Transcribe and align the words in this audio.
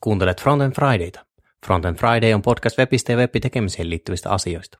Kuuntelet 0.00 0.40
Frontend 0.40 0.72
Fridayta. 0.72 1.26
Frontend 1.66 1.96
Friday 1.96 2.34
on 2.34 2.42
podcast 2.42 2.78
webistä 2.78 3.12
ja 3.12 3.18
web-tekemiseen 3.18 3.90
liittyvistä 3.90 4.30
asioista. 4.30 4.78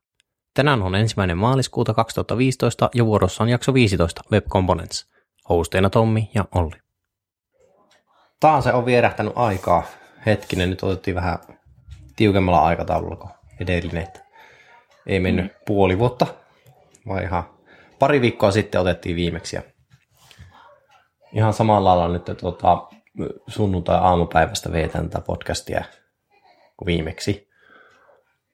Tänään 0.54 0.82
on 0.82 0.94
ensimmäinen 0.94 1.38
maaliskuuta 1.38 1.94
2015 1.94 2.90
ja 2.94 3.06
vuorossa 3.06 3.42
on 3.42 3.48
jakso 3.48 3.74
15 3.74 4.22
Web 4.32 4.46
Components. 4.46 5.10
Hosteina 5.48 5.90
Tommi 5.90 6.30
ja 6.34 6.44
Olli. 6.54 6.76
Taas 8.40 8.64
se 8.64 8.72
on 8.72 8.86
vierähtänyt 8.86 9.32
aikaa. 9.36 9.82
Hetkinen, 10.26 10.70
nyt 10.70 10.82
otettiin 10.82 11.14
vähän 11.14 11.38
tiukemmalla 12.16 12.64
aikataululla 12.64 13.16
kuin 13.16 13.32
edellinen. 13.60 14.02
Että 14.02 14.20
ei 15.06 15.20
mennyt 15.20 15.44
mm. 15.44 15.50
puoli 15.66 15.98
vuotta, 15.98 16.26
vai 17.08 17.22
ihan 17.22 17.44
pari 17.98 18.20
viikkoa 18.20 18.50
sitten 18.50 18.80
otettiin 18.80 19.16
viimeksi. 19.16 19.56
Ja 19.56 19.62
ihan 21.32 21.52
samalla 21.52 21.98
lailla 21.98 22.12
nyt 22.12 22.38
tuota, 22.40 22.88
sunnuntai-aamupäivästä 23.46 24.72
veetän 24.72 25.10
tätä 25.10 25.24
podcastia 25.24 25.84
kuin 26.76 26.86
viimeksi. 26.86 27.48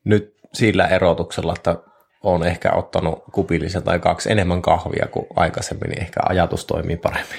Nyt 0.04 0.34
sillä 0.52 0.86
erotuksella, 0.86 1.54
että 1.56 1.76
olen 2.22 2.48
ehkä 2.48 2.72
ottanut 2.72 3.24
kupillisen 3.32 3.82
tai 3.82 3.98
kaksi 3.98 4.32
enemmän 4.32 4.62
kahvia 4.62 5.06
kuin 5.10 5.26
aikaisemmin, 5.36 5.90
niin 5.90 6.02
ehkä 6.02 6.20
ajatus 6.28 6.64
toimii 6.64 6.96
paremmin. 6.96 7.38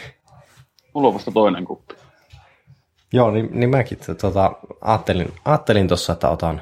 Mulla 0.93 1.07
on 1.07 1.13
vasta 1.13 1.31
toinen 1.31 1.65
kuppi. 1.65 1.95
Joo, 3.13 3.31
niin, 3.31 3.49
niin 3.51 3.69
mäkin 3.69 3.97
tota, 4.21 4.51
ajattelin, 4.81 5.33
ajattelin 5.45 5.87
tuossa, 5.87 6.13
että 6.13 6.29
otan, 6.29 6.61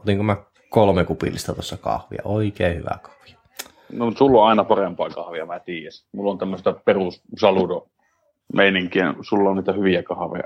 otinko 0.00 0.22
mä 0.22 0.36
kolme 0.70 1.04
kupillista 1.04 1.54
tuossa 1.54 1.76
kahvia. 1.76 2.22
Oikein 2.24 2.76
hyvää 2.76 2.98
kahvia. 3.02 3.38
No, 3.92 4.12
sulla 4.18 4.40
on 4.40 4.48
aina 4.48 4.64
parempaa 4.64 5.10
kahvia, 5.10 5.46
mä 5.46 5.60
tiedän. 5.60 5.92
Mulla 6.12 6.30
on 6.30 6.38
tämmöistä 6.38 6.72
perus 6.84 7.22
saludo 7.38 7.88
meininkiä. 8.54 9.14
Sulla 9.20 9.50
on 9.50 9.56
niitä 9.56 9.72
hyviä 9.72 10.02
kahveja. 10.02 10.44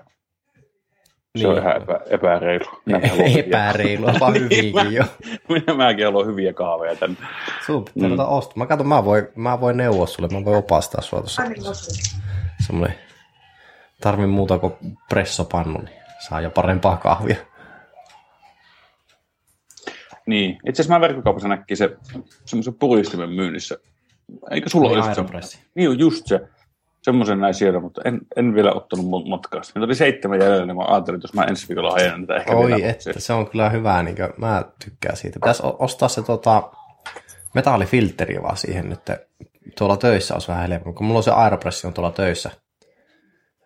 Se 1.36 1.42
niin. 1.42 1.48
on 1.48 1.58
ihan 1.58 1.82
epä, 1.82 2.00
epäreilu. 2.10 2.64
Epäreilu, 3.36 4.06
vaan 4.20 4.34
hyviäkin 4.34 4.92
jo. 4.92 5.04
Minä 5.48 5.74
mäkin 5.74 6.04
haluan 6.04 6.26
hyviä 6.26 6.52
kahveja 6.52 6.96
tänne. 6.96 7.16
Sun 7.66 7.84
pitää 7.84 8.08
mm. 8.08 8.18
ostaa. 8.18 8.54
Mä 8.56 8.66
katson, 8.66 8.88
mä 8.88 9.04
voin, 9.04 9.28
mä 9.34 9.60
voin 9.60 9.76
neuvoa 9.76 10.06
sulle, 10.06 10.28
mä 10.32 10.44
voin 10.44 10.56
opastaa 10.56 11.02
sua 11.02 11.20
tuossa. 11.20 11.42
Semmoinen, 12.66 12.98
tarvin 14.00 14.28
muuta 14.28 14.58
kuin 14.58 14.72
pressopannu, 15.08 15.78
niin 15.78 15.96
saa 16.28 16.40
jo 16.40 16.50
parempaa 16.50 16.96
kahvia. 16.96 17.36
Niin, 20.26 20.50
itse 20.68 20.82
asiassa 20.82 20.94
mä 20.94 21.00
verkkokaupassa 21.00 21.48
näkin 21.48 21.76
se 21.76 21.96
semmoisen 22.44 22.74
puristimen 22.74 23.30
myynnissä. 23.30 23.78
Eikö 24.50 24.68
sulla 24.68 24.88
niin, 24.88 24.98
olisi 24.98 25.50
se? 25.50 25.58
Niin, 25.74 25.98
just 25.98 26.26
se 26.26 26.40
semmoisen 27.06 27.40
näin 27.40 27.54
siellä, 27.54 27.80
mutta 27.80 28.02
en, 28.04 28.20
en 28.36 28.54
vielä 28.54 28.72
ottanut 28.72 29.06
matkaa. 29.28 29.60
Niitä 29.60 29.86
oli 29.86 29.94
seitsemän 29.94 30.40
jäljellä, 30.40 30.66
niin 30.66 30.76
mä 30.76 30.84
ajattelin, 30.88 31.18
että 31.18 31.24
jos 31.24 31.34
mä 31.34 31.44
ensi 31.44 31.68
viikolla 31.68 31.94
ajan 31.94 32.20
niitä 32.20 32.36
ehkä 32.36 32.56
Oi, 32.56 32.66
vielä. 32.66 32.90
että 32.90 33.20
se 33.20 33.32
on 33.32 33.50
kyllä 33.50 33.70
hyvää, 33.70 34.02
niin 34.02 34.16
kuin, 34.16 34.28
mä 34.36 34.64
tykkään 34.84 35.16
siitä. 35.16 35.38
Pitäisi 35.40 35.62
ostaa 35.78 36.08
se 36.08 36.22
tota, 36.22 36.70
metallifilteri 37.54 38.42
vaan 38.42 38.56
siihen 38.56 38.88
nyt. 38.88 39.00
Tuolla 39.78 39.96
töissä 39.96 40.34
olisi 40.34 40.48
vähän 40.48 40.70
helpompi, 40.70 40.96
kun 40.96 41.06
mulla 41.06 41.18
on 41.18 41.22
se 41.22 41.30
Aeropress 41.30 41.84
on 41.84 41.92
tuolla 41.92 42.12
töissä. 42.12 42.50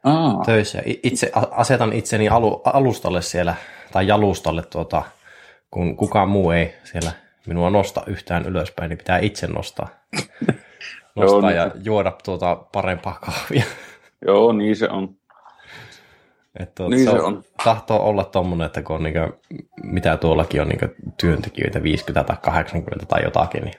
Aa. 0.04 0.42
Töissä. 0.46 0.82
Itse, 0.84 1.30
asetan 1.50 1.92
itseni 1.92 2.28
alu, 2.28 2.62
alustalle 2.64 3.22
siellä, 3.22 3.54
tai 3.92 4.06
jalustalle, 4.06 4.62
tuota, 4.62 5.02
kun 5.70 5.96
kukaan 5.96 6.28
muu 6.28 6.50
ei 6.50 6.74
siellä 6.84 7.12
minua 7.46 7.70
nosta 7.70 8.02
yhtään 8.06 8.46
ylöspäin, 8.46 8.88
niin 8.88 8.98
pitää 8.98 9.18
itse 9.18 9.46
nostaa. 9.46 9.88
nostaa 11.16 11.50
Joo, 11.50 11.50
ja 11.50 11.68
niin. 11.68 11.84
juoda 11.84 12.12
tuota 12.24 12.56
parempaa 12.72 13.18
kahvia. 13.24 13.64
Joo, 14.26 14.52
niin 14.52 14.76
se 14.76 14.88
on. 14.88 15.16
Että 16.58 16.74
tuota, 16.74 16.94
niin 16.94 17.04
se, 17.04 17.10
se 17.10 17.20
on. 17.20 17.44
Tahtoo 17.64 18.02
olla 18.02 18.24
tuommoinen, 18.24 18.66
että 18.66 18.82
kun 18.82 18.96
on 18.96 19.02
niin 19.02 19.14
kuin, 19.14 19.32
mitä 19.82 20.16
tuollakin 20.16 20.62
on 20.62 20.68
niin 20.68 21.14
työntekijöitä 21.20 21.82
50 21.82 22.24
tai 22.24 22.36
80 22.42 23.06
tai 23.06 23.22
jotakin, 23.24 23.64
niin 23.64 23.74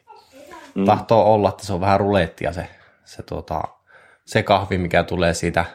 mm. 0.75 0.85
tahtoo 0.85 1.33
olla, 1.33 1.49
että 1.49 1.65
se 1.65 1.73
on 1.73 1.81
vähän 1.81 1.99
rulettia 1.99 2.53
se, 2.53 2.67
se, 3.03 3.23
tuota, 3.23 3.61
se 4.25 4.43
kahvi, 4.43 4.77
mikä 4.77 5.03
tulee 5.03 5.33
siitä 5.33 5.65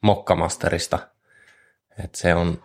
mokkamasterista. 0.00 0.98
Että 2.04 2.18
se 2.18 2.34
on 2.34 2.62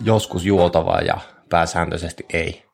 joskus 0.00 0.44
juotava 0.44 0.98
ja 0.98 1.18
pääsääntöisesti 1.50 2.26
ei. 2.32 2.64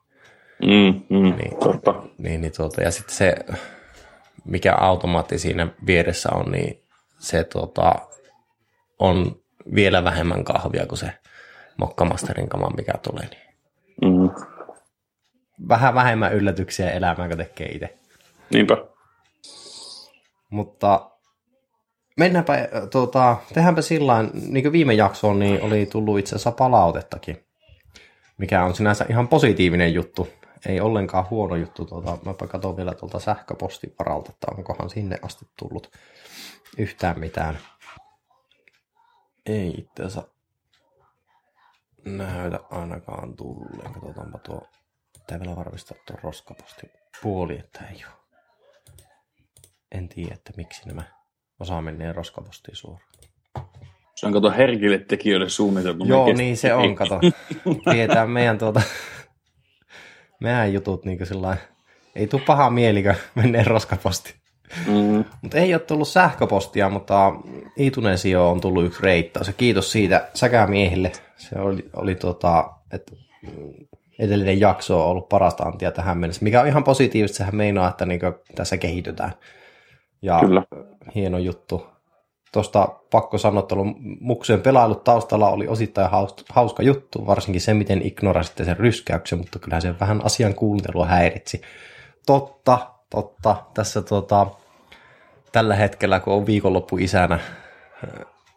Mm, 0.61 1.17
mm, 1.17 1.35
niin, 1.35 1.57
totta. 1.59 2.03
Niin, 2.17 2.41
niin 2.41 2.53
tuota, 2.57 2.81
ja 2.81 2.91
sitten 2.91 3.15
se 3.15 3.35
mikä 4.45 4.75
automaatti 4.75 5.39
siinä 5.39 5.67
vieressä 5.85 6.29
on, 6.33 6.51
niin 6.51 6.83
se 7.19 7.43
tota, 7.43 7.95
on 8.99 9.41
vielä 9.75 10.03
vähemmän 10.03 10.43
kahvia 10.43 10.85
kuin 10.85 10.99
se 10.99 11.13
mokkamasterin 11.77 12.49
kama, 12.49 12.69
mikä 12.69 12.93
tulee. 13.03 13.27
Niin. 13.29 14.21
Mm. 14.21 14.29
Vähän 15.67 15.95
vähemmän 15.95 16.33
yllätyksiä 16.33 16.91
elämään, 16.91 17.29
kun 17.29 17.37
tekee 17.37 17.67
itse. 17.67 17.97
Niinpä. 18.53 18.77
Mutta 20.49 21.11
mennäänpä, 22.17 22.69
tuota, 22.91 23.37
tehdäänpä 23.53 23.81
sillä 23.81 24.23
niin 24.33 24.63
kuin 24.63 24.71
viime 24.71 24.93
jaksoon, 24.93 25.39
niin 25.39 25.61
oli 25.61 25.85
tullut 25.85 26.19
itse 26.19 26.35
asiassa 26.35 26.51
palautettakin, 26.51 27.45
mikä 28.37 28.63
on 28.63 28.75
sinänsä 28.75 29.05
ihan 29.09 29.27
positiivinen 29.27 29.93
juttu 29.93 30.29
ei 30.65 30.79
ollenkaan 30.79 31.29
huono 31.29 31.55
juttu. 31.55 31.85
Tuota, 31.85 32.17
mäpä 32.25 32.47
katson 32.47 32.77
vielä 32.77 32.93
tuolta 32.93 33.19
sähköpostivaralta, 33.19 34.31
että 34.31 34.47
onkohan 34.57 34.89
sinne 34.89 35.19
asti 35.21 35.45
tullut 35.59 35.91
yhtään 36.77 37.19
mitään. 37.19 37.59
Ei 39.45 39.69
itse 39.77 40.03
asiassa 40.03 40.27
näytä 42.05 42.59
ainakaan 42.69 43.35
tulleen. 43.35 43.93
Katsotaanpa 43.93 44.37
tuo, 44.37 44.67
pitää 45.19 45.39
vielä 45.39 45.55
varmistaa 45.55 45.97
tuo 46.07 46.17
roskaposti 46.23 46.91
puoli, 47.23 47.59
että 47.59 47.79
ei 47.87 48.05
ole. 48.05 48.21
En 49.91 50.09
tiedä, 50.09 50.33
että 50.33 50.53
miksi 50.57 50.87
nämä 50.87 51.03
osaa 51.59 51.81
menee 51.81 52.13
roskapostiin 52.13 52.75
suoraan. 52.75 53.11
Se 54.15 54.27
on 54.27 54.33
kato 54.33 54.51
herkille 54.51 54.97
tekijöille 54.97 55.49
suunniteltu. 55.49 56.05
Joo, 56.05 56.33
niin 56.33 56.57
se 56.57 56.73
on, 56.73 56.95
kato. 56.95 57.19
Tietää 57.91 58.27
meidän 58.27 58.57
tuota 58.57 58.81
meidän 60.41 60.73
jutut 60.73 61.05
niin 61.05 61.25
sillä 61.25 61.57
ei 62.15 62.27
tule 62.27 62.41
paha 62.45 62.69
mieli, 62.69 63.03
kun 63.03 63.13
menee 63.43 63.63
roskaposti. 63.63 64.35
Mm. 64.87 65.25
Mutta 65.41 65.57
ei 65.57 65.73
ole 65.73 65.81
tullut 65.81 66.07
sähköpostia, 66.07 66.89
mutta 66.89 67.33
Itunesio 67.77 68.51
on 68.51 68.61
tullut 68.61 68.85
yksi 68.85 69.03
reittaus. 69.03 69.47
Ja 69.47 69.53
kiitos 69.53 69.91
siitä 69.91 70.29
säkämiehille. 70.33 71.11
Se 71.37 71.59
oli, 71.59 71.89
oli 71.93 72.15
tota, 72.15 72.69
että 72.93 73.11
edellinen 74.19 74.59
jakso 74.59 75.03
on 75.03 75.11
ollut 75.11 75.29
parasta 75.29 75.63
antia 75.63 75.91
tähän 75.91 76.17
mennessä, 76.17 76.43
mikä 76.43 76.61
on 76.61 76.67
ihan 76.67 76.83
positiivista. 76.83 77.37
Sehän 77.37 77.55
meinaa, 77.55 77.89
että 77.89 78.05
niin 78.05 78.19
tässä 78.55 78.77
kehitytään. 78.77 79.31
Ja 80.21 80.39
Kyllä. 80.39 80.63
hieno 81.15 81.37
juttu 81.37 81.87
tuosta 82.51 82.87
pakko 83.11 83.37
sanoa, 83.37 83.67
muksujen 84.19 84.61
pelailut 84.61 85.03
taustalla 85.03 85.49
oli 85.49 85.67
osittain 85.67 86.09
hauska 86.49 86.83
juttu, 86.83 87.27
varsinkin 87.27 87.61
se, 87.61 87.73
miten 87.73 88.07
ignorasitte 88.07 88.65
sen 88.65 88.77
ryskäyksen, 88.77 89.39
mutta 89.39 89.59
kyllähän 89.59 89.81
se 89.81 89.99
vähän 89.99 90.25
asian 90.25 90.53
kuuntelua 90.53 91.05
häiritsi. 91.05 91.61
Totta, 92.25 92.77
totta. 93.09 93.55
Tässä 93.73 94.01
tota, 94.01 94.47
tällä 95.51 95.75
hetkellä, 95.75 96.19
kun 96.19 96.33
on 96.33 96.45
viikonloppu 96.45 96.97
isänä, 96.97 97.39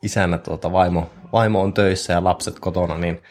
isänä 0.02 0.38
tuota, 0.38 0.72
vaimo, 0.72 1.10
vaimo 1.32 1.62
on 1.62 1.74
töissä 1.74 2.12
ja 2.12 2.24
lapset 2.24 2.58
kotona, 2.58 2.98
niin 2.98 3.22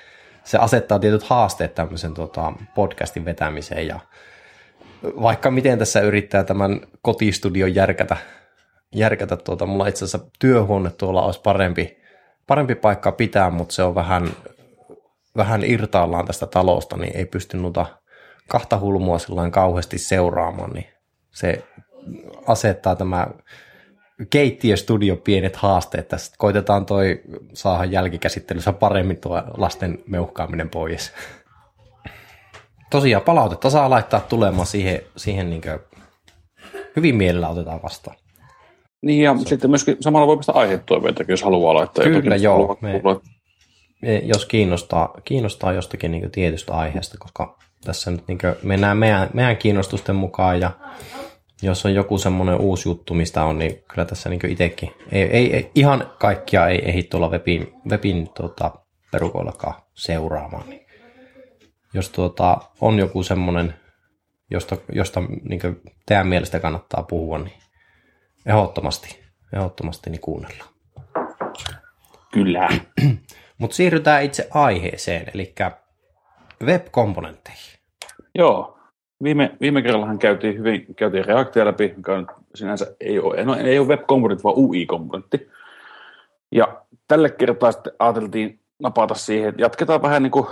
se 0.44 0.58
asettaa 0.58 1.00
tietyt 1.00 1.24
haasteet 1.24 1.76
tämmöisen 1.76 2.14
tota, 2.14 2.54
podcastin 2.76 3.26
vetämiseen 3.26 3.88
ja 3.88 4.00
vaikka 5.04 5.52
miten 5.52 5.80
tässä 5.80 6.02
yrittää 6.02 6.44
tämän 6.44 6.82
kotistudion 7.02 7.76
järkätä 7.76 8.18
järkätä 8.94 9.38
tuota. 9.38 9.66
Mulla 9.66 9.88
itse 9.88 10.06
asiassa 10.06 10.30
työhuone 10.40 10.90
tuolla 10.90 11.26
olisi 11.26 11.42
parempi, 11.42 11.98
parempi 12.48 12.76
paikka 12.76 13.12
pitää, 13.12 13.50
mutta 13.50 13.76
se 13.76 13.84
on 13.84 13.96
vähän, 13.96 14.30
vähän 15.38 15.64
irtaallaan 15.64 16.26
tästä 16.26 16.48
talosta, 16.48 16.98
niin 16.98 17.18
ei 17.18 17.26
pysty 17.26 17.58
noita 17.58 17.86
kahta 18.48 18.80
hulmua 18.80 19.20
sellainen 19.20 19.52
kauheasti 19.52 19.98
seuraamaan, 19.98 20.72
niin 20.72 20.88
se 21.32 21.64
asettaa 22.48 22.96
tämä 22.96 23.28
keittiöstudio 24.30 25.16
pienet 25.16 25.56
haasteet 25.56 26.08
tässä. 26.08 26.36
Koitetaan 26.38 26.86
toi 26.86 27.22
saada 27.54 27.86
jälkikäsittelyssä 27.86 28.74
paremmin 28.74 29.18
tuo 29.18 29.44
lasten 29.58 30.04
meuhkaaminen 30.08 30.70
pois. 30.70 31.14
Tosiaan 32.90 33.24
palautetta 33.24 33.70
saa 33.70 33.90
laittaa 33.90 34.20
tulemaan 34.20 34.68
siihen, 34.68 35.02
siihen 35.18 35.50
niin 35.50 35.62
hyvin 36.96 37.16
mielellä 37.16 37.50
otetaan 37.50 37.84
vastaan. 37.84 38.16
Niin 39.04 39.24
ja 39.24 39.36
se. 39.38 39.50
sitten 39.50 39.70
myöskin 39.70 39.98
samalla 40.00 40.28
voi 40.28 40.38
päästä 40.38 40.52
aihetoiveita, 40.52 41.24
jos 41.28 41.44
haluaa 41.44 41.74
laittaa 41.74 42.04
Kyllä, 42.04 42.18
jotakin. 42.18 42.44
joo. 42.44 42.78
Me, 42.82 43.02
me, 44.02 44.18
jos 44.24 44.46
kiinnostaa, 44.46 45.14
kiinnostaa 45.24 45.74
jostakin 45.74 46.12
niin 46.12 46.32
tietystä 46.32 46.74
aiheesta, 46.74 47.18
koska 47.20 47.58
tässä 47.86 48.12
nyt 48.12 48.24
niin 48.28 48.40
mennään 48.64 48.98
meidän, 48.98 49.30
meidän 49.34 49.58
kiinnostusten 49.58 50.16
mukaan 50.16 50.60
ja 50.60 50.72
jos 51.62 51.86
on 51.86 51.94
joku 51.94 52.18
semmoinen 52.18 52.60
uusi 52.60 52.90
juttu, 52.90 53.14
mistä 53.14 53.44
on, 53.44 53.60
niin 53.60 53.84
kyllä 53.88 54.06
tässä 54.06 54.30
niin 54.30 54.50
itsekin. 54.50 54.92
Ei, 55.12 55.22
ei, 55.22 55.56
ei, 55.56 55.72
ihan 55.76 56.12
kaikkia 56.20 56.68
ei 56.68 56.90
ehdi 56.90 57.04
tuolla 57.04 57.30
webin, 57.30 57.74
webin 57.90 58.30
tota, 58.30 58.72
perukoillakaan 59.12 59.76
seuraamaan. 59.94 60.70
Niin 60.70 60.86
jos 61.94 62.10
tuota, 62.10 62.58
on 62.82 63.00
joku 63.00 63.24
semmoinen, 63.24 63.74
josta, 64.52 64.78
josta 64.92 65.22
niin 65.22 65.62
teidän 66.06 66.28
mielestä 66.28 66.60
kannattaa 66.60 67.04
puhua, 67.04 67.40
niin 67.40 67.63
ehdottomasti, 68.46 69.24
ehdottomasti 69.54 70.10
niin 70.10 70.22
kuunnellaan. 70.22 70.70
Kyllä. 72.34 72.70
Mutta 73.58 73.76
siirrytään 73.76 74.24
itse 74.24 74.48
aiheeseen, 74.52 75.32
eli 75.34 75.56
web-komponentteihin. 76.66 77.80
Joo. 78.36 78.80
Viime, 79.24 79.58
viime 79.62 79.82
kerrallahan 79.82 80.20
käytiin 80.20 80.58
hyvin 80.58 80.86
käytiin 80.96 81.26
reaktia 81.26 81.66
läpi, 81.66 81.94
mikä 81.98 82.14
on 82.14 82.28
sinänsä 82.56 82.96
ei 83.00 83.20
ole, 83.20 83.44
no, 83.44 83.56
ei 83.56 83.80
ole 83.80 83.88
web-komponentti, 83.88 84.44
vaan 84.44 84.58
UI-komponentti. 84.58 85.50
Ja 86.52 86.82
tälle 87.08 87.30
kertaa 87.30 87.72
sitten 87.72 87.94
ajateltiin 88.00 88.60
napata 88.80 89.16
siihen, 89.16 89.50
että 89.50 89.62
jatketaan 89.62 90.02
vähän 90.02 90.24
niin 90.24 90.32
kuin 90.32 90.46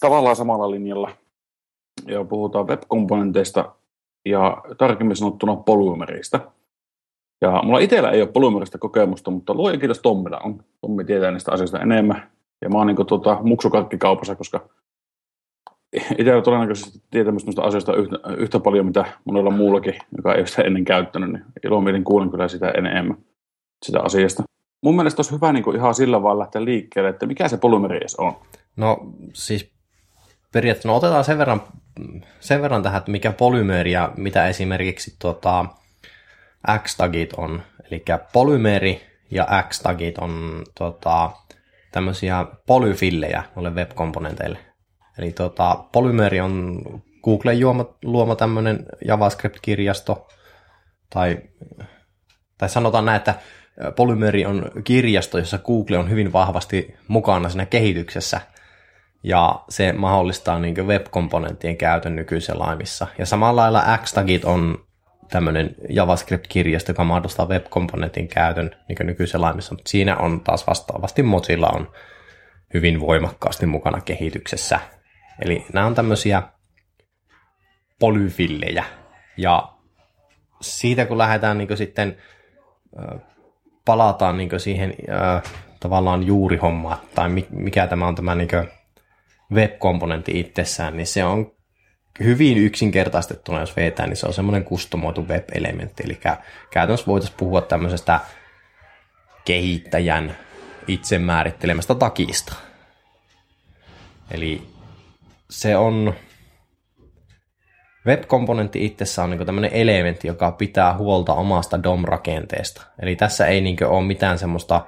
tavallaan 0.00 0.36
samalla 0.36 0.70
linjalla 0.70 1.10
ja 2.06 2.24
puhutaan 2.24 2.68
web-komponenteista 2.68 3.74
ja 4.24 4.62
tarkemmin 4.78 5.16
sanottuna 5.16 5.56
polymeristä. 5.56 6.40
Ja 7.40 7.62
mulla 7.62 7.78
itsellä 7.78 8.10
ei 8.10 8.22
ole 8.22 8.32
polymerista 8.32 8.78
kokemusta, 8.78 9.30
mutta 9.30 9.54
luoja 9.54 9.78
kiitos 9.78 9.98
Tommilla 9.98 10.40
on. 10.44 10.64
Tommi 10.80 11.04
tietää 11.04 11.30
niistä 11.30 11.52
asioista 11.52 11.80
enemmän. 11.80 12.30
Ja 12.62 12.68
mä 12.68 12.78
oon 12.78 12.86
niin 12.86 13.06
tuota, 13.06 13.38
muksukarkkikaupassa, 13.42 14.34
koska 14.34 14.68
itsellä 16.18 16.42
todennäköisesti 16.42 17.02
tietämys 17.10 17.46
noista 17.46 17.62
asioista 17.62 17.96
yhtä, 17.96 18.18
yhtä 18.36 18.60
paljon, 18.60 18.86
mitä 18.86 19.04
monella 19.24 19.50
muullakin, 19.50 19.94
joka 20.16 20.34
ei 20.34 20.40
ole 20.40 20.46
sitä 20.46 20.62
ennen 20.62 20.84
käyttänyt, 20.84 21.32
niin 21.32 21.44
ilomielin 21.64 22.04
kuulen 22.04 22.30
kyllä 22.30 22.48
sitä 22.48 22.70
enemmän 22.70 23.18
sitä 23.86 24.00
asiasta. 24.00 24.42
Mun 24.82 24.96
mielestä 24.96 25.20
olisi 25.20 25.32
hyvä 25.32 25.52
niin 25.52 25.64
kuin 25.64 25.76
ihan 25.76 25.94
sillä 25.94 26.22
vaan 26.22 26.38
lähteä 26.38 26.64
liikkeelle, 26.64 27.10
että 27.10 27.26
mikä 27.26 27.48
se 27.48 27.56
polymeri 27.56 28.00
on. 28.18 28.32
No 28.76 28.98
siis 29.32 29.70
periaatteessa 30.52 30.88
no, 30.88 30.96
otetaan 30.96 31.24
sen 31.24 31.38
verran, 31.38 31.62
sen 32.40 32.62
verran 32.62 32.82
tähän, 32.82 32.98
että 32.98 33.10
mikä 33.10 33.32
polymeri 33.32 33.92
ja 33.92 34.12
mitä 34.16 34.48
esimerkiksi 34.48 35.16
tuota, 35.18 35.66
X-tagit 36.78 37.32
on. 37.32 37.62
Eli 37.90 38.04
polymeri 38.32 39.02
ja 39.30 39.46
X-tagit 39.68 40.18
on 40.18 40.64
tuota, 40.78 41.30
tämmöisiä 41.92 42.46
polyfillejä 42.66 43.42
noille 43.56 43.70
web-komponenteille. 43.70 44.58
Eli 45.18 45.32
tuota, 45.32 45.84
polymeri 45.92 46.40
on 46.40 46.82
Googlen 47.24 47.58
juoma, 47.58 47.84
luoma 48.04 48.36
tämmöinen 48.36 48.86
JavaScript-kirjasto, 49.04 50.28
tai, 51.10 51.38
tai 52.58 52.68
sanotaan 52.68 53.04
näin, 53.04 53.16
että 53.16 53.34
Polymeri 53.96 54.46
on 54.46 54.70
kirjasto, 54.84 55.38
jossa 55.38 55.58
Google 55.58 55.98
on 55.98 56.10
hyvin 56.10 56.32
vahvasti 56.32 56.94
mukana 57.08 57.48
siinä 57.48 57.66
kehityksessä, 57.66 58.40
ja 59.22 59.64
se 59.68 59.92
mahdollistaa 59.92 60.58
niin 60.58 60.86
web-komponenttien 60.86 61.76
käytön 61.76 62.16
nykyisessä 62.16 62.58
laimissa. 62.58 63.06
Ja 63.18 63.26
samalla 63.26 63.62
lailla 63.62 63.98
Xtagit 63.98 64.44
on 64.44 64.87
tämmöinen 65.28 65.74
JavaScript-kirjasto, 65.88 66.90
joka 66.90 67.04
mahdollistaa 67.04 67.48
web-komponentin 67.48 68.28
käytön 68.28 68.70
niin 68.88 69.06
nykyisessä 69.06 69.40
laimissa, 69.40 69.74
mutta 69.74 69.90
siinä 69.90 70.16
on 70.16 70.40
taas 70.40 70.66
vastaavasti 70.66 71.22
Mozilla 71.22 71.68
on 71.68 71.92
hyvin 72.74 73.00
voimakkaasti 73.00 73.66
mukana 73.66 74.00
kehityksessä. 74.00 74.80
Eli 75.44 75.66
nämä 75.72 75.86
on 75.86 75.94
tämmöisiä 75.94 76.42
polyfillejä. 77.98 78.84
Ja 79.36 79.72
siitä 80.60 81.06
kun 81.06 81.18
lähdetään 81.18 81.58
niin 81.58 81.76
sitten 81.76 82.16
palataan 83.84 84.36
niin 84.36 84.60
siihen 84.60 84.94
tavallaan 85.80 86.26
juurihommaan, 86.26 86.98
tai 87.14 87.28
mikä 87.50 87.86
tämä 87.86 88.06
on 88.06 88.14
tämä 88.14 88.34
niin 88.34 88.48
web-komponentti 89.52 90.40
itsessään, 90.40 90.96
niin 90.96 91.06
se 91.06 91.24
on 91.24 91.57
hyvin 92.24 92.58
yksinkertaistettuna, 92.58 93.60
jos 93.60 93.76
vetää, 93.76 94.06
niin 94.06 94.16
se 94.16 94.26
on 94.26 94.32
semmoinen 94.32 94.64
kustomoitu 94.64 95.28
web-elementti. 95.28 96.02
Eli 96.06 96.20
käytännössä 96.70 97.06
voitaisiin 97.06 97.38
puhua 97.38 97.60
tämmöisestä 97.60 98.20
kehittäjän 99.44 100.36
itse 100.88 101.18
määrittelemästä 101.18 101.94
takista. 101.94 102.54
Eli 104.30 104.62
se 105.50 105.76
on 105.76 106.14
Web-komponentti 108.06 108.84
itsessään 108.84 109.30
on 109.30 109.36
niin 109.36 109.46
tämmöinen 109.46 109.72
elementti, 109.72 110.28
joka 110.28 110.52
pitää 110.52 110.96
huolta 110.96 111.34
omasta 111.34 111.82
DOM-rakenteesta. 111.82 112.82
Eli 113.02 113.16
tässä 113.16 113.46
ei 113.46 113.60
niin 113.60 113.84
ole 113.84 114.06
mitään 114.06 114.38
semmoista, 114.38 114.86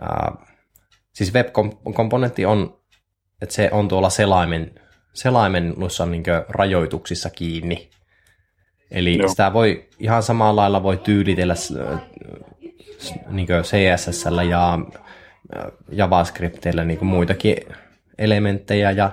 ää, 0.00 0.32
siis 1.12 1.34
web-komponentti 1.34 2.46
on, 2.46 2.80
että 3.42 3.54
se 3.54 3.68
on 3.72 3.88
tuolla 3.88 4.10
selaimen, 4.10 4.80
selaimen 5.12 5.74
noissa 5.76 6.06
niin 6.06 6.24
rajoituksissa 6.48 7.30
kiinni. 7.30 7.90
Eli 8.90 9.18
Joo. 9.18 9.28
sitä 9.28 9.52
voi 9.52 9.88
ihan 9.98 10.22
samalla 10.22 10.60
lailla 10.60 10.82
voi 10.82 10.96
tyylitellä 10.96 11.54
niin 13.28 13.48
CSS 13.62 14.24
ja 14.48 14.78
JavaScriptilla 15.92 16.84
niin 16.84 17.04
muitakin 17.04 17.56
elementtejä 18.18 18.90
ja 18.90 19.10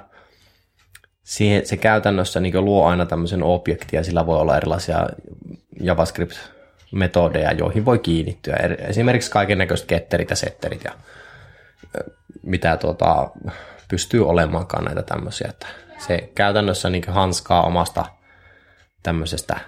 siihen, 1.24 1.66
se 1.66 1.78
käytännössä 1.78 2.40
niin 2.40 2.66
luo 2.66 2.86
aina 2.86 3.06
tämmöisen 3.06 3.44
objektin 3.44 3.98
ja 3.98 4.04
sillä 4.04 4.26
voi 4.26 4.40
olla 4.40 4.58
erilaisia 4.58 5.08
JavaScript-metodeja, 5.82 7.52
joihin 7.52 7.86
voi 7.86 8.00
kiinnittyä. 8.00 8.56
Esimerkiksi 8.80 9.32
kaiken 9.32 9.58
näköiset 9.58 9.88
ketterit 9.88 10.30
ja 10.30 10.36
setterit 10.36 10.84
ja 10.84 10.92
mitä 12.44 12.78
tuota, 12.78 13.30
pystyy 13.88 14.28
olemaankaan 14.28 14.86
näitä 14.86 15.04
tämmöisiä. 15.04 15.48
Että 15.50 15.68
se 15.98 16.32
käytännössä 16.36 16.90
niin 16.90 17.04
hanskaa 17.08 17.64
omasta 17.64 18.06
tämmöisestä 19.04 19.60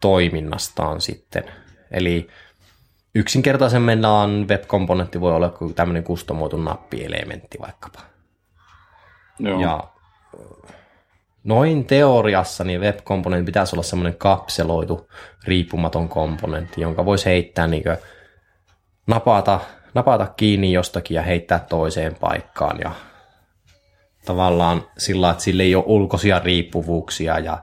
toiminnastaan 0.00 1.00
sitten. 1.00 1.44
Eli 1.90 2.28
yksinkertaisemmillaan 3.14 4.48
web-komponentti 4.48 5.20
voi 5.20 5.32
olla 5.32 5.48
kuin 5.48 5.74
tämmöinen 5.74 6.04
kustomoitu 6.04 6.56
nappielementti 6.56 7.58
vaikkapa. 7.60 8.00
Joo. 9.38 9.60
Ja 9.60 9.84
noin 11.44 11.84
teoriassa 11.84 12.64
niin 12.64 12.80
web-komponentti 12.80 13.46
pitäisi 13.46 13.76
olla 13.76 13.82
semmoinen 13.82 14.18
kapseloitu, 14.18 15.10
riippumaton 15.44 16.08
komponentti, 16.08 16.80
jonka 16.80 17.04
voisi 17.04 17.26
heittää 17.26 17.66
niin 17.66 17.84
napata, 19.06 19.60
napata 19.94 20.26
kiinni 20.26 20.72
jostakin 20.72 21.14
ja 21.14 21.22
heittää 21.22 21.58
toiseen 21.58 22.14
paikkaan 22.14 22.78
ja 22.80 22.90
tavallaan 24.26 24.86
sillä, 24.98 25.30
että 25.30 25.42
sillä 25.42 25.62
ei 25.62 25.74
ole 25.74 25.84
ulkoisia 25.86 26.38
riippuvuuksia 26.38 27.38
ja 27.38 27.58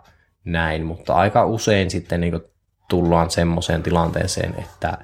näin, 0.46 0.86
mutta 0.86 1.14
aika 1.14 1.46
usein 1.46 1.92
sitten 1.92 2.22
niin 2.22 2.42
tullaan 2.90 3.32
semmoiseen 3.32 3.84
tilanteeseen, 3.84 4.56
että 4.60 4.98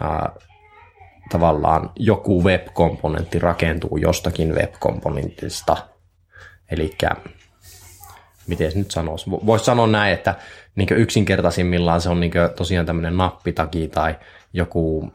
ää, 0.00 0.32
tavallaan 1.30 1.90
joku 1.96 2.44
web-komponentti 2.44 3.38
rakentuu 3.38 3.96
jostakin 3.96 4.54
web-komponentista. 4.54 5.76
Eli 6.70 6.96
miten 8.46 8.72
nyt 8.74 8.90
sanoisi, 8.90 9.30
voisi 9.30 9.64
sanoa 9.64 9.86
näin, 9.86 10.14
että 10.14 10.34
niin 10.76 10.88
yksinkertaisimmillaan 10.96 12.00
se 12.00 12.08
on 12.08 12.20
niin 12.20 12.32
tosiaan 12.56 12.86
tämmöinen 12.86 13.16
nappitaki 13.16 13.88
tai 13.88 14.14
joku 14.52 15.12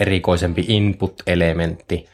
erikoisempi 0.00 0.64
input-elementti, 0.68 2.06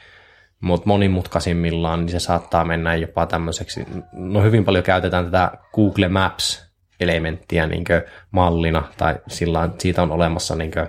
mutta 0.61 0.89
monimutkaisimmillaan 0.89 2.01
niin 2.01 2.11
se 2.11 2.21
saattaa 2.21 2.65
mennä 2.65 2.95
jopa 2.95 3.27
tämmöiseksi, 3.27 3.87
no 4.13 4.43
hyvin 4.43 4.65
paljon 4.65 4.85
käytetään 4.85 5.25
tätä 5.25 5.53
Google 5.75 6.09
Maps-elementtiä 6.09 7.67
niin 7.67 7.85
mallina, 8.31 8.83
tai 8.97 9.17
sillä 9.29 9.69
siitä 9.79 10.03
on 10.03 10.11
olemassa, 10.11 10.57
niin 10.57 10.71
kuin, 10.71 10.87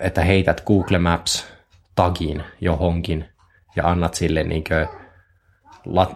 että 0.00 0.24
heität 0.24 0.60
Google 0.66 0.98
Maps-tagin 0.98 2.42
johonkin 2.60 3.24
ja 3.76 3.88
annat 3.88 4.14
sille 4.14 4.42
niin 4.42 4.64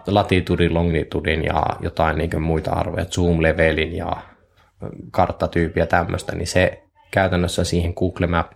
latitudin, 0.07 0.73
longitudin 0.73 1.43
ja 1.43 1.63
jotain 1.79 2.17
niin 2.17 2.41
muita 2.41 2.71
arvoja, 2.71 3.05
zoom-levelin 3.05 3.95
ja 3.97 4.17
karttatyyppiä 5.11 5.85
tämmöistä, 5.85 6.35
niin 6.35 6.47
se 6.47 6.83
käytännössä 7.11 7.63
siihen 7.63 7.93
Google 7.95 8.27
Map 8.27 8.51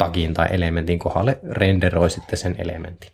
tagin 0.00 0.34
tai 0.34 0.48
elementin 0.50 0.98
kohdalle 0.98 1.38
renderoi 1.50 2.10
sitten 2.10 2.38
sen 2.38 2.54
elementin. 2.58 3.10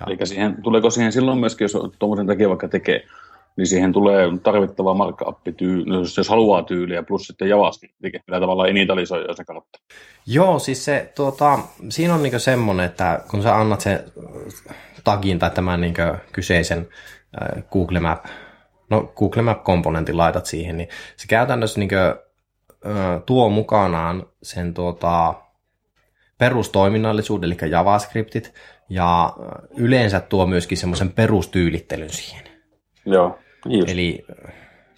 Ja. 0.00 0.06
Eli 0.06 0.26
siihen, 0.26 0.62
tuleeko 0.62 0.90
siihen 0.90 1.12
silloin 1.12 1.38
myöskin, 1.38 1.64
jos 1.64 1.76
tuommoisen 1.98 2.26
takia 2.26 2.48
vaikka 2.48 2.68
tekee, 2.68 3.06
niin 3.56 3.66
siihen 3.66 3.92
tulee 3.92 4.26
tarvittava 4.42 4.94
markup 4.94 5.38
tyyli, 5.56 5.94
jos, 5.94 6.16
jos 6.16 6.28
haluaa 6.28 6.62
tyyliä, 6.62 7.02
plus 7.02 7.26
sitten 7.26 7.48
JavaScript, 7.48 7.94
millä 8.02 8.40
tavallaan 8.40 8.68
initialisoi 8.68 9.36
se 9.36 9.44
kartta. 9.44 9.78
Joo, 10.26 10.58
siis 10.58 10.84
se, 10.84 11.12
tuota, 11.14 11.58
siinä 11.88 12.14
on 12.14 12.22
niinku 12.22 12.38
semmoinen, 12.38 12.86
että 12.86 13.20
kun 13.30 13.42
sä 13.42 13.56
annat 13.56 13.80
sen 13.80 14.04
tagin 15.04 15.38
tai 15.38 15.50
tämän 15.50 15.80
niin 15.80 15.94
kyseisen 16.32 16.88
Google 17.72 18.00
Map, 18.00 18.24
no 18.90 19.12
Google 19.16 19.42
Map-komponentin 19.42 20.16
laitat 20.16 20.46
siihen, 20.46 20.76
niin 20.76 20.88
se 21.16 21.26
käytännössä 21.26 21.80
niin 21.80 21.88
kuin, 21.88 22.30
tuo 23.26 23.48
mukanaan 23.48 24.26
sen 24.42 24.74
tuota, 24.74 25.34
perustoiminnallisuuden, 26.40 27.46
eli 27.46 27.70
JavaScriptit, 27.70 28.54
ja 28.88 29.32
yleensä 29.76 30.20
tuo 30.20 30.46
myöskin 30.46 30.78
semmoisen 30.78 31.12
perustyylittelyn 31.12 32.10
siihen. 32.10 32.44
Joo. 33.06 33.38
Just. 33.66 33.88
Eli 33.88 34.24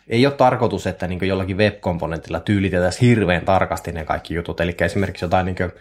ei 0.08 0.26
ole 0.26 0.34
tarkoitus, 0.34 0.86
että 0.86 1.06
niin 1.06 1.28
jollakin 1.28 1.56
web-komponentilla 1.56 2.40
tyylitetään 2.40 2.92
hirveän 3.00 3.44
tarkasti 3.44 3.92
ne 3.92 4.04
kaikki 4.04 4.34
jutut. 4.34 4.60
Eli 4.60 4.74
esimerkiksi 4.80 5.24
jotain, 5.24 5.46
niin 5.46 5.56
kuin, 5.56 5.72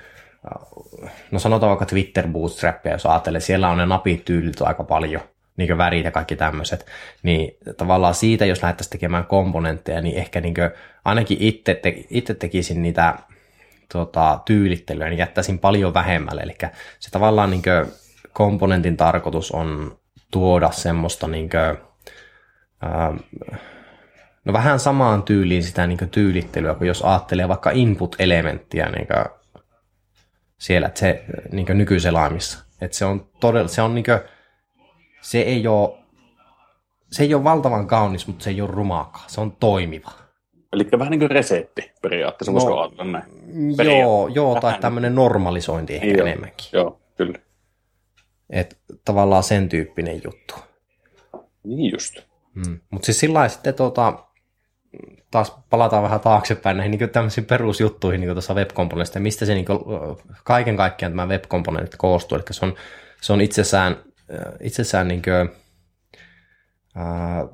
no 1.32 1.40
sanotaan 1.40 1.70
vaikka 1.70 1.86
Twitter 1.86 2.28
Bootstrapia, 2.28 2.92
jos 2.92 3.06
ajattelee, 3.06 3.42
siellä 3.42 3.70
on 3.70 3.78
ne 3.78 3.86
napit 3.86 4.26
tyylitelty 4.26 4.66
aika 4.66 4.84
paljon, 4.84 5.22
niin 5.58 5.68
kuin 5.68 5.78
värit 5.78 6.06
ja 6.06 6.12
kaikki 6.12 6.36
tämmöiset, 6.36 6.86
niin 7.24 7.58
tavallaan 7.78 8.16
siitä, 8.16 8.46
jos 8.46 8.64
lähdettäisiin 8.64 8.92
tekemään 8.92 9.26
komponentteja, 9.26 10.02
niin 10.02 10.18
ehkä 10.18 10.42
niin 10.42 10.56
ainakin 11.06 11.38
itse, 11.40 11.76
te, 11.76 12.06
itse 12.10 12.34
tekisin 12.34 12.82
niitä 12.82 13.16
tota, 13.92 14.40
tyylittelyä, 14.46 15.10
niin 15.10 15.18
jättäisin 15.18 15.60
paljon 15.60 15.94
vähemmälle. 15.94 16.42
Eli 16.42 16.56
se 17.00 17.12
tavallaan 17.12 17.52
niin 17.52 17.64
komponentin 18.34 18.98
tarkoitus 18.98 19.52
on 19.52 19.98
tuoda 20.32 20.72
semmoista 20.72 21.28
niin 21.28 21.50
kuin, 21.50 21.78
ää, 22.82 23.14
no 24.46 24.54
vähän 24.54 24.80
samaan 24.80 25.24
tyyliin 25.24 25.64
sitä 25.64 25.88
niin 25.88 26.10
tyylittelyä, 26.12 26.74
kun 26.74 26.88
jos 26.88 27.02
ajattelee 27.02 27.48
vaikka 27.48 27.70
input-elementtiä 27.70 28.90
niin 28.90 29.08
siellä, 30.58 30.88
että 30.88 31.00
se 31.00 31.26
niin 31.52 31.68
nykyselaimissa. 31.74 32.60
Että 32.82 32.98
se 32.98 33.06
on 33.06 33.28
todella, 33.40 33.68
se 33.68 33.82
on 33.82 33.96
niin 33.96 34.06
kuin, 34.06 34.20
se 35.22 35.40
ei 35.40 35.68
ole, 35.68 35.98
se 37.12 37.24
ei 37.24 37.34
ole 37.34 37.44
valtavan 37.44 37.88
kaunis, 37.88 38.28
mutta 38.28 38.44
se 38.44 38.50
ei 38.50 38.62
ole 38.62 38.72
rumakaa. 38.72 39.24
Se 39.28 39.42
on 39.42 39.52
toimiva. 39.52 40.21
Eli 40.74 40.88
vähän 41.00 41.12
niin 41.12 41.20
kuin 41.20 41.32
resepti 41.32 41.92
periaatteessa, 42.02 42.52
no, 42.52 42.54
voisiko 42.54 42.80
ajatella 42.80 43.12
näin? 43.12 43.26
Joo, 43.88 44.28
joo 44.28 44.60
tai 44.60 44.80
tämmöinen 44.80 45.16
normalisointi 45.16 45.96
ehkä 45.96 46.08
joo, 46.08 46.28
enemmänkin. 46.28 46.68
Joo, 46.74 47.00
kyllä. 47.18 47.40
Et 48.50 48.78
tavallaan 49.06 49.44
sen 49.44 49.70
tyyppinen 49.70 50.22
juttu. 50.24 50.56
Niin 51.64 51.92
just. 51.92 52.20
Mm. 52.56 52.80
Mutta 52.90 53.06
siis 53.06 53.20
sillä 53.20 53.48
sitten 53.48 53.74
tota, 53.74 54.14
taas 55.32 55.56
palataan 55.70 56.04
vähän 56.04 56.20
taaksepäin 56.20 56.78
näihin 56.78 56.92
niin 56.92 57.10
tämmöisiin 57.10 57.46
perusjuttuihin 57.46 58.22
niin 58.22 58.32
tuossa 58.32 58.54
web 58.54 58.70
mistä 59.20 59.46
se 59.46 59.54
niin 59.54 59.66
kuin, 59.66 59.80
kaiken 60.44 60.78
kaikkiaan 60.78 61.12
tämä 61.12 61.28
web 61.28 61.44
koostuu. 61.98 62.38
Eli 62.38 62.46
se 62.52 62.66
on, 62.66 62.76
se 63.22 63.34
on 63.34 63.42
itsessään, 63.42 63.98
itsessään 64.60 65.08
niin 65.08 65.22
kuin, 65.22 65.61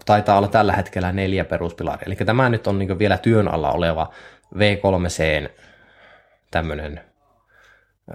taitaa 0.06 0.38
olla 0.38 0.48
tällä 0.48 0.74
hetkellä 0.74 1.12
neljä 1.12 1.46
peruspilaria. 1.46 2.04
Eli 2.06 2.16
tämä 2.16 2.50
nyt 2.50 2.68
on 2.68 2.80
niin 2.80 3.00
vielä 3.00 3.18
työn 3.18 3.48
alla 3.48 3.72
oleva 3.72 4.10
V3C 4.56 5.50
tämmöinen, 6.52 7.02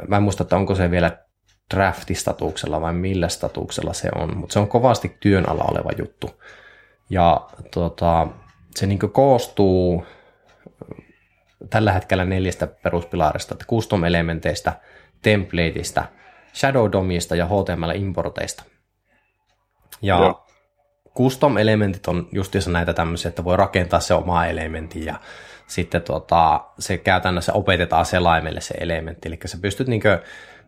mä 0.09 0.17
en 0.17 0.23
muista, 0.23 0.43
että 0.43 0.57
onko 0.57 0.75
se 0.75 0.91
vielä 0.91 1.19
draftistatuksella 1.75 2.81
vai 2.81 2.93
millä 2.93 3.29
statuksella 3.29 3.93
se 3.93 4.09
on, 4.14 4.37
mutta 4.37 4.52
se 4.52 4.59
on 4.59 4.69
kovasti 4.69 5.17
työn 5.21 5.49
alla 5.49 5.64
oleva 5.64 5.91
juttu. 5.99 6.43
Ja 7.11 7.49
tota, 7.75 8.26
se 8.75 8.87
niin 8.87 8.99
koostuu 8.99 10.07
tällä 11.71 11.93
hetkellä 11.93 12.25
neljästä 12.25 12.67
peruspilarista, 12.67 13.55
että 13.55 13.64
custom-elementeistä, 13.64 14.73
templateista, 15.23 16.05
shadow 16.55 16.93
domista 16.93 17.37
ja 17.37 17.47
HTML-importeista. 17.47 18.64
Ja. 20.02 20.43
Custom-elementit 21.16 22.09
on 22.09 22.28
justiinsa 22.33 22.71
näitä 22.71 22.92
tämmöisiä, 22.92 23.28
että 23.28 23.45
voi 23.45 23.57
rakentaa 23.57 24.00
se 24.00 24.14
oma 24.14 24.47
elementti 24.47 25.04
ja 25.04 25.14
sitten 25.66 26.02
tota, 26.02 26.64
se 26.78 26.99
käytännössä 26.99 27.52
opetetaan 27.52 28.07
selaimelle 28.07 28.61
se 28.61 28.75
elementti. 28.81 29.28
Eli 29.28 29.38
sä 29.45 29.59
pystyt 29.62 29.88
niin 29.88 30.02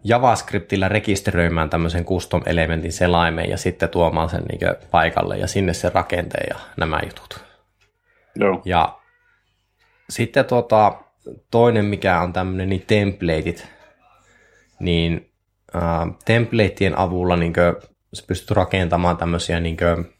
JavaScriptillä 0.04 0.88
rekisteröimään 0.88 1.70
tämmöisen 1.70 2.04
custom-elementin 2.04 2.92
selaimeen 2.92 3.50
ja 3.50 3.56
sitten 3.56 3.88
tuomaan 3.88 4.28
sen 4.28 4.42
niin 4.42 4.60
paikalle 4.90 5.38
ja 5.38 5.46
sinne 5.46 5.72
se 5.72 5.90
rakenteen 5.94 6.46
ja 6.50 6.60
nämä 6.76 7.00
jutut. 7.04 7.44
Joo. 8.36 8.62
Ja 8.64 8.98
sitten 10.10 10.44
tota, 10.44 10.92
toinen, 11.50 11.84
mikä 11.84 12.20
on 12.20 12.32
tämmöinen, 12.32 12.68
niin 12.68 12.84
templateit, 12.86 13.68
niin 14.80 15.30
äh, 15.76 15.82
templateien 16.24 16.98
avulla 16.98 17.36
niin 17.36 17.52
kuin, 17.52 17.90
sä 18.14 18.24
pystyt 18.26 18.50
rakentamaan 18.50 19.16
tämmöisiä 19.16 19.60
niin 19.60 19.76
kuin, 19.76 19.98
äh, 19.98 20.13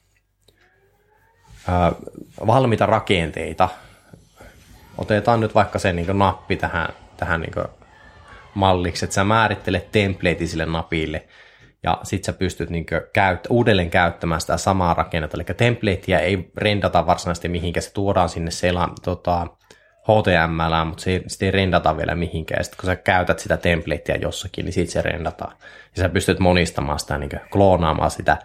valmiita 2.47 2.87
rakenteita. 2.87 3.69
Otetaan 4.99 5.41
nyt 5.41 5.55
vaikka 5.55 5.79
se 5.79 5.93
niin 5.93 6.19
nappi 6.19 6.57
tähän, 6.57 6.89
tähän 7.17 7.41
niin 7.41 7.65
malliksi, 8.55 9.05
että 9.05 9.15
sä 9.15 9.25
määrittelet 9.25 9.93
templatein 9.93 10.49
sille 10.49 10.67
napille, 10.67 11.25
ja 11.83 11.99
sit 12.03 12.25
sä 12.25 12.33
pystyt 12.33 12.71
niin 12.71 12.87
käyt, 13.13 13.47
uudelleen 13.51 13.91
käyttämään 13.91 14.41
sitä 14.41 14.57
samaa 14.57 14.95
rakennetta, 14.95 15.37
eli 15.37 15.45
templateia 15.45 16.19
ei 16.19 16.51
rendata 16.57 17.07
varsinaisesti 17.07 17.49
mihinkään, 17.49 17.83
se 17.83 17.93
tuodaan 17.93 18.29
sinne 18.29 18.51
sela, 18.51 18.89
tota, 19.03 19.47
HTML, 20.03 20.85
mutta 20.85 21.03
se, 21.03 21.23
sitä 21.27 21.45
ei 21.45 21.51
rendata 21.51 21.97
vielä 21.97 22.15
mihinkään, 22.15 22.61
ja 22.61 22.65
sitten 22.65 22.81
kun 22.81 22.87
sä 22.87 22.97
käytät 22.97 23.39
sitä 23.39 23.57
templatea 23.57 24.17
jossakin, 24.17 24.65
niin 24.65 24.73
siitä 24.73 24.93
se 24.93 25.03
rendataan. 25.03 25.57
Ja 25.97 26.03
sä 26.03 26.09
pystyt 26.09 26.39
monistamaan 26.39 26.99
sitä, 26.99 27.19
niin 27.19 27.31
kloonaamaan 27.51 28.11
sitä, 28.11 28.37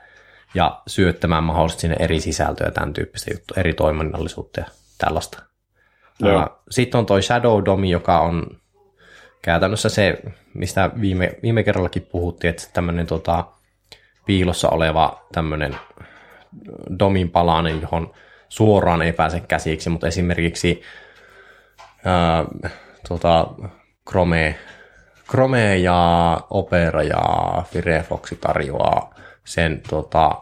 ja 0.54 0.82
syöttämään 0.88 1.44
mahdollisesti 1.44 1.82
sinne 1.82 1.96
eri 2.00 2.20
sisältöä 2.20 2.68
ja 2.68 2.72
tämän 2.72 2.94
tyyppistä 2.94 3.34
juttua, 3.34 3.58
eri 3.58 3.74
toiminnallisuutta 3.74 4.60
ja 4.60 4.66
tällaista. 4.98 5.44
Sitten 6.70 7.00
on 7.00 7.06
toi 7.06 7.22
Shadow 7.22 7.66
Domi, 7.66 7.90
joka 7.90 8.20
on 8.20 8.60
käytännössä 9.42 9.90
se, 9.90 10.18
mistä 10.54 10.90
viime, 11.02 11.32
viime 11.44 11.64
kerrallakin 11.64 12.08
puhuttiin, 12.12 12.50
että 12.50 12.64
tämmöinen 12.74 13.08
tota, 13.08 13.46
piilossa 14.26 14.70
oleva 14.70 15.26
tämmöinen 15.32 15.76
domin 17.00 17.32
palanen, 17.32 17.82
johon 17.82 18.12
suoraan 18.50 19.02
ei 19.02 19.14
pääse 19.14 19.40
käsiksi, 19.40 19.90
mutta 19.90 20.08
esimerkiksi 20.08 20.82
ää, 22.06 22.46
tota, 23.08 23.48
Chrome, 24.10 24.56
Chrome 25.30 25.78
ja 25.78 26.42
Opera 26.50 27.04
ja 27.04 27.24
Firefox 27.64 28.34
tarjoaa 28.42 29.19
sen 29.46 29.82
tota, 29.90 30.42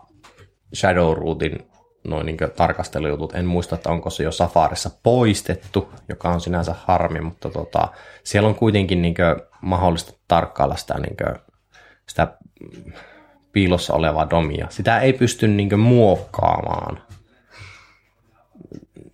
Shadow 0.75 1.17
Routin 1.17 1.67
noin 2.07 2.25
niin 2.25 2.37
tarkastelujutut. 2.55 3.35
En 3.35 3.45
muista, 3.45 3.75
että 3.75 3.89
onko 3.89 4.09
se 4.09 4.23
jo 4.23 4.31
Safarissa 4.31 4.89
poistettu, 5.03 5.93
joka 6.09 6.29
on 6.29 6.41
sinänsä 6.41 6.75
harmi, 6.85 7.21
mutta 7.21 7.49
tota, 7.49 7.87
siellä 8.23 8.49
on 8.49 8.55
kuitenkin 8.55 9.01
niin 9.01 9.15
mahdollista 9.61 10.13
tarkkailla 10.27 10.75
sitä, 10.75 10.99
niin 10.99 11.17
kuin, 11.17 11.35
sitä 12.07 12.37
piilossa 13.51 13.93
olevaa 13.93 14.29
domia. 14.29 14.67
Sitä 14.69 14.99
ei 14.99 15.13
pysty 15.13 15.47
niin 15.47 15.79
muokkaamaan 15.79 17.01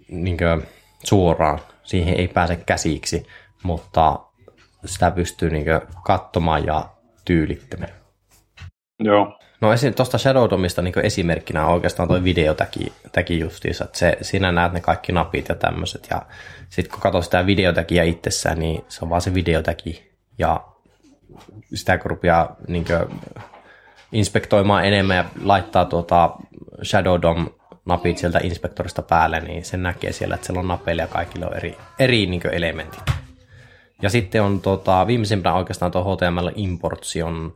niin 0.08 0.38
suoraan. 1.04 1.60
Siihen 1.84 2.14
ei 2.14 2.28
pääse 2.28 2.56
käsiksi, 2.56 3.28
mutta 3.64 4.20
sitä 4.86 5.12
pystyy 5.12 5.50
niin 5.50 5.66
katsomaan 6.04 6.66
ja 6.66 6.90
tyylittämään. 7.26 7.94
Joo. 9.00 9.40
No 9.64 9.74
esim. 9.74 9.94
tuosta 9.94 10.18
Shadowdomista 10.18 10.82
niin 10.82 10.94
esimerkkinä 11.04 11.66
on 11.66 11.74
oikeastaan 11.74 12.08
tuo 12.08 12.24
videotäki 12.24 13.40
justiinsa, 13.40 13.84
että 13.84 13.98
se, 13.98 14.18
sinä 14.22 14.52
näet 14.52 14.74
ne 14.74 14.82
kaikki 14.82 15.12
napit 15.12 15.50
ja 15.50 15.56
tämmöiset, 15.56 16.08
ja 16.10 16.22
sitten 16.70 16.92
kun 16.92 17.02
katsoo 17.02 17.22
sitä 17.22 17.46
videotäkiä 17.46 18.04
itsessään, 18.04 18.60
niin 18.60 18.86
se 18.90 19.00
on 19.02 19.10
vaan 19.10 19.22
se 19.22 19.34
videotäki, 19.34 20.12
ja 20.38 20.64
sitä 21.74 21.98
kun 21.98 22.12
rupeaa 22.12 22.56
niin 22.68 22.86
inspektoimaan 24.12 24.86
enemmän 24.86 25.18
ja 25.18 25.26
laittaa 25.44 25.86
tuota 25.86 26.36
Shadow 26.84 27.22
Dom 27.22 27.50
napit 27.86 28.18
sieltä 28.18 28.40
inspektorista 28.44 29.02
päälle, 29.02 29.40
niin 29.40 29.66
sen 29.66 29.84
näkee 29.84 30.12
siellä, 30.12 30.36
että 30.36 30.48
siellä 30.48 30.60
on 30.60 30.68
napeille 30.68 31.02
ja 31.02 31.08
kaikilla 31.08 31.48
on 31.48 31.58
eri, 31.58 31.78
eri 32.00 32.26
niin 32.26 32.42
elementit. 32.52 33.04
Ja 34.02 34.10
sitten 34.10 34.44
on 34.44 34.62
tuota, 34.62 35.08
viimeisimpänä 35.08 35.56
oikeastaan 35.56 35.92
tuo 35.92 36.16
HTML 36.16 36.50
importsi 36.56 37.24
on 37.24 37.54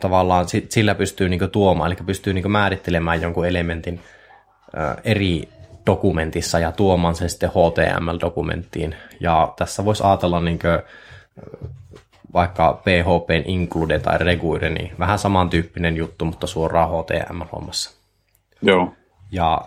tavallaan 0.00 0.46
sillä 0.68 0.94
pystyy 0.94 1.28
niin 1.28 1.50
tuomaan, 1.52 1.92
eli 1.92 1.96
pystyy 2.06 2.32
niin 2.32 2.50
määrittelemään 2.50 3.22
jonkun 3.22 3.46
elementin 3.46 4.00
eri 5.04 5.48
dokumentissa 5.86 6.58
ja 6.58 6.72
tuomaan 6.72 7.14
sen 7.14 7.30
sitten 7.30 7.50
HTML-dokumenttiin. 7.50 8.94
Ja 9.20 9.52
tässä 9.56 9.84
voisi 9.84 10.02
ajatella 10.06 10.40
niin 10.40 10.58
vaikka 12.32 12.72
PHP 12.84 13.30
include 13.44 13.98
tai 13.98 14.18
reguire, 14.18 14.70
niin 14.70 14.92
vähän 14.98 15.18
samantyyppinen 15.18 15.96
juttu, 15.96 16.24
mutta 16.24 16.46
suoraan 16.46 16.90
HTML-hommassa. 16.90 17.96
Joo. 18.62 18.92
Ja 19.30 19.60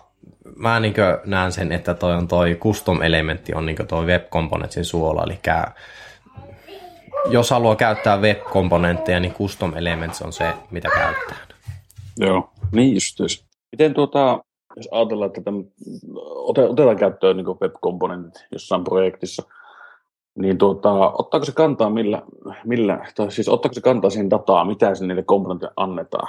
mä 0.56 0.80
niin 0.80 0.94
näen 1.26 1.52
sen, 1.52 1.72
että 1.72 1.94
toi 1.94 2.16
on 2.16 2.28
toi 2.28 2.56
custom-elementti 2.56 3.54
on 3.56 3.66
niin 3.66 3.88
toi 3.88 4.06
web 4.06 4.30
componentsin 4.30 4.86
suola, 4.86 5.24
eli 5.24 5.40
jos 7.26 7.50
haluaa 7.50 7.76
käyttää 7.76 8.18
web-komponentteja, 8.18 9.20
niin 9.20 9.34
custom 9.34 9.74
elements 9.78 10.22
on 10.22 10.34
se, 10.34 10.54
mitä 10.72 10.90
käyttää. 10.90 11.38
Joo, 12.18 12.50
niin 12.72 12.94
just. 12.94 13.46
Miten 13.72 13.94
tuota, 13.94 14.44
jos 14.76 14.90
ajatellaan, 14.92 15.28
että 15.28 15.42
tämän, 15.42 15.66
otetaan 16.70 16.98
käyttöön 16.98 17.38
niin 17.38 17.48
web-komponentit 17.48 18.46
jossain 18.52 18.84
projektissa, 18.84 19.44
niin 20.40 20.58
tuota, 20.58 21.12
ottaako 21.12 21.46
se 21.46 21.52
kantaa 21.52 21.90
millä, 21.90 22.22
millä 22.66 23.06
tai 23.16 23.32
siis 23.32 23.50
ottaako 23.50 23.74
se 23.74 23.82
kantaa 23.82 24.10
siihen 24.10 24.30
dataa, 24.30 24.66
mitä 24.66 24.96
se 24.96 25.06
niille 25.06 25.24
komponentille 25.24 25.74
annetaan? 25.76 26.28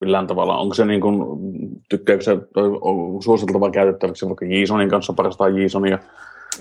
Millään 0.00 0.26
tavalla, 0.26 0.58
onko 0.58 0.74
se 0.74 0.84
niin 0.84 1.00
kuin, 1.00 1.16
tykkääkö 1.88 2.24
se, 2.24 2.38
on 2.80 3.22
suositeltavaa 3.22 3.70
käytettäväksi 3.70 4.26
vaikka 4.26 4.44
JSONin 4.44 4.88
kanssa 4.88 5.12
parastaa 5.12 5.48
JSONia? 5.48 5.98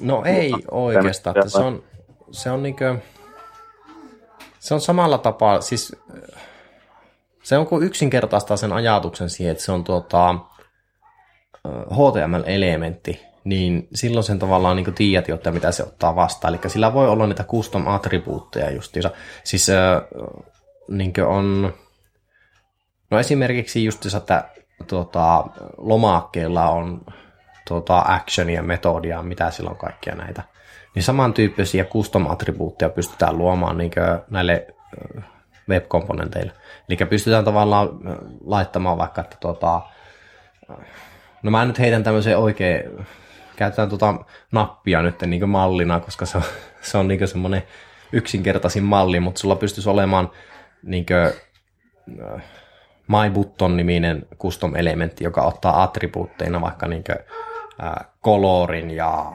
No 0.01 0.23
ei 0.25 0.51
oikeastaan, 0.71 1.37
että 1.37 1.49
se 1.49 1.57
on, 1.57 1.83
se 2.31 2.51
on 2.51 2.63
niin 2.63 2.75
kuin, 2.75 3.01
se 4.59 4.73
on 4.73 4.81
samalla 4.81 5.17
tapaa, 5.17 5.61
siis 5.61 5.95
se 7.43 7.57
on 7.57 7.67
kuin 7.67 7.83
yksinkertaistaa 7.83 8.57
sen 8.57 8.73
ajatuksen 8.73 9.29
siihen, 9.29 9.51
että 9.51 9.63
se 9.63 9.71
on 9.71 9.83
tuota, 9.83 10.35
HTML-elementti, 11.67 13.25
niin 13.43 13.87
silloin 13.93 14.23
sen 14.23 14.39
tavallaan 14.39 14.75
niin 14.75 14.93
tiedät 14.93 15.27
jo, 15.27 15.35
että 15.35 15.51
mitä 15.51 15.71
se 15.71 15.83
ottaa 15.83 16.15
vastaan. 16.15 16.53
Eli 16.53 16.69
sillä 16.69 16.93
voi 16.93 17.07
olla 17.07 17.27
niitä 17.27 17.43
custom-attribuutteja 17.43 18.71
justiinsa. 18.71 19.11
Siis 19.43 19.67
niin 20.87 21.13
on, 21.27 21.73
no 23.11 23.19
esimerkiksi 23.19 23.85
justiinsa, 23.85 24.17
että 24.17 24.49
tuota, 24.87 25.45
lomakkeella 25.77 26.69
on 26.69 27.05
tuota, 27.67 27.99
actionia, 28.07 28.63
metodia, 28.63 29.23
mitä 29.23 29.51
silloin 29.51 29.77
kaikkia 29.77 30.15
näitä. 30.15 30.43
Niin 30.95 31.03
samantyyppisiä 31.03 31.83
custom-attribuutteja 31.83 32.89
pystytään 32.89 33.37
luomaan 33.37 33.77
niin 33.77 33.91
näille 34.29 34.67
web-komponenteille. 35.69 36.51
Eli 36.89 36.97
pystytään 37.09 37.45
tavallaan 37.45 37.89
laittamaan 38.45 38.97
vaikka, 38.97 39.21
että 39.21 39.37
tuota, 39.39 39.81
no 41.43 41.51
mä 41.51 41.65
nyt 41.65 41.79
heitän 41.79 42.03
tämmöisen 42.03 42.37
oikein 42.37 42.83
käytetään 43.55 43.89
tuota 43.89 44.15
nappia 44.51 45.01
nyt 45.01 45.21
niin 45.21 45.49
mallina, 45.49 45.99
koska 45.99 46.25
se 46.25 46.37
on, 46.37 46.43
se 46.81 46.97
on 46.97 47.07
niin 47.07 47.27
semmoinen 47.27 47.63
yksinkertaisin 48.11 48.83
malli, 48.83 49.19
mutta 49.19 49.39
sulla 49.39 49.55
pystyisi 49.55 49.89
olemaan 49.89 50.31
niin 50.83 51.05
kuin, 51.05 51.33
äh, 52.33 52.43
MyButton-niminen 53.07 54.27
custom-elementti, 54.37 55.23
joka 55.23 55.41
ottaa 55.41 55.83
attribuutteina 55.83 56.61
vaikka 56.61 56.87
niin 56.87 57.03
kuin, 57.03 57.17
colorin 58.23 58.91
ja 58.91 59.31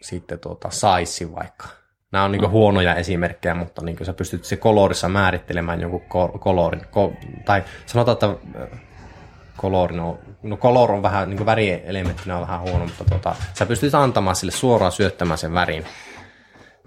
sitten 0.00 0.38
tuota 0.38 0.70
size 0.70 1.32
vaikka. 1.34 1.68
Nämä 2.12 2.24
on 2.24 2.32
niin 2.32 2.50
huonoja 2.50 2.94
esimerkkejä, 2.94 3.54
mutta 3.54 3.84
niin 3.84 3.96
sä 4.02 4.12
pystyt 4.12 4.44
se 4.44 4.56
kolorissa 4.56 5.08
määrittelemään 5.08 5.80
jonkun 5.80 6.30
kolorin. 6.38 6.80
Ko- 6.80 7.42
tai 7.44 7.64
sanotaan, 7.86 8.12
että 8.12 8.26
äh, 8.60 8.80
color, 9.58 9.92
no, 9.92 10.18
no 10.42 10.56
color 10.56 10.92
on 10.92 11.02
vähän, 11.02 11.30
niin 11.30 11.46
värielementtinä 11.46 12.36
on 12.36 12.40
vähän 12.40 12.60
huono, 12.60 12.86
mutta 12.86 13.04
tuota, 13.04 13.34
sä 13.54 13.66
pystyt 13.66 13.94
antamaan 13.94 14.36
sille 14.36 14.52
suoraan 14.52 14.92
syöttämään 14.92 15.38
sen 15.38 15.54
värin, 15.54 15.84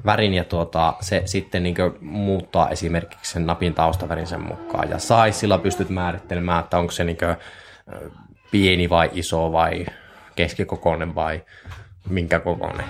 värin 0.05 0.33
ja 0.33 0.43
tuota, 0.43 0.93
se 1.01 1.21
sitten 1.25 1.63
niin 1.63 1.75
muuttaa 2.01 2.69
esimerkiksi 2.69 3.31
sen 3.31 3.45
napin 3.45 3.73
taustavärin 3.73 4.27
sen 4.27 4.41
mukaan. 4.41 4.89
Ja 4.89 4.99
sizeilla 4.99 5.57
pystyt 5.57 5.89
määrittelemään, 5.89 6.63
että 6.63 6.77
onko 6.77 6.91
se 6.91 7.03
niin 7.03 7.17
pieni 8.51 8.89
vai 8.89 9.09
iso 9.13 9.51
vai 9.51 9.85
keskikokoinen 10.35 11.15
vai 11.15 11.41
minkä 12.09 12.39
kokoinen. 12.39 12.85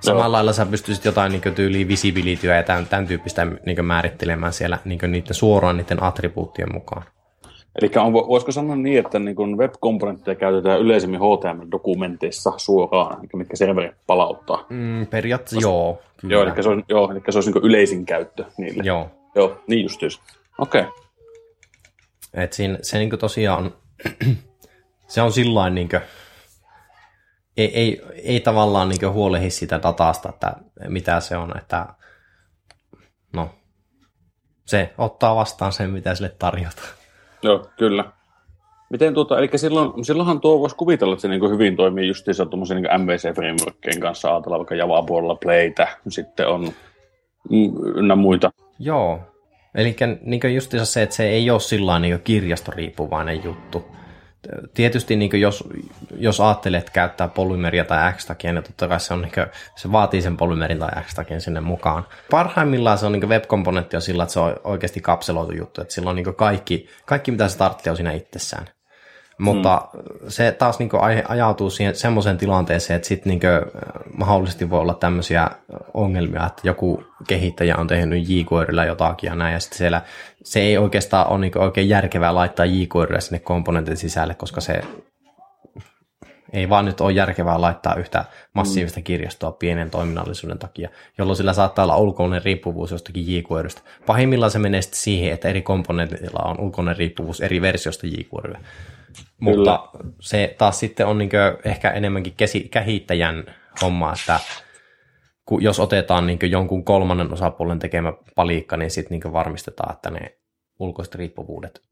Samalla 0.00 0.32
lailla 0.32 0.52
sä 0.52 0.66
pystyisit 0.66 1.04
jotain 1.04 1.32
niin 1.32 1.54
tyyliä 1.54 1.88
visibilityä 1.88 2.56
ja 2.56 2.62
tämän, 2.62 2.86
tämän 2.86 3.06
tyyppistä 3.06 3.46
niin 3.66 3.84
määrittelemään 3.84 4.52
siellä 4.52 4.78
niin 4.84 4.98
niiden 5.08 5.34
suoraan 5.34 5.76
niiden 5.76 6.02
attribuuttien 6.02 6.72
mukaan. 6.72 7.04
Eli 7.82 7.90
on, 7.96 8.12
voisiko 8.12 8.52
sanoa 8.52 8.76
niin, 8.76 8.98
että 8.98 9.18
niin 9.18 9.58
web-komponentteja 9.58 10.34
käytetään 10.34 10.80
yleisemmin 10.80 11.20
HTML-dokumenteissa 11.20 12.52
suoraan, 12.56 13.28
mitkä 13.34 13.56
serveri 13.56 13.90
palauttaa? 14.06 14.66
Mm, 14.70 15.06
periaatteessa 15.06 15.68
joo. 15.68 16.02
Kyllä. 16.16 16.34
Joo, 16.34 16.42
eli 16.42 16.62
se 16.62 16.68
on, 16.68 16.84
joo, 16.88 17.10
eli 17.10 17.20
se 17.28 17.38
olisi 17.38 17.52
niin 17.52 17.64
yleisin 17.64 18.06
käyttö 18.06 18.44
niille. 18.58 18.82
Joo. 18.86 19.10
Joo, 19.34 19.60
niin 19.66 19.82
justiis. 19.82 20.20
Okei. 20.58 20.80
Okay. 20.80 20.92
Et 22.34 22.52
siinä, 22.52 22.78
se 22.82 22.98
niin 22.98 23.18
tosiaan, 23.18 23.74
se 25.06 25.22
on 25.22 25.32
sillain 25.32 25.74
niin 25.74 25.88
kuin, 25.88 26.00
ei, 27.58 27.74
ei, 27.74 28.02
ei 28.24 28.40
tavallaan 28.40 28.88
niin 28.88 29.12
huolehi 29.12 29.50
sitä 29.50 29.80
datasta, 29.82 30.28
että 30.28 30.56
mitä 30.88 31.20
se 31.20 31.36
on, 31.36 31.58
että 31.58 31.86
no, 33.32 33.50
se 34.64 34.94
ottaa 34.98 35.36
vastaan 35.36 35.72
sen, 35.72 35.90
mitä 35.90 36.14
sille 36.14 36.34
tarjotaan. 36.38 36.88
Joo, 37.42 37.68
kyllä. 37.76 38.04
Miten 38.90 39.14
tuota, 39.14 39.38
eli 39.38 39.50
silloin, 39.56 40.04
silloinhan 40.04 40.40
tuo 40.40 40.60
voisi 40.60 40.76
kuvitella, 40.76 41.14
että 41.14 41.22
se 41.22 41.28
niin 41.28 41.50
hyvin 41.50 41.76
toimii 41.76 42.08
justiinsa 42.08 42.46
tuommoisen 42.46 42.82
niin 42.82 43.00
MVC-frameworkien 43.00 44.00
kanssa, 44.00 44.28
ajatellaan 44.28 44.58
vaikka 44.58 44.74
Java-puolella 44.74 45.34
Playtä, 45.34 45.88
sitten 46.08 46.48
on 46.48 46.72
ynnä 47.94 48.16
muita. 48.16 48.50
Joo, 48.78 49.20
eli 49.74 49.96
niin 50.22 50.54
justiinsa 50.54 50.92
se, 50.92 51.02
että 51.02 51.16
se 51.16 51.28
ei 51.28 51.50
ole 51.50 51.60
sillä 51.60 51.98
niin 51.98 52.20
kirjastoriippuvainen 52.24 53.44
juttu 53.44 53.84
tietysti 54.74 55.16
niin 55.16 55.40
jos, 55.40 55.64
jos 56.16 56.40
ajattelet, 56.40 56.78
että 56.78 56.92
käyttää 56.92 57.28
polymeria 57.28 57.84
tai 57.84 58.12
x 58.12 58.28
niin 58.42 58.62
totta 58.62 58.88
kai 58.88 59.00
se, 59.00 59.14
on, 59.14 59.22
niin 59.22 59.32
kuin, 59.34 59.46
se 59.76 59.92
vaatii 59.92 60.22
sen 60.22 60.36
polymerin 60.36 60.78
tai 60.78 61.02
x 61.02 61.14
sinne 61.38 61.60
mukaan. 61.60 62.06
Parhaimmillaan 62.30 62.98
se 62.98 63.06
on 63.06 63.12
niin 63.12 63.28
web-komponentti 63.28 63.96
on 63.96 64.02
sillä, 64.02 64.22
että 64.22 64.32
se 64.32 64.40
on 64.40 64.56
oikeasti 64.64 65.00
kapseloitu 65.00 65.52
juttu, 65.52 65.80
että 65.80 65.94
sillä 65.94 66.10
on 66.10 66.16
niin 66.16 66.34
kaikki, 66.34 66.88
kaikki, 67.06 67.30
mitä 67.30 67.48
tarvitsee, 67.58 67.90
on 67.90 67.96
siinä 67.96 68.12
itsessään. 68.12 68.66
Mutta 69.38 69.88
hmm. 69.92 70.02
se 70.28 70.52
taas 70.52 70.78
niin 70.78 70.90
ajautuu 71.28 71.70
siihen 71.70 71.94
semmoiseen 71.96 72.38
tilanteeseen, 72.38 72.96
että 72.96 73.08
sitten 73.08 73.30
niin 73.30 73.40
mahdollisesti 74.16 74.70
voi 74.70 74.80
olla 74.80 74.94
tämmöisiä 74.94 75.50
ongelmia, 75.94 76.46
että 76.46 76.62
joku 76.64 77.04
kehittäjä 77.28 77.76
on 77.76 77.86
tehnyt 77.86 78.28
jQueryllä 78.28 78.84
jotakin 78.84 79.28
ja 79.28 79.34
näin, 79.34 79.52
ja 79.52 79.60
sitten 79.60 79.78
siellä 79.78 80.02
se 80.44 80.60
ei 80.60 80.78
oikeastaan 80.78 81.28
ole 81.28 81.40
niin 81.40 81.58
oikein 81.58 81.88
järkevää 81.88 82.34
laittaa 82.34 82.66
jQueryä 82.66 83.20
sinne 83.20 83.38
komponentin 83.38 83.96
sisälle, 83.96 84.34
koska 84.34 84.60
se 84.60 84.82
ei 86.52 86.68
vaan 86.68 86.84
nyt 86.84 87.00
ole 87.00 87.12
järkevää 87.12 87.60
laittaa 87.60 87.94
yhtä 87.94 88.24
massiivista 88.54 89.00
kirjastoa 89.00 89.52
pienen 89.52 89.90
toiminnallisuuden 89.90 90.58
takia, 90.58 90.88
jolloin 91.18 91.36
sillä 91.36 91.52
saattaa 91.52 91.84
olla 91.84 91.96
ulkoinen 91.96 92.44
riippuvuus 92.44 92.90
jostakin 92.90 93.36
jQuerystä. 93.36 93.80
Pahimmillaan 94.06 94.50
se 94.50 94.58
menee 94.58 94.82
sitten 94.82 95.00
siihen, 95.00 95.32
että 95.32 95.48
eri 95.48 95.62
komponentilla 95.62 96.50
on 96.50 96.60
ulkoinen 96.60 96.96
riippuvuus 96.96 97.40
eri 97.40 97.62
versiosta 97.62 98.06
jQueryä. 98.06 98.58
Mutta 99.40 99.88
se 100.20 100.54
taas 100.58 100.80
sitten 100.80 101.06
on 101.06 101.18
niin 101.18 101.30
ehkä 101.64 101.90
enemmänkin 101.90 102.34
kesi- 102.36 102.68
kehittäjän 102.70 103.54
homma, 103.82 104.12
että 104.12 104.40
kun 105.46 105.62
jos 105.62 105.80
otetaan 105.80 106.26
niin 106.26 106.38
jonkun 106.42 106.84
kolmannen 106.84 107.32
osapuolen 107.32 107.78
tekemä 107.78 108.12
palikka, 108.34 108.76
niin 108.76 108.90
sitten 108.90 109.20
niin 109.20 109.32
varmistetaan, 109.32 109.92
että 109.92 110.10
ne 110.10 110.36
ulkoiset 110.78 111.14
riippuvuudet 111.14 111.82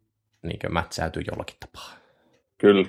niin 0.43 0.59
mätsäytyy 0.69 1.23
jollakin 1.31 1.57
tapaa. 1.61 1.91
Kyllä. 2.59 2.89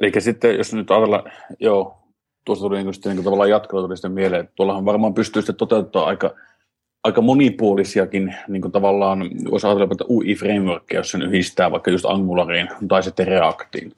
Eli 0.00 0.12
sitten, 0.18 0.56
jos 0.56 0.74
nyt 0.74 0.90
ajatellaan, 0.90 1.32
joo, 1.60 1.98
tuosta 2.44 2.62
tuli 2.62 2.82
niin 2.82 2.94
sitten 2.94 3.16
niin 3.16 3.24
tavallaan 3.24 3.50
jatkoa 3.50 3.80
tuli 3.80 3.96
sitten 3.96 4.12
mieleen, 4.12 4.40
että 4.40 4.52
tuollahan 4.56 4.84
varmaan 4.84 5.14
pystyy 5.14 5.42
sitten 5.42 5.56
toteuttamaan 5.56 6.08
aika 6.08 6.34
aika 7.06 7.20
monipuolisiakin 7.20 8.34
niin 8.48 8.62
kuin 8.62 8.72
tavallaan, 8.72 9.30
voisi 9.50 9.66
ajatella, 9.66 9.88
että 9.92 10.04
UI-frameworkia, 10.08 10.98
jos 10.98 11.10
sen 11.10 11.22
yhdistää 11.22 11.70
vaikka 11.70 11.90
just 11.90 12.04
Angulariin 12.04 12.68
tai 12.88 13.02
sitten 13.02 13.26
Reactiin. 13.26 13.92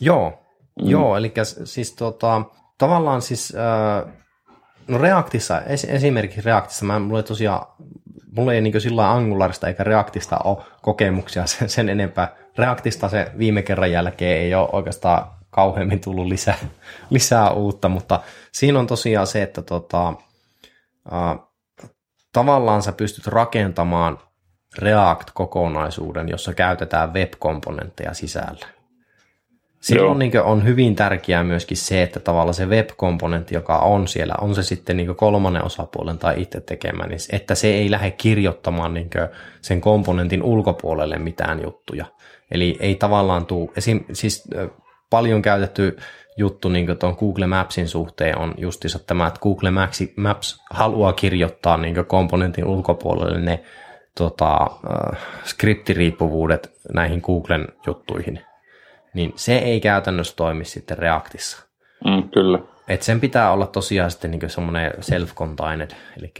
Joo, 0.00 0.30
mm. 0.82 0.90
joo 0.90 1.16
eli 1.16 1.32
siis 1.64 1.92
tota, 1.92 2.42
tavallaan 2.78 3.22
siis, 3.22 3.54
äh, 3.54 4.12
no 4.88 4.98
Reactissa, 4.98 5.60
es, 5.60 5.84
esimerkiksi 5.84 6.40
Reactissa, 6.40 6.84
mä, 6.84 6.98
mulla 6.98 7.18
ei 7.18 7.22
tosiaan, 7.22 7.66
mulla 8.36 8.52
ei 8.52 8.60
niin 8.60 8.80
sillä 8.80 9.12
Angularista 9.12 9.68
eikä 9.68 9.84
Reactista 9.84 10.38
ole 10.44 10.58
kokemuksia 10.82 11.46
sen, 11.46 11.68
sen 11.68 11.88
enempää. 11.88 12.36
Reactista 12.58 13.08
se 13.08 13.32
viime 13.38 13.62
kerran 13.62 13.92
jälkeen 13.92 14.40
ei 14.40 14.54
ole 14.54 14.68
oikeastaan 14.72 15.26
kauheammin 15.50 16.00
tullut 16.00 16.26
lisää, 16.26 16.58
lisää 17.10 17.50
uutta, 17.50 17.88
mutta 17.88 18.20
siinä 18.52 18.78
on 18.78 18.86
tosiaan 18.86 19.26
se, 19.26 19.42
että 19.42 19.62
tota, 19.62 20.08
äh, 21.12 21.49
tavallaan 22.32 22.82
sä 22.82 22.92
pystyt 22.92 23.26
rakentamaan 23.26 24.18
React-kokonaisuuden, 24.78 26.28
jossa 26.28 26.54
käytetään 26.54 27.14
web-komponentteja 27.14 28.14
sisällä. 28.14 28.66
Silloin 29.80 30.18
niin 30.18 30.42
on 30.42 30.64
hyvin 30.64 30.96
tärkeää 30.96 31.44
myöskin 31.44 31.76
se, 31.76 32.02
että 32.02 32.20
tavallaan 32.20 32.54
se 32.54 32.66
web-komponentti, 32.66 33.54
joka 33.54 33.78
on 33.78 34.08
siellä, 34.08 34.34
on 34.40 34.54
se 34.54 34.62
sitten 34.62 34.96
niin 34.96 35.16
kolmannen 35.16 35.64
osapuolen 35.64 36.18
tai 36.18 36.42
itse 36.42 36.60
tekemä, 36.60 37.06
niin 37.06 37.20
että 37.32 37.54
se 37.54 37.68
ei 37.68 37.90
lähde 37.90 38.10
kirjoittamaan 38.10 38.94
niin 38.94 39.10
sen 39.60 39.80
komponentin 39.80 40.42
ulkopuolelle 40.42 41.18
mitään 41.18 41.62
juttuja. 41.62 42.04
Eli 42.50 42.76
ei 42.80 42.94
tavallaan 42.94 43.46
tule, 43.46 43.70
esim, 43.76 44.04
siis 44.12 44.48
paljon 45.10 45.42
käytetty 45.42 45.96
juttu 46.40 46.68
niin 46.68 46.98
tuon 46.98 47.16
Google 47.20 47.46
Mapsin 47.46 47.88
suhteen 47.88 48.38
on 48.38 48.54
justiinsa 48.58 48.98
tämä, 48.98 49.26
että 49.26 49.40
Google 49.40 49.70
Maps 50.16 50.64
haluaa 50.70 51.12
kirjoittaa 51.12 51.76
niin 51.76 52.06
komponentin 52.06 52.64
ulkopuolelle 52.64 53.40
ne 53.40 53.64
tota, 54.14 54.56
äh, 54.62 55.18
skriptiriippuvuudet 55.44 56.72
näihin 56.94 57.20
Googlen 57.24 57.68
juttuihin. 57.86 58.40
Niin 59.14 59.32
se 59.36 59.58
ei 59.58 59.80
käytännössä 59.80 60.36
toimi 60.36 60.64
sitten 60.64 60.98
Reactissa. 60.98 61.66
Mm, 62.04 62.28
kyllä. 62.28 62.58
Et 62.88 63.02
sen 63.02 63.20
pitää 63.20 63.52
olla 63.52 63.66
tosiaan 63.66 64.10
sitten 64.10 64.30
niin 64.30 64.50
semmoinen 64.50 64.92
self-contained, 64.92 65.94
eli 66.18 66.32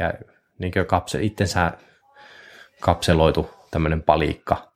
niin 0.58 0.72
kapse, 0.86 1.22
itsensä 1.22 1.72
kapseloitu 2.80 3.50
tämmöinen 3.70 4.02
palikka. 4.02 4.72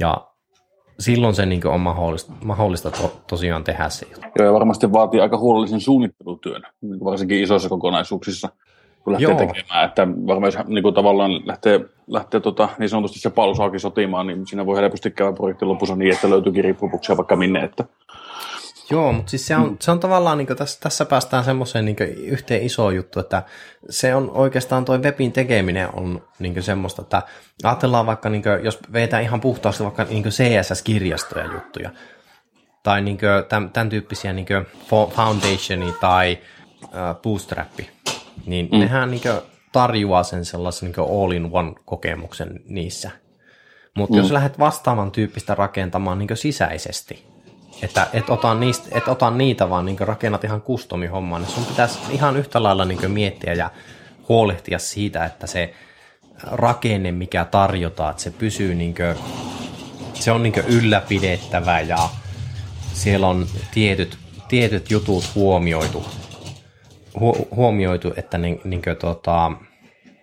Ja 0.00 0.26
silloin 0.98 1.34
se 1.34 1.46
niin 1.46 1.66
on 1.66 1.80
mahdollista, 1.80 2.32
mahdollista 2.44 2.90
to, 2.90 3.22
tosiaan 3.26 3.64
tehdä 3.64 3.88
se. 3.88 4.06
Joo, 4.38 4.46
ja 4.46 4.52
varmasti 4.52 4.92
vaatii 4.92 5.20
aika 5.20 5.38
huolellisen 5.38 5.80
suunnittelutyön, 5.80 6.62
niin 6.80 7.04
varsinkin 7.04 7.42
isoissa 7.42 7.68
kokonaisuuksissa, 7.68 8.48
kun 9.04 9.12
lähtee 9.12 9.28
Joo. 9.28 9.38
tekemään. 9.38 9.84
Että 9.84 10.08
varmaan 10.26 10.52
jos 10.52 10.66
niin 10.66 10.94
tavallaan 10.94 11.46
lähtee, 11.46 11.80
lähtee 12.06 12.40
tota, 12.40 12.68
niin 12.78 12.88
sanotusti 12.88 13.18
se 13.18 13.30
palusaakin 13.30 13.80
sotimaan, 13.80 14.26
niin 14.26 14.46
siinä 14.46 14.66
voi 14.66 14.76
helposti 14.76 15.10
käydä 15.10 15.32
projektin 15.32 15.68
lopussa 15.68 15.96
niin, 15.96 16.14
että 16.14 16.30
löytyykin 16.30 16.64
riippuvuksia 16.64 17.16
vaikka 17.16 17.36
minne. 17.36 17.60
Että 17.60 17.84
Joo, 18.90 19.12
mutta 19.12 19.30
siis 19.30 19.46
se 19.46 19.56
on, 19.56 19.68
mm. 19.70 19.76
se 19.80 19.90
on 19.90 20.00
tavallaan, 20.00 20.38
niin 20.38 20.56
tässä, 20.56 20.80
tässä 20.80 21.04
päästään 21.04 21.44
semmoiseen 21.44 21.84
niin 21.84 21.96
yhteen 22.16 22.62
iso 22.62 22.90
juttu, 22.90 23.20
että 23.20 23.42
se 23.90 24.14
on 24.14 24.30
oikeastaan 24.30 24.84
toi 24.84 24.98
webin 24.98 25.32
tekeminen 25.32 25.88
on 25.92 26.22
niin 26.38 26.62
semmoista, 26.62 27.02
että 27.02 27.22
ajatellaan 27.62 28.06
vaikka, 28.06 28.28
niin 28.28 28.42
kuin, 28.42 28.64
jos 28.64 28.78
vetää 28.92 29.20
ihan 29.20 29.40
puhtaasti 29.40 29.84
vaikka 29.84 30.04
niin 30.04 30.24
CSS-kirjastoja 30.24 31.52
juttuja, 31.52 31.90
tai 32.82 33.02
niin 33.02 33.18
kuin, 33.18 33.30
tämän, 33.48 33.70
tämän 33.70 33.90
tyyppisiä 33.90 34.32
niin 34.32 34.46
Foundationi 34.88 35.94
tai 36.00 36.38
uh, 36.84 37.20
Bootstrappi, 37.22 37.90
niin 38.46 38.68
mm. 38.72 38.78
nehän 38.78 39.10
niin 39.10 39.22
tarjoaa 39.72 40.22
sen 40.22 40.44
sellaisen 40.44 40.92
niin 40.96 41.08
all-in-one-kokemuksen 41.22 42.60
niissä. 42.68 43.10
Mutta 43.96 44.14
mm. 44.14 44.18
jos 44.18 44.30
lähdet 44.30 44.58
vastaavan 44.58 45.10
tyyppistä 45.10 45.54
rakentamaan 45.54 46.18
niin 46.18 46.36
sisäisesti, 46.36 47.26
että 47.82 48.06
et 48.12 48.30
ota, 48.30 48.54
niistä, 48.54 48.98
et 48.98 49.08
ota 49.08 49.30
niitä, 49.30 49.70
vaan 49.70 49.84
niin 49.84 49.98
rakennat 50.00 50.44
ihan 50.44 50.62
kustomihommaa, 50.62 51.38
niin 51.38 51.50
sun 51.50 51.64
pitäisi 51.64 51.98
ihan 52.10 52.36
yhtä 52.36 52.62
lailla 52.62 52.84
niin 52.84 53.10
miettiä 53.10 53.54
ja 53.54 53.70
huolehtia 54.28 54.78
siitä, 54.78 55.24
että 55.24 55.46
se 55.46 55.74
rakenne, 56.42 57.12
mikä 57.12 57.44
tarjotaan, 57.44 58.10
että 58.10 58.22
se 58.22 58.30
pysyy 58.30 58.74
niin 58.74 58.94
kuin, 58.94 59.16
se 60.14 60.32
on 60.32 60.42
niin 60.42 60.54
ylläpidettävä 60.68 61.80
ja 61.80 61.98
siellä 62.92 63.28
on 63.28 63.46
tietyt, 63.74 64.18
tietyt 64.48 64.90
jutut 64.90 65.30
huomioitu, 65.34 66.04
hu, 67.20 67.48
huomioitu 67.56 68.12
että 68.16 68.38
niin, 68.38 68.60
niin 68.64 68.82
kuin, 68.82 68.96
tota, 68.96 69.52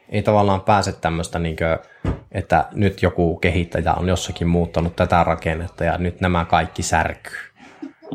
ei 0.09 0.23
tavallaan 0.23 0.61
pääse 0.61 0.91
tämmöistä, 0.91 1.39
niin 1.39 1.55
kuin, 1.55 2.12
että 2.33 2.65
nyt 2.71 3.01
joku 3.01 3.37
kehittäjä 3.37 3.93
on 3.93 4.09
jossakin 4.09 4.47
muuttanut 4.47 4.95
tätä 4.95 5.23
rakennetta 5.23 5.83
ja 5.83 5.97
nyt 5.97 6.21
nämä 6.21 6.45
kaikki 6.45 6.83
särkyy. 6.83 7.37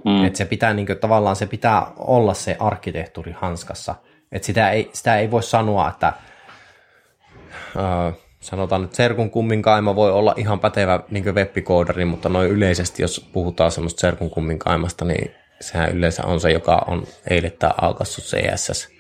Mm. 0.05 0.25
Että 0.25 0.37
se 0.37 0.45
pitää 0.45 0.75
niin 0.75 0.87
kuin, 0.87 0.99
tavallaan 0.99 1.37
se 1.37 1.47
pitää 1.47 1.87
olla 1.97 2.35
se 2.35 2.57
arkkitehtuuri 2.59 3.33
hanskassa. 3.33 3.95
Että 4.33 4.47
sitä 4.47 4.71
ei, 4.71 4.91
sitä 4.93 5.19
ei 5.19 5.31
voi 5.31 5.43
sanoa, 5.43 5.89
että 5.89 6.13
äh, 7.77 8.15
sanotaan 8.41 8.85
että 8.85 8.97
Serkun 8.97 9.31
kumminkaima 9.31 9.97
voi 9.97 10.13
olla 10.13 10.35
ihan 10.37 10.61
pätevä 10.61 11.01
niin 11.11 11.35
webbikoodari, 11.35 12.05
mutta 12.05 12.29
noin 12.29 12.51
yleisesti, 12.51 13.03
jos 13.03 13.29
puhutaan 13.33 13.71
semmoista 13.71 14.01
Serkun 14.01 14.31
kumminkaimasta, 14.31 15.05
niin 15.05 15.35
sehän 15.61 15.97
yleensä 15.97 16.27
on 16.27 16.41
se, 16.41 16.53
joka 16.53 16.85
on 16.87 17.07
eilettään 17.31 17.75
aukassut 17.83 18.25
CSS 18.25 18.98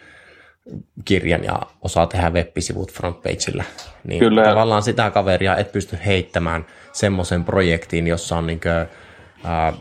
kirjan 1.04 1.44
ja 1.44 1.62
osaa 1.83 2.07
tehdä 2.07 2.31
web-sivut 2.31 2.92
frontpageillä. 2.92 3.64
Niin 4.04 4.18
Kyllä. 4.18 4.44
tavallaan 4.44 4.83
sitä 4.83 5.11
kaveria 5.11 5.57
et 5.57 5.72
pysty 5.72 5.98
heittämään 6.07 6.66
semmoisen 6.92 7.44
projektiin, 7.44 8.07
jossa 8.07 8.37
on 8.37 8.46
niin 8.46 8.61
kuin, 8.61 8.88
ää, 9.44 9.72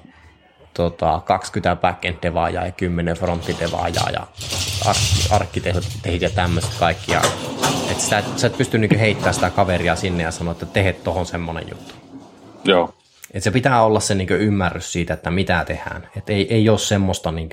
tota, 0.74 1.22
20 1.26 1.76
backend 1.82 2.18
devaajaa 2.22 2.66
ja 2.66 2.72
10 2.72 3.16
frontin 3.16 3.56
devaajaa 3.60 4.10
ja 4.10 4.28
arkkitehdit 5.30 6.22
ja 6.22 6.30
tämmöiset 6.30 6.74
kaikki. 6.80 7.12
Ja, 7.12 7.22
et 7.92 8.00
sitä, 8.00 8.24
sä 8.36 8.48
et 8.48 8.58
pysty 8.58 8.78
niin 8.78 9.00
heittämään 9.00 9.34
sitä 9.34 9.50
kaveria 9.50 9.96
sinne 9.96 10.24
ja 10.24 10.32
sanoa, 10.32 10.52
että 10.52 10.66
tehet 10.66 11.04
tohon 11.04 11.26
semmoinen 11.26 11.70
juttu. 11.70 11.94
Joo. 12.64 12.94
Et 13.34 13.44
se 13.44 13.52
pitää 13.52 13.84
olla 13.84 14.00
se 14.00 14.16
niin 14.16 14.30
ymmärrys 14.30 14.92
siitä, 14.92 15.14
että 15.14 15.32
mitä 15.32 15.64
tehdään. 15.68 16.10
Et 16.18 16.30
ei, 16.30 16.54
ei 16.54 16.70
ole 16.70 16.80
semmoista 16.80 17.32
niin 17.32 17.50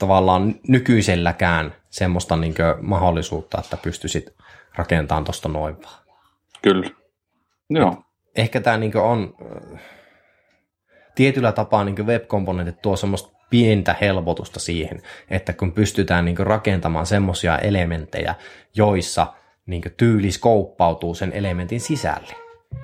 tavallaan 0.00 0.54
nykyiselläkään 0.68 1.74
semmoista 1.90 2.36
niin 2.36 2.54
mahdollisuutta, 2.80 3.58
että 3.64 3.76
pystyisit 3.76 4.34
rakentamaan 4.74 5.24
tuosta 5.24 5.48
noin 5.48 5.82
vaan. 5.82 6.04
Kyllä. 6.62 6.90
Joo. 7.70 7.90
Et 7.90 7.98
ehkä 8.36 8.60
tämä 8.60 8.76
niin 8.76 8.96
on 8.96 9.34
tietyllä 11.14 11.52
tapaa 11.52 11.84
niin 11.84 12.06
web-komponentit 12.06 12.82
tuo 12.82 12.96
semmoista 12.96 13.30
pientä 13.50 13.96
helpotusta 14.00 14.60
siihen, 14.60 15.02
että 15.30 15.52
kun 15.52 15.72
pystytään 15.72 16.24
niin 16.24 16.38
rakentamaan 16.38 17.06
semmoisia 17.06 17.58
elementtejä, 17.58 18.34
joissa 18.74 19.26
niin 19.66 19.82
tyyli 19.96 20.30
skouppautuu 20.30 21.14
sen 21.14 21.32
elementin 21.32 21.80
sisälle. 21.80 22.34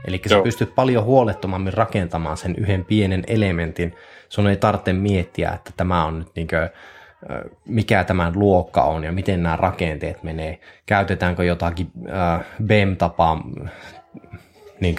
Eli 0.07 0.20
sä 0.29 0.40
pystyt 0.42 0.74
paljon 0.74 1.05
huolettomammin 1.05 1.72
rakentamaan 1.72 2.37
sen 2.37 2.55
yhden 2.59 2.85
pienen 2.85 3.24
elementin. 3.26 3.94
Sun 4.29 4.46
ei 4.46 4.57
tarvitse 4.57 4.92
miettiä, 4.92 5.50
että 5.50 5.70
tämä 5.76 6.05
on 6.05 6.18
nyt 6.18 6.29
niin 6.37 6.48
kuin, 6.48 6.70
mikä 7.64 8.05
tämän 8.05 8.33
luokka 8.37 8.83
on 8.83 9.05
ja 9.05 9.12
miten 9.12 9.42
nämä 9.42 9.57
rakenteet 9.57 10.22
menee. 10.22 10.61
Käytetäänkö 10.87 11.44
jotakin 11.44 11.90
BEM-tapaa 12.66 13.42
niin 14.81 14.96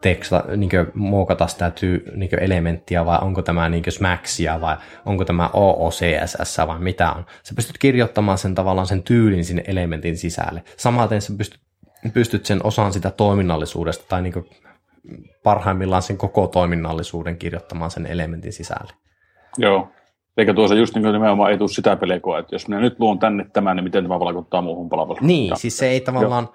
teksta, 0.00 0.44
niin 0.56 0.70
muokata 0.94 1.46
sitä 1.46 1.70
tyy, 1.70 2.04
niin 2.14 2.30
elementtiä 2.40 3.06
vai 3.06 3.18
onko 3.22 3.42
tämä 3.42 3.68
niin 3.68 3.84
Smaxia 3.88 4.60
vai 4.60 4.76
onko 5.06 5.24
tämä 5.24 5.50
OOCSS 5.52 6.58
vai 6.66 6.78
mitä 6.78 7.12
on. 7.12 7.26
Sä 7.42 7.54
pystyt 7.54 7.78
kirjoittamaan 7.78 8.38
sen 8.38 8.54
tavallaan 8.54 8.86
sen 8.86 9.02
tyylin 9.02 9.44
sinne 9.44 9.64
elementin 9.66 10.16
sisälle. 10.16 10.62
Samaten 10.76 11.22
sä 11.22 11.32
pystyt, 11.38 11.60
pystyt 12.12 12.46
sen 12.46 12.66
osaan 12.66 12.92
sitä 12.92 13.10
toiminnallisuudesta 13.10 14.04
tai 14.08 14.22
niin 14.22 14.50
parhaimmillaan 15.42 16.02
sen 16.02 16.16
koko 16.16 16.46
toiminnallisuuden 16.46 17.36
kirjoittamaan 17.36 17.90
sen 17.90 18.06
elementin 18.06 18.52
sisälle. 18.52 18.92
Joo, 19.58 19.88
eikä 20.36 20.54
tuossa 20.54 20.74
just 20.74 20.94
niin 20.94 21.02
kuin 21.02 21.12
nimenomaan 21.12 21.50
ei 21.50 21.58
tule 21.58 21.68
sitä 21.68 21.96
pelkoa, 21.96 22.38
että 22.38 22.54
jos 22.54 22.68
minä 22.68 22.80
nyt 22.80 23.00
luon 23.00 23.18
tänne 23.18 23.46
tämän, 23.52 23.76
niin 23.76 23.84
miten 23.84 24.04
tämä 24.04 24.20
vaikuttaa 24.20 24.62
muuhun 24.62 24.88
palveluun. 24.88 25.26
Niin, 25.26 25.48
ja, 25.48 25.56
siis 25.56 25.78
se 25.78 25.88
ei 25.88 26.00
tavallaan, 26.00 26.48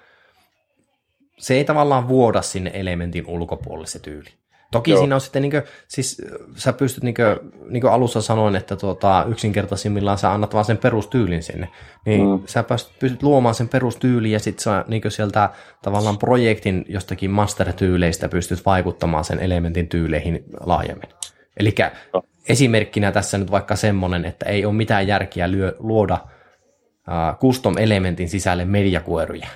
se 1.38 1.54
ei 1.54 1.64
tavallaan 1.64 2.08
vuoda 2.08 2.42
sinne 2.42 2.72
elementin 2.74 3.28
ulkopuolelle 3.28 3.88
se 3.88 4.00
tyyli. 4.00 4.30
Toki 4.72 4.92
Joo. 4.92 5.00
siinä 5.00 5.16
on 5.16 5.22
sitten, 5.22 5.42
niin 5.42 5.52
kuin, 5.52 5.64
siis 5.88 6.22
sä 6.56 6.74
pystyt, 6.74 7.04
niin 7.04 7.16
kuin, 7.16 7.52
niin 7.70 7.82
kuin 7.82 7.94
alussa 7.94 8.22
sanoin, 8.22 8.56
että 8.56 8.76
tuota, 8.76 9.26
yksinkertaisimmillaan 9.30 10.18
sä 10.18 10.32
annat 10.32 10.54
vaan 10.54 10.66
sen 10.66 10.78
perustyylin 10.78 11.44
sinne. 11.44 11.70
Niin 12.06 12.28
mm. 12.28 12.40
sä 12.46 12.64
pystyt 13.00 13.24
luomaan 13.24 13.56
sen 13.56 13.70
perustyylin 13.70 14.32
ja 14.32 14.40
sitten 14.40 14.64
sä 14.64 14.86
niin 14.88 15.02
sieltä 15.08 15.50
tavallaan 15.82 16.18
projektin 16.18 16.86
jostakin 16.90 17.32
master-tyyleistä 17.32 18.30
pystyt 18.30 18.66
vaikuttamaan 18.66 19.24
sen 19.24 19.40
elementin 19.40 19.88
tyyleihin 19.88 20.44
laajemmin. 20.66 21.10
Eli 21.58 21.76
no. 22.14 22.24
esimerkkinä 22.50 23.12
tässä 23.12 23.38
nyt 23.38 23.52
vaikka 23.52 23.76
semmoinen, 23.76 24.26
että 24.26 24.46
ei 24.46 24.66
ole 24.66 24.74
mitään 24.74 25.08
järkiä 25.08 25.52
lyö, 25.52 25.76
luoda 25.80 26.18
uh, 26.24 27.40
custom-elementin 27.40 28.30
sisälle 28.30 28.66
mediakueruja 28.66 29.48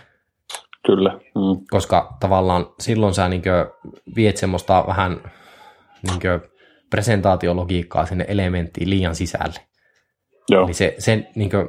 Kyllä. 0.85 1.13
Mm. 1.13 1.65
Koska 1.69 2.17
tavallaan 2.19 2.65
silloin 2.79 3.13
sä 3.13 3.29
niin 3.29 3.41
viet 4.15 4.37
semmoista 4.37 4.83
vähän 4.87 5.21
niin 6.03 6.41
presentaatiologiikkaa 6.89 8.05
sinne 8.05 8.25
elementtiin 8.27 8.89
liian 8.89 9.15
sisälle. 9.15 9.59
Joo. 10.49 10.65
Eli 10.65 10.73
se, 10.73 10.95
se, 10.99 11.27
niin 11.35 11.49
kuin, 11.49 11.67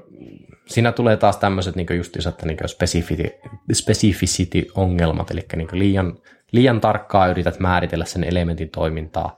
siinä 0.67 0.93
tulee 0.93 1.17
taas 1.17 1.37
tämmöiset 1.37 1.77
niin 1.77 1.87
just 1.97 2.17
että 2.17 2.47
niin 2.47 2.59
specificity, 2.67 3.31
specificity-ongelmat, 3.73 5.31
eli 5.31 5.41
niin 5.57 5.69
liian, 5.73 6.19
liian 6.53 6.81
tarkkaa 6.81 7.27
yrität 7.27 7.59
määritellä 7.59 8.05
sen 8.05 8.25
elementin 8.25 8.71
toimintaa 8.71 9.37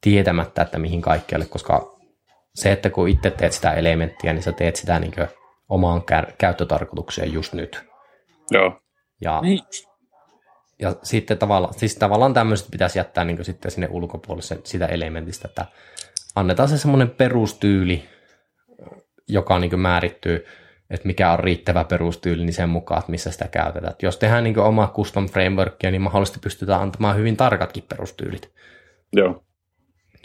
tietämättä, 0.00 0.62
että 0.62 0.78
mihin 0.78 1.02
kaikkialle, 1.02 1.46
koska 1.46 1.98
se, 2.54 2.72
että 2.72 2.90
kun 2.90 3.08
itse 3.08 3.30
teet 3.30 3.52
sitä 3.52 3.72
elementtiä, 3.72 4.32
niin 4.32 4.42
sä 4.42 4.52
teet 4.52 4.76
sitä 4.76 4.98
niin 4.98 5.12
omaan 5.68 6.02
käyttötarkoitukseen 6.38 7.32
just 7.32 7.52
nyt. 7.52 7.84
Joo. 8.50 8.80
Ja, 9.20 9.40
niin. 9.40 9.60
ja 10.78 10.96
sitten 11.02 11.38
tavallaan, 11.38 11.74
siis 11.74 11.96
tavallaan 11.96 12.34
tämmöiset 12.34 12.68
pitäisi 12.70 12.98
jättää 12.98 13.24
niin 13.24 13.44
sitten 13.44 13.70
sinne 13.70 13.88
ulkopuolelle 13.90 14.60
sitä 14.64 14.86
elementistä, 14.86 15.48
että 15.48 15.66
annetaan 16.34 16.68
se 16.68 16.78
semmoinen 16.78 17.10
perustyyli, 17.10 18.08
joka 19.28 19.58
niin 19.58 19.80
määrittyy, 19.80 20.46
että 20.90 21.06
mikä 21.06 21.32
on 21.32 21.38
riittävä 21.40 21.84
perustyyli, 21.84 22.44
niin 22.44 22.54
sen 22.54 22.68
mukaan, 22.68 22.98
että 22.98 23.10
missä 23.10 23.30
sitä 23.30 23.48
käytetään. 23.48 23.92
Että 23.92 24.06
jos 24.06 24.16
tehdään 24.16 24.44
niin 24.44 24.58
oma 24.58 24.92
custom 24.96 25.28
frameworkia, 25.28 25.90
niin 25.90 26.02
mahdollisesti 26.02 26.40
pystytään 26.42 26.82
antamaan 26.82 27.16
hyvin 27.16 27.36
tarkatkin 27.36 27.84
perustyylit. 27.88 28.52
Joo. 29.12 29.44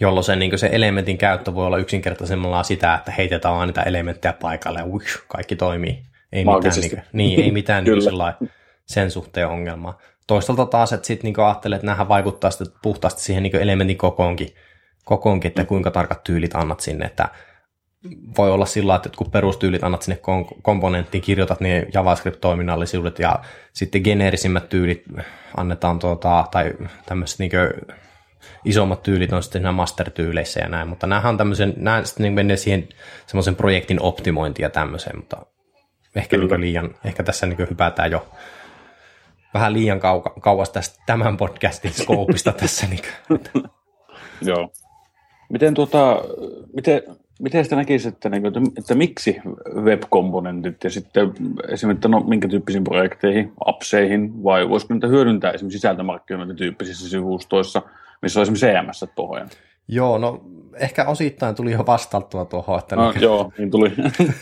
Jolloin 0.01 0.23
se, 0.23 0.35
niin 0.35 0.59
se 0.59 0.69
elementin 0.71 1.17
käyttö 1.17 1.55
voi 1.55 1.65
olla 1.65 1.77
yksinkertaisemmalla 1.77 2.63
sitä, 2.63 2.95
että 2.95 3.11
heitetään 3.11 3.55
vain 3.55 3.67
niitä 3.67 3.81
elementtejä 3.81 4.33
paikalle 4.33 4.79
ja 4.79 4.85
uish, 4.85 5.23
kaikki 5.27 5.55
toimii. 5.55 6.03
Ei 6.31 6.45
mitään, 6.45 6.73
niin, 6.81 7.03
niin, 7.13 7.43
ei 7.43 7.51
mitään 7.51 7.83
niin 8.39 8.49
sen 8.85 9.11
suhteen 9.11 9.47
ongelmaa. 9.47 9.97
Toisaalta 10.27 10.65
taas, 10.65 10.93
että 10.93 11.07
sitten 11.07 11.33
niin 11.33 11.45
ajattelee, 11.45 11.75
että 11.75 11.85
nämähän 11.85 12.07
vaikuttaa 12.07 12.51
sitten 12.51 12.79
puhtaasti 12.81 13.21
siihen 13.21 13.43
niin 13.43 13.55
elementin 13.55 13.97
kokoonkin, 13.97 14.55
kokoonkin, 15.05 15.47
että 15.47 15.65
kuinka 15.65 15.91
tarkat 15.91 16.23
tyylit 16.23 16.55
annat 16.55 16.79
sinne, 16.79 17.05
että 17.05 17.29
voi 18.37 18.51
olla 18.51 18.65
sillä 18.65 18.95
että 18.95 19.09
kun 19.15 19.31
perustyylit 19.31 19.83
annat 19.83 20.01
sinne 20.01 20.19
komponenttiin, 20.61 21.21
kirjoitat 21.21 21.59
ne 21.59 21.87
JavaScript-toiminnallisuudet 21.93 23.19
ja 23.19 23.39
sitten 23.73 24.01
geneerisimmät 24.01 24.69
tyylit 24.69 25.03
annetaan, 25.57 25.99
tuota, 25.99 26.47
tai 26.51 26.73
tämmöiset 27.05 27.39
niin 27.39 27.51
isommat 28.65 29.03
tyylit 29.03 29.33
on 29.33 29.43
sitten 29.43 29.61
siinä 29.61 29.71
master-tyyleissä 29.71 30.59
ja 30.59 30.69
näin, 30.69 30.87
mutta 30.87 31.07
nämä 31.07 31.29
on 31.29 31.37
tämmöisen, 31.37 31.73
nämä 31.77 32.03
sitten 32.03 32.23
niin 32.23 32.33
menee 32.33 32.57
siihen 32.57 32.87
semmoisen 33.27 33.55
projektin 33.55 34.01
optimointia 34.01 34.69
tämmöiseen, 34.69 35.17
mutta 35.17 35.45
ehkä, 36.15 36.37
niin 36.37 36.61
liian, 36.61 36.95
ehkä 37.05 37.23
tässä 37.23 37.45
niin 37.45 37.69
hypätään 37.69 38.11
jo 38.11 38.27
vähän 39.53 39.73
liian 39.73 39.97
kau- 39.99 40.39
kauas 40.39 40.69
tästä 40.69 41.03
tämän 41.05 41.37
podcastin 41.37 41.93
skoopista 41.93 42.51
tässä. 42.61 42.87
Niin 42.87 43.01
Joo. 44.41 44.71
Miten, 45.49 45.73
tuota, 45.73 46.21
miten, 46.75 47.01
miten 47.39 47.63
sitä 47.63 47.75
näkisi, 47.75 48.07
että, 48.07 48.29
niin 48.29 48.45
että, 48.45 48.59
että 48.77 48.95
miksi 48.95 49.41
web-komponentit 49.75 50.83
ja 50.83 50.89
sitten 50.89 51.33
esimerkiksi 51.67 52.09
no, 52.09 52.19
minkä 52.19 52.47
tyyppisiin 52.47 52.83
projekteihin, 52.83 53.53
appseihin 53.65 54.43
vai 54.43 54.69
voisiko 54.69 54.93
niitä 54.93 55.07
hyödyntää 55.07 55.51
esimerkiksi 55.51 55.77
sisältömarkkinointityyppisissä 55.77 57.09
sivustoissa, 57.09 57.81
missä 58.23 58.39
on 58.39 58.41
esimerkiksi 58.41 58.65
CMS 58.65 59.05
pohjana? 59.15 59.49
Joo, 59.87 60.17
no 60.17 60.41
ehkä 60.75 61.05
osittain 61.05 61.55
tuli 61.55 61.71
jo 61.71 61.85
vastattua 61.85 62.45
tuohon. 62.45 62.79
Että 62.79 62.95
no, 62.95 63.11
niin, 63.11 63.21
joo, 63.21 63.51
niin 63.57 63.71
tuli. 63.71 63.93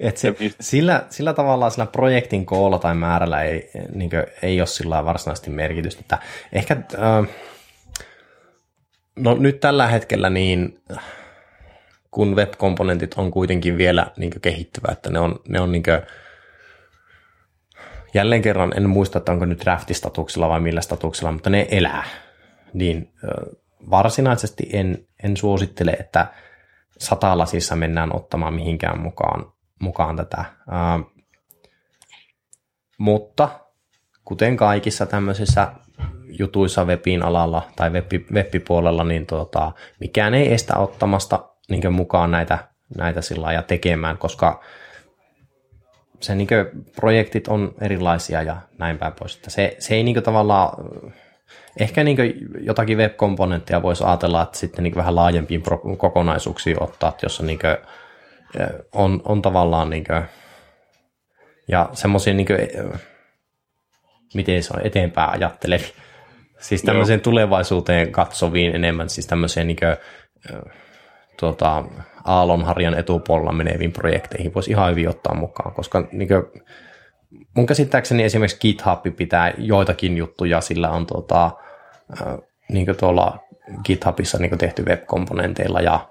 Et 0.00 0.16
se, 0.16 0.34
sillä, 0.60 1.04
sillä 1.10 1.32
tavalla 1.32 1.70
sillä 1.70 1.86
projektin 1.86 2.46
koolla 2.46 2.78
tai 2.78 2.94
määrällä 2.94 3.42
ei, 3.42 3.70
niin 3.94 4.10
kuin, 4.10 4.24
ei 4.42 4.60
ole 4.60 4.66
sillä 4.66 5.04
varsinaisesti 5.04 5.50
merkitystä. 5.50 6.00
Että 6.00 6.18
ehkä, 6.52 6.76
äh, 6.94 7.28
no 9.16 9.34
nyt 9.34 9.60
tällä 9.60 9.86
hetkellä 9.86 10.30
niin, 10.30 10.80
kun 12.10 12.36
web-komponentit 12.36 13.14
on 13.16 13.30
kuitenkin 13.30 13.78
vielä 13.78 14.06
niin 14.16 14.32
kehittyvä, 14.42 14.92
että 14.92 15.10
ne 15.10 15.18
on, 15.18 15.40
ne 15.48 15.60
on 15.60 15.72
niin 15.72 15.82
kuin, 15.82 16.02
jälleen 18.14 18.42
kerran 18.42 18.72
en 18.76 18.88
muista, 18.88 19.18
että 19.18 19.32
onko 19.32 19.44
nyt 19.44 19.60
draftistatuksella 19.60 20.48
vai 20.48 20.60
millä 20.60 20.80
statuksella, 20.80 21.32
mutta 21.32 21.50
ne 21.50 21.66
elää. 21.70 22.04
Niin 22.74 23.12
varsinaisesti 23.90 24.68
en, 24.72 25.06
en 25.22 25.36
suosittele, 25.36 25.90
että 25.90 26.26
satalasissa 26.98 27.76
mennään 27.76 28.16
ottamaan 28.16 28.54
mihinkään 28.54 29.00
mukaan 29.00 29.52
mukaan 29.82 30.16
tätä. 30.16 30.44
Mutta 32.98 33.48
kuten 34.24 34.56
kaikissa 34.56 35.06
tämmöisissä 35.06 35.72
jutuissa 36.38 36.84
webin 36.84 37.22
alalla 37.22 37.68
tai 37.76 37.90
web-puolella, 38.32 39.04
niin 39.04 39.26
tota, 39.26 39.72
mikään 40.00 40.34
ei 40.34 40.54
estä 40.54 40.76
ottamasta 40.76 41.48
niin 41.68 41.92
mukaan 41.92 42.30
näitä, 42.30 42.58
näitä 42.96 43.20
sillä 43.20 43.52
ja 43.52 43.62
tekemään, 43.62 44.18
koska 44.18 44.62
se 46.20 46.34
niin 46.34 46.48
projektit 46.96 47.48
on 47.48 47.74
erilaisia 47.80 48.42
ja 48.42 48.56
näin 48.78 48.98
päin 48.98 49.12
pois. 49.12 49.36
Että 49.36 49.50
se, 49.50 49.76
se 49.78 49.94
ei 49.94 50.02
niin 50.02 50.22
tavallaan, 50.22 50.72
ehkä 51.80 52.04
niin 52.04 52.16
jotakin 52.60 52.98
web-komponenttia 52.98 53.82
voisi 53.82 54.04
ajatella, 54.04 54.42
että 54.42 54.58
sitten 54.58 54.82
niin 54.82 54.94
vähän 54.94 55.16
laajempiin 55.16 55.62
kokonaisuuksiin 55.98 56.82
ottaa, 56.82 57.08
että 57.08 57.26
jos 57.26 57.40
on 57.40 57.46
niin 57.46 57.58
on, 58.92 59.22
on 59.24 59.42
tavallaan 59.42 59.90
niin 59.90 60.04
kuin, 60.04 60.22
ja 61.68 61.88
semmoisia 61.92 62.34
niin 62.34 62.46
miten 64.34 64.62
se 64.62 64.74
on 64.76 64.86
eteenpäin 64.86 65.30
ajattelevi. 65.30 65.92
Siis 66.58 66.82
tämmöiseen 66.82 67.18
Joo. 67.18 67.22
tulevaisuuteen 67.22 68.12
katsoviin 68.12 68.74
enemmän, 68.74 69.08
siis 69.08 69.26
tämmöiseen 69.26 69.66
niin 69.66 69.76
kuin, 69.76 69.96
tuota, 71.40 71.84
aallonharjan 72.24 72.94
etupuolella 72.94 73.52
meneviin 73.52 73.92
projekteihin 73.92 74.54
voisi 74.54 74.70
ihan 74.70 74.90
hyvin 74.90 75.08
ottaa 75.08 75.34
mukaan, 75.34 75.74
koska 75.74 76.08
niin 76.12 76.28
kuin, 76.28 76.62
mun 77.56 77.66
käsittääkseni 77.66 78.22
esimerkiksi 78.22 78.58
GitHub 78.60 79.16
pitää 79.16 79.54
joitakin 79.58 80.16
juttuja, 80.16 80.60
sillä 80.60 80.90
on 80.90 81.06
tuota, 81.06 81.50
niin 82.68 82.86
kuin 82.86 82.96
tuolla 82.96 83.38
GitHubissa 83.84 84.38
niin 84.38 84.48
kuin 84.48 84.58
tehty 84.58 84.84
web-komponenteilla 84.84 85.80
ja 85.80 86.08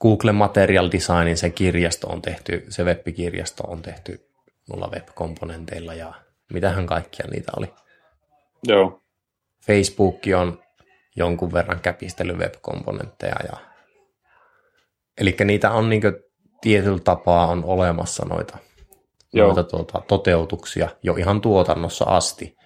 Google 0.00 0.32
Material 0.32 0.90
Designin 0.92 1.36
se 1.36 1.50
kirjasto 1.50 2.08
on 2.08 2.22
tehty, 2.22 2.66
se 2.68 2.84
web-kirjasto 2.84 3.64
on 3.66 3.82
tehty 3.82 4.28
mulla 4.68 4.90
web-komponenteilla 4.94 5.94
ja 5.94 6.14
mitähän 6.52 6.86
kaikkia 6.86 7.26
niitä 7.30 7.52
oli. 7.56 7.72
Joo. 8.68 9.02
Facebook 9.66 10.20
on 10.36 10.62
jonkun 11.16 11.52
verran 11.52 11.80
käpistellyt 11.80 12.38
web-komponentteja 12.38 13.36
ja 13.52 13.56
Eli 15.18 15.36
niitä 15.44 15.70
on 15.70 15.90
niin 15.90 16.02
tietyllä 16.60 16.98
tapaa 16.98 17.46
on 17.46 17.64
olemassa 17.64 18.24
noita, 18.28 18.58
Joo. 19.32 19.46
noita 19.46 19.62
tuota, 19.64 20.02
toteutuksia 20.08 20.88
jo 21.02 21.14
ihan 21.14 21.40
tuotannossa 21.40 22.04
asti. 22.04 22.56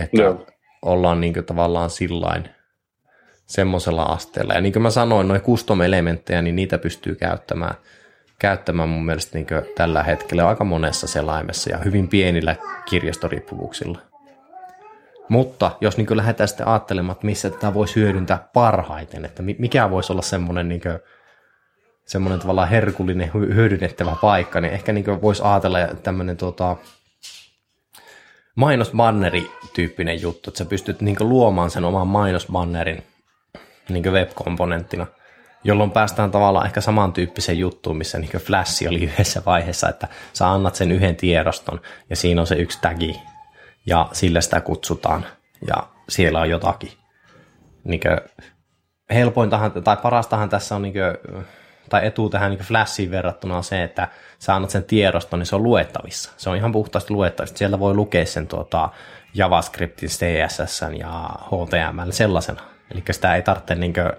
Että 0.00 0.22
Joo. 0.22 0.46
ollaan 0.82 1.20
niin 1.20 1.44
tavallaan 1.46 1.90
sillain 1.90 2.48
semmoisella 3.46 4.02
asteella. 4.02 4.54
Ja 4.54 4.60
niin 4.60 4.72
kuin 4.72 4.82
mä 4.82 4.90
sanoin, 4.90 5.28
noin 5.28 5.40
custom-elementtejä, 5.40 6.42
niin 6.42 6.56
niitä 6.56 6.78
pystyy 6.78 7.14
käyttämään, 7.14 7.74
käyttämään 8.38 8.88
mun 8.88 9.06
mielestä 9.06 9.38
niin 9.38 9.46
tällä 9.74 10.02
hetkellä 10.02 10.48
aika 10.48 10.64
monessa 10.64 11.06
selaimessa 11.06 11.70
ja 11.70 11.78
hyvin 11.78 12.08
pienillä 12.08 12.56
kirjastoriippuvuuksilla. 12.90 13.98
Mutta 15.28 15.70
jos 15.80 15.96
niin 15.96 16.16
lähdetään 16.16 16.48
sitten 16.48 16.68
ajattelemaan, 16.68 17.12
että 17.12 17.26
missä 17.26 17.50
tätä 17.50 17.74
voisi 17.74 17.96
hyödyntää 17.96 18.48
parhaiten, 18.52 19.24
että 19.24 19.42
mikä 19.58 19.90
voisi 19.90 20.12
olla 20.12 20.22
semmoinen, 20.22 20.68
niin 20.68 20.80
kuin, 20.80 20.98
semmoinen 22.06 22.40
tavallaan 22.40 22.68
herkullinen 22.68 23.30
hyödynnettävä 23.34 24.16
paikka, 24.20 24.60
niin 24.60 24.72
ehkä 24.72 24.92
niin 24.92 25.22
voisi 25.22 25.42
ajatella 25.44 25.78
tämmöinen 26.02 26.36
tuota, 26.36 26.76
mainosbanneri-tyyppinen 28.54 30.22
juttu, 30.22 30.50
että 30.50 30.58
sä 30.58 30.64
pystyt 30.64 31.00
niin 31.00 31.16
luomaan 31.20 31.70
sen 31.70 31.84
oman 31.84 32.06
mainosbannerin– 32.06 33.02
niin 33.88 34.12
web-komponenttina, 34.12 35.06
jolloin 35.64 35.90
päästään 35.90 36.30
tavallaan 36.30 36.66
ehkä 36.66 36.80
samantyyppiseen 36.80 37.58
juttuun, 37.58 37.96
missä 37.96 38.18
niin 38.18 38.30
Flash 38.30 38.88
oli 38.88 39.04
yhdessä 39.04 39.42
vaiheessa, 39.46 39.88
että 39.88 40.08
sä 40.32 40.50
annat 40.50 40.74
sen 40.74 40.92
yhden 40.92 41.16
tiedoston 41.16 41.80
ja 42.10 42.16
siinä 42.16 42.40
on 42.40 42.46
se 42.46 42.54
yksi 42.54 42.78
tagi 42.82 43.20
ja 43.86 44.08
sillä 44.12 44.40
sitä 44.40 44.60
kutsutaan 44.60 45.26
ja 45.66 45.88
siellä 46.08 46.40
on 46.40 46.50
jotakin. 46.50 46.92
Niin 47.84 48.00
helpointahan 49.10 49.72
tai 49.72 49.96
parastahan 49.96 50.48
tässä 50.48 50.76
on 50.76 50.82
niin 50.82 50.94
tai 51.88 52.06
etu 52.06 52.28
tähän 52.28 52.50
niin 52.50 52.60
Flashiin 52.60 53.10
verrattuna 53.10 53.56
on 53.56 53.64
se, 53.64 53.82
että 53.82 54.08
sä 54.38 54.54
annat 54.54 54.70
sen 54.70 54.84
tiedoston, 54.84 55.38
niin 55.38 55.46
se 55.46 55.56
on 55.56 55.62
luettavissa. 55.62 56.32
Se 56.36 56.50
on 56.50 56.56
ihan 56.56 56.72
puhtaasti 56.72 57.12
luettavissa. 57.12 57.56
Sieltä 57.56 57.78
voi 57.78 57.94
lukea 57.94 58.26
sen 58.26 58.46
tuota, 58.46 58.88
JavaScriptin, 59.34 60.08
CSS 60.08 60.80
ja 60.98 61.30
HTML 61.44 62.10
sellaisena. 62.10 62.62
Eli 62.90 63.02
sitä 63.10 63.36
ei 63.36 63.42
tarvitse 63.42 63.74
niin 63.74 63.92
kuin, 63.92 64.12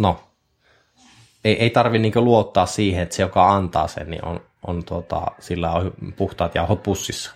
no, 0.00 0.20
ei, 1.44 1.62
ei 1.62 1.70
tarvitse 1.70 2.02
niin 2.02 2.24
luottaa 2.24 2.66
siihen, 2.66 3.02
että 3.02 3.16
se, 3.16 3.22
joka 3.22 3.54
antaa 3.54 3.88
sen, 3.88 4.10
niin 4.10 4.24
on, 4.24 4.40
on 4.66 4.84
tuota, 4.84 5.22
sillä 5.38 5.70
on 5.70 5.92
puhtaat 6.16 6.54
jauhot 6.54 6.82
pussissa. 6.82 7.34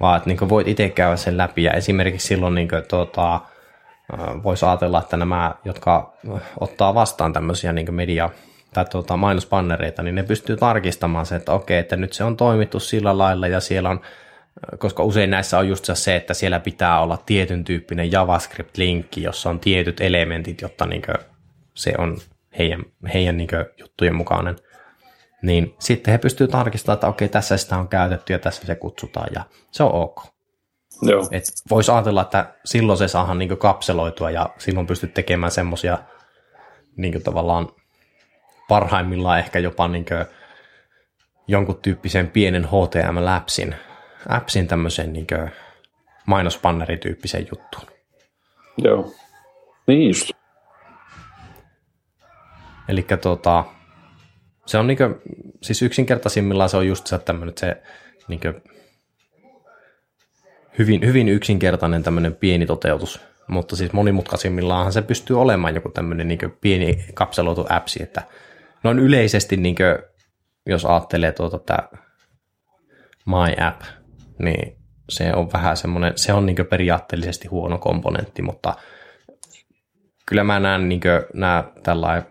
Vaan 0.00 0.16
että 0.16 0.28
niin 0.28 0.48
voit 0.48 0.68
itse 0.68 0.88
käydä 0.88 1.16
sen 1.16 1.36
läpi 1.36 1.64
ja 1.64 1.72
esimerkiksi 1.72 2.26
silloin 2.26 2.54
niin 2.54 2.68
kuin, 2.68 2.82
tuota, 2.88 3.40
voisi 4.42 4.66
ajatella, 4.66 4.98
että 4.98 5.16
nämä, 5.16 5.54
jotka 5.64 6.12
ottaa 6.60 6.94
vastaan 6.94 7.32
tämmöisiä 7.32 7.72
niin 7.72 7.94
media- 7.94 8.30
tai 8.74 8.84
tuota, 8.84 9.16
mainospannereita, 9.16 10.02
niin 10.02 10.14
ne 10.14 10.22
pystyy 10.22 10.56
tarkistamaan 10.56 11.26
se, 11.26 11.36
että 11.36 11.52
okei, 11.52 11.78
että 11.78 11.96
nyt 11.96 12.12
se 12.12 12.24
on 12.24 12.36
toimittu 12.36 12.80
sillä 12.80 13.18
lailla 13.18 13.48
ja 13.48 13.60
siellä 13.60 13.90
on 13.90 14.00
koska 14.78 15.02
usein 15.02 15.30
näissä 15.30 15.58
on 15.58 15.68
just 15.68 15.84
se, 15.94 16.16
että 16.16 16.34
siellä 16.34 16.60
pitää 16.60 17.00
olla 17.00 17.18
tietyn 17.26 17.64
tyyppinen 17.64 18.12
JavaScript-linkki, 18.12 19.22
jossa 19.22 19.50
on 19.50 19.60
tietyt 19.60 20.00
elementit, 20.00 20.60
jotta 20.60 20.86
niin 20.86 21.02
se 21.74 21.94
on 21.98 22.18
heidän, 22.58 22.82
heidän 23.14 23.36
niin 23.36 23.48
juttujen 23.78 24.14
mukainen. 24.14 24.56
Niin 25.42 25.74
sitten 25.78 26.12
he 26.12 26.18
pystyvät 26.18 26.50
tarkistamaan, 26.50 26.94
että 26.94 27.06
okei, 27.06 27.28
tässä 27.28 27.56
sitä 27.56 27.78
on 27.78 27.88
käytetty 27.88 28.32
ja 28.32 28.38
tässä 28.38 28.66
se 28.66 28.74
kutsutaan 28.74 29.28
ja 29.34 29.44
se 29.70 29.82
on 29.82 29.92
ok. 29.92 30.37
Joo. 31.02 31.28
Et 31.30 31.44
voisi 31.70 31.90
ajatella, 31.90 32.22
että 32.22 32.54
silloin 32.64 32.98
se 32.98 33.08
saadaan 33.08 33.38
niin 33.38 33.58
kapseloitua 33.58 34.30
ja 34.30 34.50
silloin 34.58 34.86
pystyt 34.86 35.14
tekemään 35.14 35.52
semmoisia 35.52 35.98
niin 36.96 37.22
tavallaan 37.22 37.68
parhaimmillaan 38.68 39.38
ehkä 39.38 39.58
jopa 39.58 39.88
niin 39.88 40.06
jonkun 41.48 41.82
tyyppisen 41.82 42.28
pienen 42.28 42.64
HTML-läpsin, 42.64 43.74
appsin 44.28 44.68
tämmöisen 44.68 45.12
niin 45.12 45.26
mainospannerityyppiseen 46.26 47.46
juttuun. 47.50 47.86
Joo, 48.78 49.12
niin 49.86 50.08
just. 50.08 50.30
Eli 52.88 53.06
tota, 53.22 53.64
se 54.66 54.78
on 54.78 54.86
niin 54.86 54.98
kuin, 54.98 55.14
siis 55.62 55.82
yksinkertaisimmillaan 55.82 56.70
se 56.70 56.76
on 56.76 56.86
just 56.86 57.06
se 57.06 57.18
tämmöinen, 57.18 57.58
se 57.58 57.82
niin 58.28 58.40
kuin, 58.40 58.62
hyvin, 60.78 61.06
hyvin 61.06 61.28
yksinkertainen 61.28 62.02
tämmöinen 62.02 62.34
pieni 62.34 62.66
toteutus, 62.66 63.20
mutta 63.48 63.76
siis 63.76 63.92
monimutkaisimmillaan 63.92 64.92
se 64.92 65.02
pystyy 65.02 65.40
olemaan 65.40 65.74
joku 65.74 65.88
tämmöinen 65.88 66.28
niin 66.28 66.56
pieni 66.60 67.04
kapseloitu 67.14 67.66
appsi, 67.68 68.02
että 68.02 68.22
noin 68.84 68.98
yleisesti, 68.98 69.56
niin 69.56 69.74
kuin, 69.74 69.98
jos 70.66 70.84
ajattelee 70.84 71.32
tuota 71.32 71.58
tämä 71.58 71.88
My 73.26 73.64
App, 73.66 73.82
niin 74.38 74.78
se 75.08 75.32
on 75.34 75.52
vähän 75.52 75.76
semmoinen, 75.76 76.12
se 76.16 76.32
on 76.32 76.46
niin 76.46 76.66
periaatteellisesti 76.70 77.48
huono 77.48 77.78
komponentti, 77.78 78.42
mutta 78.42 78.74
kyllä 80.26 80.44
mä 80.44 80.60
näen 80.60 80.88
niin 80.88 81.00
nämä 81.34 81.64
tällainen, 81.82 82.26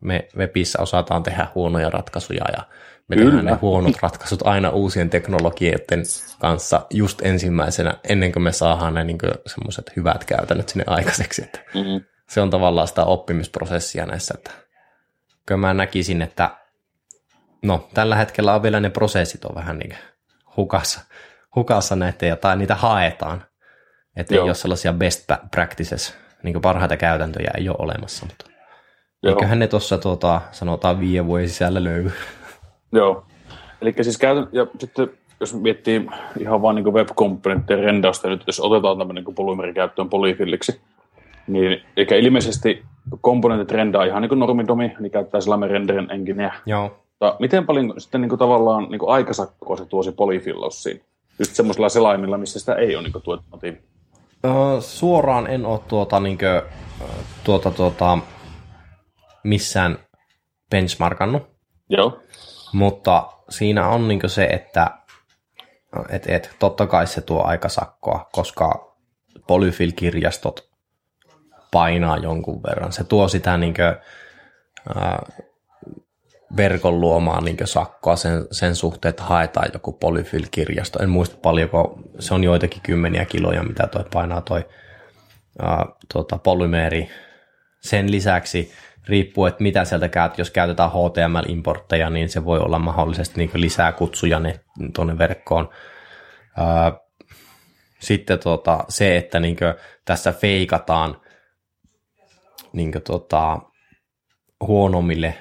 me 0.00 0.28
webissä 0.36 0.82
osataan 0.82 1.22
tehdä 1.22 1.46
huonoja 1.54 1.90
ratkaisuja 1.90 2.44
ja 2.56 2.62
me 3.08 3.16
Kyllä. 3.16 3.30
tehdään 3.30 3.46
ne 3.46 3.58
huonot 3.62 3.96
ratkaisut 4.02 4.46
aina 4.46 4.70
uusien 4.70 5.10
teknologioiden 5.10 6.02
kanssa 6.38 6.86
just 6.90 7.22
ensimmäisenä, 7.22 7.94
ennen 8.08 8.32
kuin 8.32 8.42
me 8.42 8.52
saadaan 8.52 8.94
ne 8.94 9.04
niin 9.04 9.18
semmoiset 9.46 9.92
hyvät 9.96 10.24
käytännöt 10.24 10.68
sinne 10.68 10.84
aikaiseksi. 10.86 11.42
Että 11.42 11.58
mm-hmm. 11.74 12.04
Se 12.28 12.40
on 12.40 12.50
tavallaan 12.50 12.88
sitä 12.88 13.04
oppimisprosessia 13.04 14.06
näissä. 14.06 14.34
Että 14.38 14.50
kyllä 15.46 15.58
mä 15.60 15.74
näkisin, 15.74 16.22
että 16.22 16.50
no, 17.62 17.88
tällä 17.94 18.16
hetkellä 18.16 18.54
on 18.54 18.62
vielä 18.62 18.80
ne 18.80 18.90
prosessit 18.90 19.44
on 19.44 19.54
vähän 19.54 19.78
niin 19.78 19.94
hukassa, 20.56 21.00
hukassa 21.56 21.96
näitä, 21.96 22.36
tai 22.36 22.56
niitä 22.56 22.74
haetaan. 22.74 23.44
Että 24.16 24.34
ei 24.34 24.40
ole 24.40 24.54
sellaisia 24.54 24.92
best 24.92 25.24
practices, 25.50 26.14
niin 26.42 26.60
parhaita 26.60 26.96
käytäntöjä 26.96 27.50
ei 27.56 27.68
ole 27.68 27.76
olemassa, 27.78 28.26
mutta 28.26 28.44
Joo. 29.22 29.34
eiköhän 29.34 29.58
ne 29.58 29.66
tuossa 29.66 29.98
tuota, 29.98 30.40
sanotaan 30.52 31.00
viiden 31.00 31.26
vuoden 31.26 31.48
sisällä 31.48 31.84
löydy. 31.84 32.12
Joo. 32.92 33.24
Eli 33.80 33.94
siis 34.00 34.18
käytän, 34.18 34.48
ja 34.52 34.66
sitten 34.78 35.10
jos 35.40 35.54
miettii 35.54 36.06
ihan 36.40 36.62
vain 36.62 36.76
niin 36.76 36.92
web-komponenttien 36.92 37.78
rendausta, 37.78 38.28
nyt 38.28 38.42
jos 38.46 38.60
otetaan 38.60 38.98
tämmöinen 38.98 39.24
niin 39.24 39.34
polymeri 39.34 39.74
käyttöön 39.74 40.08
polyfilliksi, 40.08 40.80
niin 41.46 41.82
eikä 41.96 42.16
ilmeisesti 42.16 42.82
komponentit 43.20 43.70
rendaa 43.70 44.04
ihan 44.04 44.22
niin 44.22 44.28
kuin 44.28 44.38
normidomi, 44.38 44.92
niin 45.00 45.10
käyttää 45.10 45.40
sellainen 45.40 45.70
rendering 45.70 46.10
engineä. 46.10 46.54
Joo. 46.66 47.04
Mutta 47.20 47.36
miten 47.38 47.66
paljon 47.66 47.94
sitten 47.98 48.20
niin 48.20 48.28
kuin 48.28 48.38
tavallaan 48.38 48.86
niin 48.90 48.98
kuin 48.98 49.10
aikasakkoa 49.10 49.76
se 49.76 49.84
tuo 49.84 50.02
se 50.02 50.12
polyfillaus 50.12 50.82
siinä? 50.82 51.00
Just 51.38 51.54
semmoisella 51.54 51.88
selaimilla, 51.88 52.38
missä 52.38 52.60
sitä 52.60 52.74
ei 52.74 52.96
ole 52.96 53.02
niin 53.02 53.22
tuettu 53.22 53.46
motiivi. 53.50 53.78
suoraan 54.80 55.46
en 55.46 55.66
ole 55.66 55.80
tuota, 55.88 56.20
niin 56.20 56.38
kuin, 56.38 56.62
tuota, 57.44 57.70
tuota, 57.70 58.18
missään 59.44 59.98
benchmarkannut. 60.70 61.42
Joo. 61.88 62.20
Mutta 62.72 63.32
siinä 63.48 63.88
on 63.88 64.08
niin 64.08 64.20
se, 64.26 64.44
että 64.44 64.90
et, 66.08 66.24
et, 66.26 66.56
totta 66.58 66.86
kai 66.86 67.06
se 67.06 67.20
tuo 67.20 67.44
aikasakkoa, 67.44 68.28
koska 68.32 68.96
polyfill-kirjastot 69.46 70.68
painaa 71.70 72.16
jonkun 72.16 72.62
verran. 72.62 72.92
Se 72.92 73.04
tuo 73.04 73.28
sitä 73.28 73.56
niin 73.56 73.74
kuin, 73.74 73.96
ää, 74.96 75.22
verkon 76.56 77.00
luomaan 77.00 77.44
niin 77.44 77.56
sakkoa 77.64 78.16
sen, 78.16 78.46
sen 78.50 78.76
suhteen, 78.76 79.10
että 79.10 79.22
haetaan 79.22 79.70
joku 79.72 79.92
polyfill-kirjasto. 79.92 81.02
En 81.02 81.10
muista 81.10 81.36
paljonko, 81.42 81.98
se 82.18 82.34
on 82.34 82.44
joitakin 82.44 82.82
kymmeniä 82.82 83.24
kiloja, 83.24 83.62
mitä 83.62 83.86
toi 83.86 84.04
painaa 84.12 84.40
toi 84.40 84.68
ää, 85.62 85.86
tuota, 86.12 86.38
polymeeri. 86.38 87.08
Sen 87.80 88.10
lisäksi 88.10 88.72
riippuu, 89.08 89.46
että 89.46 89.62
mitä 89.62 89.84
sieltä 89.84 90.08
käyt. 90.08 90.38
Jos 90.38 90.50
käytetään 90.50 90.90
HTML-importteja, 90.90 92.10
niin 92.10 92.28
se 92.28 92.44
voi 92.44 92.58
olla 92.58 92.78
mahdollisesti 92.78 93.34
niin 93.36 93.50
lisää 93.54 93.92
kutsuja 93.92 94.40
tuonne 94.94 95.18
verkkoon. 95.18 95.68
Sitten 98.00 98.38
tota, 98.38 98.84
se, 98.88 99.16
että 99.16 99.40
niin 99.40 99.56
tässä 100.04 100.32
feikataan 100.32 101.20
niin 102.72 102.92
tota, 103.06 103.58
huonommille, 104.60 105.34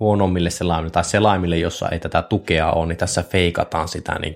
huonommille 0.00 0.50
selaimille 0.50 0.90
tai 0.90 1.04
selaimille, 1.04 1.56
jossa 1.56 1.88
ei 1.88 2.00
tätä 2.00 2.22
tukea 2.22 2.70
ole, 2.72 2.86
niin 2.86 2.98
tässä 2.98 3.22
feikataan 3.22 3.88
sitä 3.88 4.18
niin 4.18 4.34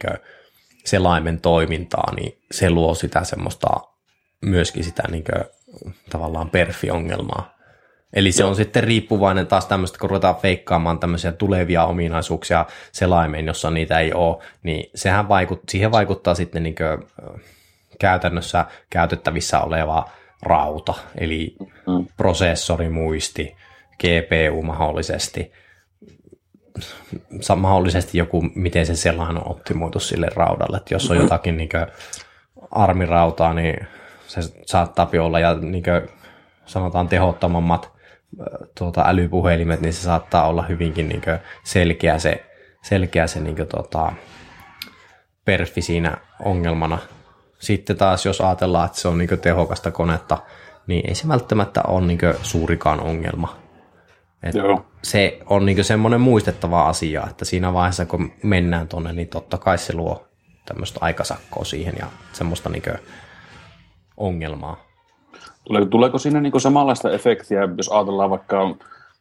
selaimen 0.84 1.40
toimintaa, 1.40 2.14
niin 2.14 2.38
se 2.52 2.70
luo 2.70 2.94
sitä 2.94 3.24
semmoista 3.24 3.68
myöskin 4.42 4.84
sitä 4.84 5.02
niin 5.10 5.24
kuin, 5.24 5.44
tavallaan 6.10 6.50
perfiongelmaa. 6.50 7.55
Eli 8.12 8.32
se 8.32 8.42
Joo. 8.42 8.48
on 8.50 8.56
sitten 8.56 8.84
riippuvainen 8.84 9.46
taas 9.46 9.66
tämmöistä, 9.66 9.98
kun 9.98 10.10
ruvetaan 10.10 10.36
feikkaamaan 10.36 10.98
tämmöisiä 10.98 11.32
tulevia 11.32 11.84
ominaisuuksia 11.84 12.66
selaimeen, 12.92 13.46
jossa 13.46 13.70
niitä 13.70 14.00
ei 14.00 14.12
ole, 14.12 14.42
niin 14.62 14.90
sehän 14.94 15.28
vaikut, 15.28 15.62
siihen 15.68 15.92
vaikuttaa 15.92 16.34
sitten 16.34 16.62
niin 16.62 16.74
kuin, 16.74 17.08
käytännössä 18.00 18.64
käytettävissä 18.90 19.60
oleva 19.60 20.08
rauta, 20.42 20.94
eli 21.18 21.56
mm. 21.60 22.06
prosessorimuisti, 22.16 23.56
GPU 23.98 24.62
mahdollisesti, 24.62 25.52
mahdollisesti 27.56 28.18
joku, 28.18 28.42
miten 28.54 28.86
se 28.86 28.96
selain 28.96 29.36
on 29.36 29.50
optimoitu 29.50 30.00
sille 30.00 30.28
raudalle, 30.34 30.76
että 30.76 30.94
jos 30.94 31.10
on 31.10 31.16
jotakin 31.16 31.56
niin 31.56 31.68
armirautaa, 32.70 33.54
niin 33.54 33.86
se 34.26 34.40
saattaa 34.66 35.10
olla 35.22 35.40
ja 35.40 35.54
niin 35.54 35.82
kuin, 35.82 36.08
sanotaan 36.66 37.08
tehottomammat 37.08 37.95
tuota, 38.78 39.04
älypuhelimet, 39.06 39.80
niin 39.80 39.92
se 39.92 40.02
saattaa 40.02 40.48
olla 40.48 40.62
hyvinkin 40.62 41.08
niin 41.08 41.22
selkeä 41.64 42.18
se, 42.18 42.44
selkeä 42.82 43.26
se 43.26 43.40
niin 43.40 43.56
kuin, 43.56 43.68
tuota, 43.68 44.12
perfi 45.44 45.82
siinä 45.82 46.16
ongelmana. 46.44 46.98
Sitten 47.58 47.96
taas, 47.96 48.26
jos 48.26 48.40
ajatellaan, 48.40 48.86
että 48.86 48.98
se 48.98 49.08
on 49.08 49.18
niin 49.18 49.40
tehokasta 49.42 49.90
konetta, 49.90 50.38
niin 50.86 51.08
ei 51.08 51.14
se 51.14 51.28
välttämättä 51.28 51.82
ole 51.82 52.06
niin 52.06 52.18
suurikaan 52.42 53.00
ongelma. 53.00 53.56
Et 54.42 54.54
Joo. 54.54 54.86
Se 55.02 55.38
on 55.46 55.66
niin 55.66 55.84
semmoinen 55.84 56.20
muistettava 56.20 56.88
asia, 56.88 57.26
että 57.30 57.44
siinä 57.44 57.72
vaiheessa, 57.72 58.06
kun 58.06 58.32
mennään 58.42 58.88
tuonne, 58.88 59.12
niin 59.12 59.28
totta 59.28 59.58
kai 59.58 59.78
se 59.78 59.94
luo 59.94 60.28
tämmöistä 60.66 60.98
aikasakkoa 61.02 61.64
siihen 61.64 61.94
ja 61.98 62.06
semmoista 62.32 62.68
niin 62.68 62.82
ongelmaa. 64.16 64.85
Tuleeko, 65.64 65.86
tuleeko 65.86 66.18
siinä 66.18 66.40
niin 66.40 66.60
samanlaista 66.60 67.10
efektiä, 67.10 67.68
jos 67.76 67.88
ajatellaan 67.88 68.30
vaikka 68.30 68.76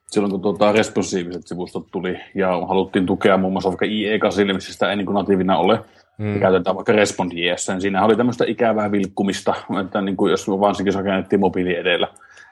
silloin, 0.07 0.31
kun 0.31 0.41
tuota 0.41 0.71
responsiiviset 0.71 1.47
sivustot 1.47 1.87
tuli 1.91 2.19
ja 2.35 2.47
haluttiin 2.67 3.05
tukea 3.05 3.37
muun 3.37 3.53
muassa 3.53 3.69
vaikka 3.69 3.85
IE8, 3.85 4.53
missä 4.53 4.73
sitä 4.73 4.89
ei 4.89 4.95
niin 4.95 5.13
natiivina 5.13 5.57
ole, 5.57 5.79
mm. 6.17 6.33
ja 6.33 6.39
käytetään 6.39 6.75
vaikka 6.75 6.93
Respond.js, 6.93 7.67
niin 7.67 7.81
siinä 7.81 8.05
oli 8.05 8.15
tämmöistä 8.15 8.45
ikävää 8.47 8.91
vilkkumista, 8.91 9.53
että 9.81 10.01
niin 10.01 10.17
kuin 10.17 10.31
jos 10.31 10.47
varsinkin 10.49 10.93
rakennettiin 10.93 11.39
mobiili 11.39 11.75
edellä, 11.75 12.07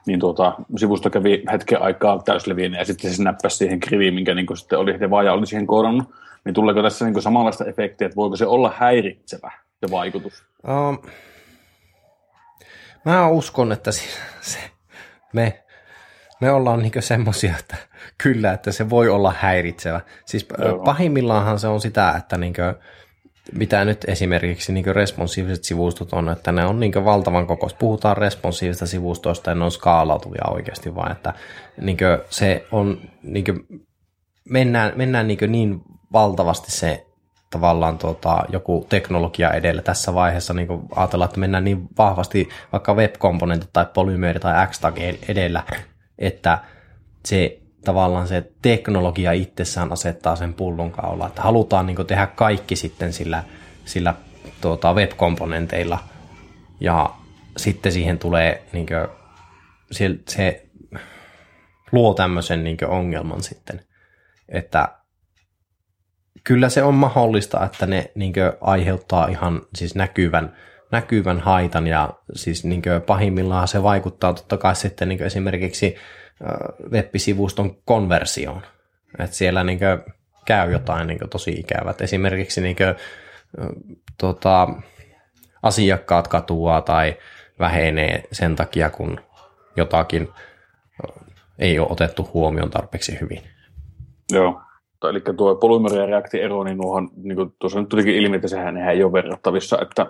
niin 0.06 0.20
tuota, 0.20 0.52
sivusto 0.76 1.10
kävi 1.10 1.44
hetken 1.52 1.82
aikaa 1.82 2.22
täysleviinä 2.24 2.78
ja 2.78 2.84
sitten 2.84 3.14
se 3.14 3.22
näppäsi 3.22 3.56
siihen 3.56 3.80
kriviin, 3.80 4.14
minkä 4.14 4.34
niin 4.34 4.56
sitten 4.56 4.78
oli 4.78 5.00
Devaaja 5.00 5.32
oli 5.32 5.46
siihen 5.46 5.66
koodannut. 5.66 6.08
Niin 6.44 6.54
tuleeko 6.54 6.82
tässä 6.82 7.04
niin 7.04 7.22
samanlaista 7.22 7.64
efektiä, 7.64 8.06
että 8.06 8.16
voiko 8.16 8.36
se 8.36 8.46
olla 8.46 8.72
häiritsevä 8.76 9.52
se 9.86 9.90
vaikutus? 9.90 10.44
Um, 10.68 10.98
Mä 13.04 13.28
uskon, 13.28 13.72
että 13.72 13.92
se, 13.92 14.02
se, 14.52 14.58
me, 15.32 15.64
me 16.40 16.50
ollaan 16.50 16.82
niin 16.82 16.92
semmoisia, 17.00 17.54
että 17.58 17.76
kyllä, 18.22 18.52
että 18.52 18.72
se 18.72 18.90
voi 18.90 19.08
olla 19.08 19.34
häiritsevä. 19.38 20.00
Siis 20.26 20.46
Joo. 20.58 20.78
pahimmillaanhan 20.78 21.58
se 21.58 21.68
on 21.68 21.80
sitä, 21.80 22.14
että 22.16 22.38
niin 22.38 22.54
kuin, 22.54 22.74
mitä 23.52 23.84
nyt 23.84 24.04
esimerkiksi 24.08 24.72
niin 24.72 24.94
responsiiviset 24.94 25.64
sivustot 25.64 26.12
on, 26.12 26.28
että 26.28 26.52
ne 26.52 26.64
on 26.64 26.80
niin 26.80 27.04
valtavan 27.04 27.46
kokoista. 27.46 27.78
Puhutaan 27.78 28.16
responsiivisista 28.16 28.86
sivustoista 28.86 29.50
ja 29.50 29.54
ne 29.54 29.64
on 29.64 29.70
skaalautuvia 29.70 30.44
oikeasti, 30.50 30.94
vaan 30.94 31.12
että 31.12 31.34
niin 31.80 31.98
se 32.30 32.66
on, 32.72 33.00
niin 33.22 33.44
mennään, 34.50 34.92
mennään 34.96 35.28
niin, 35.28 35.38
niin 35.48 35.80
valtavasti 36.12 36.70
se 36.70 37.03
tavallaan 37.54 37.98
tota, 37.98 38.44
joku 38.48 38.86
teknologia 38.88 39.50
edellä 39.50 39.82
tässä 39.82 40.14
vaiheessa, 40.14 40.54
niin 40.54 40.68
ajatellaan, 40.96 41.28
että 41.28 41.40
mennään 41.40 41.64
niin 41.64 41.88
vahvasti 41.98 42.48
vaikka 42.72 42.94
web-komponentit 42.94 43.70
tai 43.72 43.86
polymeeri 43.94 44.40
tai 44.40 44.66
Xtag 44.66 44.98
edellä, 45.28 45.62
että 46.18 46.58
se 47.24 47.58
tavallaan 47.84 48.28
se 48.28 48.50
teknologia 48.62 49.32
itsessään 49.32 49.92
asettaa 49.92 50.36
sen 50.36 50.54
pullonkaula, 50.54 51.26
että 51.26 51.42
halutaan 51.42 51.86
niin 51.86 52.06
tehdä 52.06 52.26
kaikki 52.26 52.76
sitten 52.76 53.12
sillä, 53.12 53.44
sillä 53.84 54.14
tuota, 54.60 54.94
web-komponenteilla. 54.94 55.98
Ja 56.80 57.10
sitten 57.56 57.92
siihen 57.92 58.18
tulee 58.18 58.62
niin 58.72 58.86
kuin, 58.86 59.08
se, 59.90 60.10
se 60.28 60.66
luo 61.92 62.14
tämmöisen 62.14 62.64
niin 62.64 62.78
ongelman 62.86 63.42
sitten, 63.42 63.80
että 64.48 64.88
kyllä 66.44 66.68
se 66.68 66.82
on 66.82 66.94
mahdollista, 66.94 67.64
että 67.64 67.86
ne 67.86 68.10
niin 68.14 68.34
aiheuttaa 68.60 69.26
ihan 69.26 69.62
siis 69.74 69.94
näkyvän, 69.94 70.56
näkyvän 70.90 71.40
haitan 71.40 71.86
ja 71.86 72.10
siis 72.34 72.64
niin 72.64 72.82
pahimmillaan 73.06 73.68
se 73.68 73.82
vaikuttaa 73.82 74.34
totta 74.34 74.56
kai 74.56 74.76
sitten 74.76 75.08
niin 75.08 75.22
esimerkiksi 75.22 75.96
web-sivuston 76.90 77.76
konversioon. 77.84 78.62
Että 79.18 79.36
siellä 79.36 79.64
niin 79.64 79.78
käy 80.44 80.72
jotain 80.72 81.06
niin 81.06 81.30
tosi 81.30 81.50
ikävät. 81.50 82.00
Esimerkiksi 82.00 82.60
niin 82.60 82.76
kuin, 82.76 82.94
tota, 84.18 84.68
asiakkaat 85.62 86.28
katuaa 86.28 86.80
tai 86.80 87.16
vähenee 87.58 88.22
sen 88.32 88.56
takia, 88.56 88.90
kun 88.90 89.20
jotakin 89.76 90.28
ei 91.58 91.78
ole 91.78 91.88
otettu 91.90 92.30
huomioon 92.34 92.70
tarpeeksi 92.70 93.20
hyvin. 93.20 93.42
Joo, 94.32 94.60
eli 95.08 95.20
tuo 95.36 95.54
polymerireakti 95.54 96.40
ero, 96.40 96.64
niin, 96.64 96.78
nuohon, 96.78 97.10
niin 97.16 97.36
kuin 97.36 97.52
tuossa 97.58 97.80
nyt 97.80 97.88
tulikin 97.88 98.14
ilmi, 98.14 98.36
että 98.36 98.48
sehän 98.48 98.76
ei 98.76 99.04
ole 99.04 99.12
verrattavissa, 99.12 99.78
että 99.82 100.06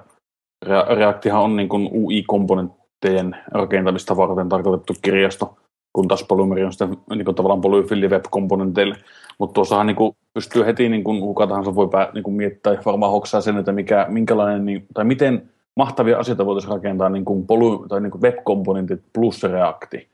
reaktihan 0.97 1.43
on 1.43 1.57
niin 1.57 1.69
kuin 1.69 1.89
UI-komponenttejen 1.93 3.37
rakentamista 3.53 4.17
varten 4.17 4.49
tarkoitettu 4.49 4.95
kirjasto, 5.03 5.57
kun 5.93 6.09
taas 6.09 6.25
polymeri 6.25 6.65
on 6.65 6.73
sitten 6.73 6.97
niin 7.11 7.25
kuin 7.25 7.35
tavallaan 7.35 7.61
polyfilli 7.61 8.09
web-komponenteille. 8.09 8.97
Mutta 9.39 9.55
tuossahan 9.55 9.87
niin 9.87 9.97
kuin 9.97 10.17
pystyy 10.35 10.67
heti, 10.67 10.89
niin 10.89 11.05
kuin 11.05 11.21
kuka 11.21 11.47
tahansa 11.47 11.75
voi 11.75 11.89
pää, 11.89 12.11
niin 12.15 12.25
kuin 12.25 12.35
miettiä, 12.35 12.79
varmaan 12.87 13.13
hoksaa 13.13 13.41
sen, 13.41 13.57
että 13.57 13.73
mikä, 13.73 14.07
minkälainen, 14.09 14.65
niin, 14.65 14.87
tai 14.95 15.05
miten 15.05 15.51
mahtavia 15.77 16.19
asioita 16.19 16.47
voitaisiin 16.47 16.73
rakentaa 16.73 17.09
niin 17.09 17.25
kuin 17.25 17.47
poly, 17.47 17.89
tai 17.89 18.01
niin 18.01 18.11
kuin 18.11 18.23
web-komponentit 18.23 19.03
plus 19.13 19.43
reakti. 19.43 20.14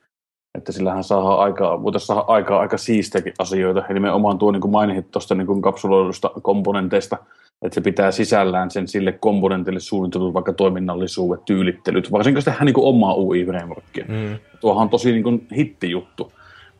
Että 0.59 0.72
sillähän 0.72 1.05
saa 1.05 1.42
aikaa, 1.42 1.82
voitaisiin 1.82 2.07
saada 2.07 2.24
aikaa 2.26 2.61
aika 2.61 2.76
siistiäkin 2.76 3.32
asioita. 3.38 3.86
Eli 3.86 3.94
nimenomaan 3.94 4.38
tuo 4.38 4.53
niin 4.53 4.61
kuin 4.61 4.72
mainit 4.72 5.11
tuosta 5.11 5.34
niin 5.34 5.62
kapsuloidusta 5.62 6.30
komponenteista, 6.42 7.16
että 7.62 7.74
se 7.74 7.80
pitää 7.80 8.11
sisällään 8.11 8.70
sen 8.70 8.88
sille 8.88 9.12
komponentille 9.12 9.80
suunnitellut 9.80 10.34
vaikka 10.34 10.53
toiminnallisuudet, 10.53 11.44
tyylittelyt, 11.44 12.12
varsinkin 12.12 12.44
tehdään 12.44 12.66
niin 12.66 12.74
kuin 12.74 12.86
omaa 12.86 13.14
UI-frameworkia. 13.14 14.05
Mm. 14.09 14.38
Tuohan 14.61 14.82
on 14.82 14.88
tosi 14.88 15.12
niin 15.12 15.22
kuin 15.22 15.46
hittijuttu. 15.57 16.32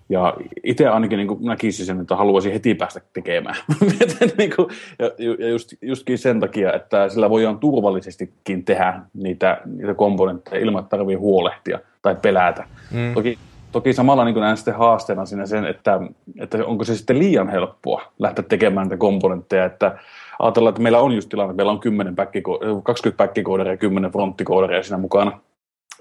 Ja 0.09 0.35
itse 0.65 0.89
ainakin 0.89 1.17
niin 1.17 1.29
kuin 1.29 1.45
näkisin 1.45 1.87
sen, 1.87 2.01
että 2.01 2.17
haluaisin 2.17 2.53
heti 2.53 2.75
päästä 2.75 3.01
tekemään. 3.13 3.57
niin 4.39 4.53
kuin, 4.57 4.69
ja, 4.99 5.11
ja 5.39 5.49
just, 5.49 5.73
justkin 5.83 6.19
sen 6.19 6.41
takia, 6.41 6.73
että 6.73 7.09
sillä 7.09 7.31
voidaan 7.31 7.59
turvallisestikin 7.59 8.65
tehdä 8.65 9.01
niitä, 9.15 9.61
niitä 9.67 9.95
komponentteja 9.95 10.63
ilman, 10.63 10.83
että 10.83 10.97
tarvii 10.97 11.17
huolehtia 11.17 11.79
tai 12.03 12.17
pelätä. 12.23 12.65
Mm. 12.91 13.15
Toki, 13.15 13.39
toki 13.73 13.93
samalla 13.93 14.25
niin 14.25 14.41
näen 14.41 14.57
sitten 14.57 14.75
haasteena 14.75 15.27
siinä 15.27 15.47
sen, 15.47 15.65
että, 15.65 16.01
että 16.41 16.65
onko 16.65 16.85
se 16.85 16.97
sitten 16.97 17.19
liian 17.19 17.49
helppoa 17.49 18.03
lähteä 18.19 18.45
tekemään 18.49 18.87
niitä 18.87 18.97
komponentteja, 18.97 19.65
että 19.65 19.99
ajatellaan, 20.39 20.71
että 20.71 20.83
meillä 20.83 21.01
on 21.01 21.13
just 21.13 21.29
tilanne, 21.29 21.55
meillä 21.55 21.73
on 21.73 21.81
10 21.81 22.15
backiko- 22.15 22.83
20 22.83 23.25
backkooderia 23.25 23.73
ja 23.73 23.77
10 23.77 24.13
fronttikooderiä 24.13 24.83
siinä 24.83 24.99
mukana. 24.99 25.41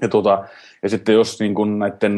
Ja, 0.01 0.07
tuota, 0.07 0.43
ja 0.84 0.89
sitten 0.89 1.15
jos 1.15 1.39
niin 1.39 1.55
kun 1.55 1.80
näiden 1.80 2.17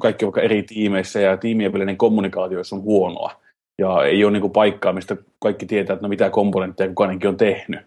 kaikki 0.00 0.24
vaikka 0.24 0.40
eri 0.40 0.62
tiimeissä 0.62 1.20
ja 1.20 1.36
tiimien 1.36 1.72
välinen 1.72 1.96
kommunikaatio 1.96 2.62
on 2.72 2.82
huonoa, 2.82 3.32
ja 3.78 4.04
ei 4.04 4.24
ole 4.24 4.32
niin 4.32 4.40
kuin 4.40 4.52
paikkaa, 4.52 4.92
mistä 4.92 5.16
kaikki 5.40 5.66
tietää, 5.66 5.94
että 5.94 6.04
no 6.04 6.08
mitä 6.08 6.30
komponentteja 6.30 6.88
kukainenkin 6.88 7.28
on 7.28 7.36
tehnyt, 7.36 7.80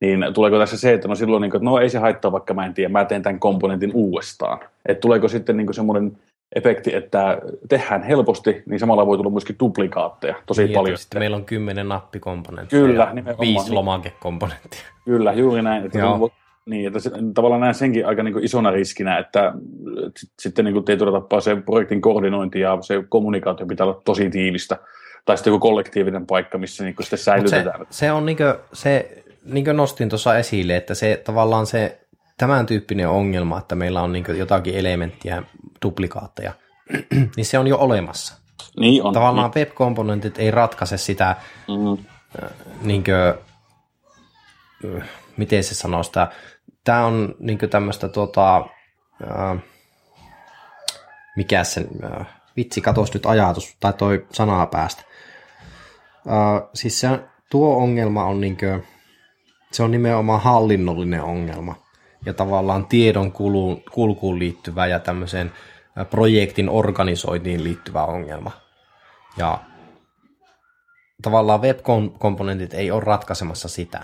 niin 0.00 0.24
tuleeko 0.34 0.58
tässä 0.58 0.78
se, 0.78 0.94
että 0.94 1.08
no 1.08 1.14
silloin, 1.14 1.40
niin 1.40 1.56
että 1.56 1.64
no 1.64 1.78
ei 1.78 1.90
se 1.90 1.98
haittaa, 1.98 2.32
vaikka 2.32 2.54
mä 2.54 2.66
en 2.66 2.74
tiedä, 2.74 2.88
mä 2.88 3.04
teen 3.04 3.22
tämän 3.22 3.40
komponentin 3.40 3.90
uudestaan. 3.94 4.58
Että 4.86 5.00
tuleeko 5.00 5.28
sitten 5.28 5.56
niin 5.56 5.74
semmoinen 5.74 6.12
efekti, 6.54 6.94
että 6.94 7.38
tehdään 7.68 8.02
helposti, 8.02 8.62
niin 8.66 8.80
samalla 8.80 9.06
voi 9.06 9.16
tulla 9.16 9.30
myöskin 9.30 9.56
duplikaatteja 9.60 10.34
tosi 10.46 10.64
niin, 10.64 10.74
paljon. 10.74 10.98
Sitten 10.98 11.20
meillä 11.20 11.36
on 11.36 11.44
kymmenen 11.44 11.88
nappikomponenttia 11.88 12.80
Kyllä, 12.80 13.04
ja 13.04 13.14
nimenomaan. 13.14 13.48
viisi 13.48 13.72
lomakekomponenttia. 13.72 14.80
Kyllä, 15.04 15.32
juuri 15.32 15.62
näin. 15.62 15.86
Että 15.86 15.98
Joo. 15.98 16.30
Niin, 16.66 16.86
että 16.86 16.98
se, 16.98 17.10
tavallaan 17.34 17.60
näen 17.60 17.74
senkin 17.74 18.06
aika 18.06 18.22
niin 18.22 18.44
isona 18.44 18.70
riskinä, 18.70 19.18
että 19.18 19.52
sitten 20.38 20.64
niin 20.64 20.84
tietyllä 20.84 21.12
tapaa 21.12 21.40
se 21.40 21.56
projektin 21.56 22.00
koordinointi 22.00 22.60
ja 22.60 22.78
se 22.80 23.04
kommunikaatio 23.08 23.66
pitää 23.66 23.86
olla 23.86 24.02
tosi 24.04 24.30
tiivistä, 24.30 24.76
tai 25.24 25.36
sitten 25.36 25.50
joku 25.50 25.68
kollektiivinen 25.68 26.26
paikka, 26.26 26.58
missä 26.58 26.84
niin 26.84 26.94
sitten 27.00 27.18
säilytetään. 27.18 27.80
Se, 27.80 27.98
se 27.98 28.12
on 28.12 28.26
niin 28.26 28.36
kuin, 28.36 28.54
se, 28.72 29.22
niin 29.44 29.64
kuin 29.64 29.76
nostin 29.76 30.08
tuossa 30.08 30.38
esille, 30.38 30.76
että 30.76 30.94
se 30.94 31.22
tavallaan 31.24 31.66
se 31.66 32.00
tämän 32.38 32.66
tyyppinen 32.66 33.08
ongelma, 33.08 33.58
että 33.58 33.74
meillä 33.74 34.02
on 34.02 34.12
niin 34.12 34.24
jotakin 34.36 34.74
elementtiä, 34.74 35.42
duplikaatteja, 35.82 36.52
niin 37.36 37.46
se 37.46 37.58
on 37.58 37.66
jo 37.66 37.78
olemassa. 37.78 38.34
Niin 38.80 39.02
on. 39.02 39.14
Tavallaan 39.14 39.50
niin. 39.54 39.66
web-komponentit 39.66 40.38
ei 40.38 40.50
ratkaise 40.50 40.98
sitä, 40.98 41.36
mm. 41.68 42.04
niin 42.82 43.04
kuin, 43.04 43.44
miten 45.36 45.64
se 45.64 45.74
sanoo 45.74 46.02
sitä, 46.02 46.28
tämä 46.84 47.06
on 47.06 47.34
niin 47.38 47.58
tämmöistä 47.58 48.08
tuota, 48.08 48.56
äh, 48.56 49.58
mikä 51.36 51.64
se, 51.64 51.86
äh, 52.04 52.26
vitsi, 52.56 52.80
katos 52.80 53.14
nyt 53.14 53.26
ajatus, 53.26 53.76
tai 53.80 53.92
toi 53.92 54.26
sanaa 54.32 54.66
päästä. 54.66 55.02
Äh, 56.28 56.68
siis 56.74 57.00
se, 57.00 57.08
tuo 57.50 57.76
ongelma 57.76 58.24
on 58.24 58.40
niin 58.40 58.56
kuin, 58.56 58.84
se 59.72 59.82
on 59.82 59.90
nimenomaan 59.90 60.40
hallinnollinen 60.40 61.22
ongelma 61.22 61.87
ja 62.28 62.34
tavallaan 62.34 62.86
tiedon 62.86 63.32
kulun, 63.32 63.82
kulkuun 63.92 64.38
liittyvä 64.38 64.86
ja 64.86 64.98
tämmöiseen 64.98 65.52
projektin 66.10 66.68
organisointiin 66.68 67.64
liittyvä 67.64 68.04
ongelma. 68.04 68.50
Ja 69.36 69.58
tavallaan 71.22 71.62
web-komponentit 71.62 72.74
ei 72.74 72.90
ole 72.90 73.04
ratkaisemassa 73.04 73.68
sitä. 73.68 74.02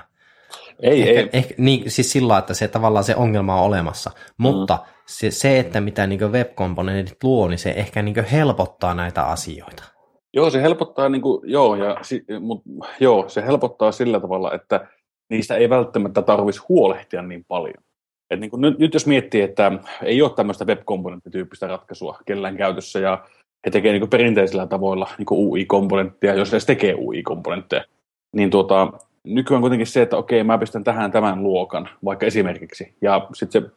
Ei, 0.82 1.02
ehkä, 1.02 1.20
ei. 1.20 1.28
Ehkä, 1.32 1.54
niin, 1.58 1.90
siis 1.90 2.12
sillä 2.12 2.38
että 2.38 2.54
se 2.54 2.68
tavallaan 2.68 3.04
se 3.04 3.16
ongelma 3.16 3.60
on 3.60 3.66
olemassa. 3.66 4.10
Mutta 4.38 4.74
mm. 4.74 4.90
se, 5.06 5.30
se, 5.30 5.58
että 5.58 5.80
mitä 5.80 6.06
niin 6.06 6.32
web-komponentit 6.32 7.16
luo, 7.22 7.48
niin 7.48 7.58
se 7.58 7.70
ehkä 7.70 8.02
niin 8.02 8.24
helpottaa 8.24 8.94
näitä 8.94 9.22
asioita. 9.22 9.84
Joo, 10.32 10.50
se 10.50 10.62
helpottaa, 10.62 11.08
niin 11.08 11.22
kuin, 11.22 11.50
joo, 11.50 11.76
ja, 11.76 11.96
mut, 12.40 12.62
joo, 13.00 13.28
se 13.28 13.46
helpottaa 13.46 13.92
sillä 13.92 14.20
tavalla, 14.20 14.52
että 14.52 14.88
niistä 15.30 15.56
ei 15.56 15.70
välttämättä 15.70 16.22
tarvitsisi 16.22 16.66
huolehtia 16.68 17.22
niin 17.22 17.44
paljon. 17.44 17.83
Et 18.30 18.40
niin 18.40 18.50
kuin 18.50 18.60
nyt, 18.60 18.78
nyt 18.78 18.94
jos 18.94 19.06
miettii, 19.06 19.40
että 19.40 19.72
ei 20.02 20.22
ole 20.22 20.30
tämmöistä 20.36 20.64
web-komponenttityyppistä 20.64 21.66
ratkaisua 21.66 22.18
kellään 22.26 22.56
käytössä, 22.56 22.98
ja 22.98 23.24
he 23.66 23.70
tekevät 23.70 24.00
niin 24.00 24.10
perinteisillä 24.10 24.66
tavoilla 24.66 25.08
niin 25.18 25.26
UI-komponentteja, 25.30 26.34
jos 26.34 26.52
edes 26.52 26.66
tekee 26.66 26.94
UI-komponentteja, 26.94 27.84
niin 28.32 28.50
tuota, 28.50 28.92
nykyään 29.24 29.60
kuitenkin 29.60 29.86
se, 29.86 30.02
että 30.02 30.16
okei, 30.16 30.44
mä 30.44 30.58
pistän 30.58 30.84
tähän 30.84 31.12
tämän 31.12 31.42
luokan, 31.42 31.88
vaikka 32.04 32.26
esimerkiksi, 32.26 32.94
ja 33.02 33.28
sitten 33.32 33.62
se 33.62 33.68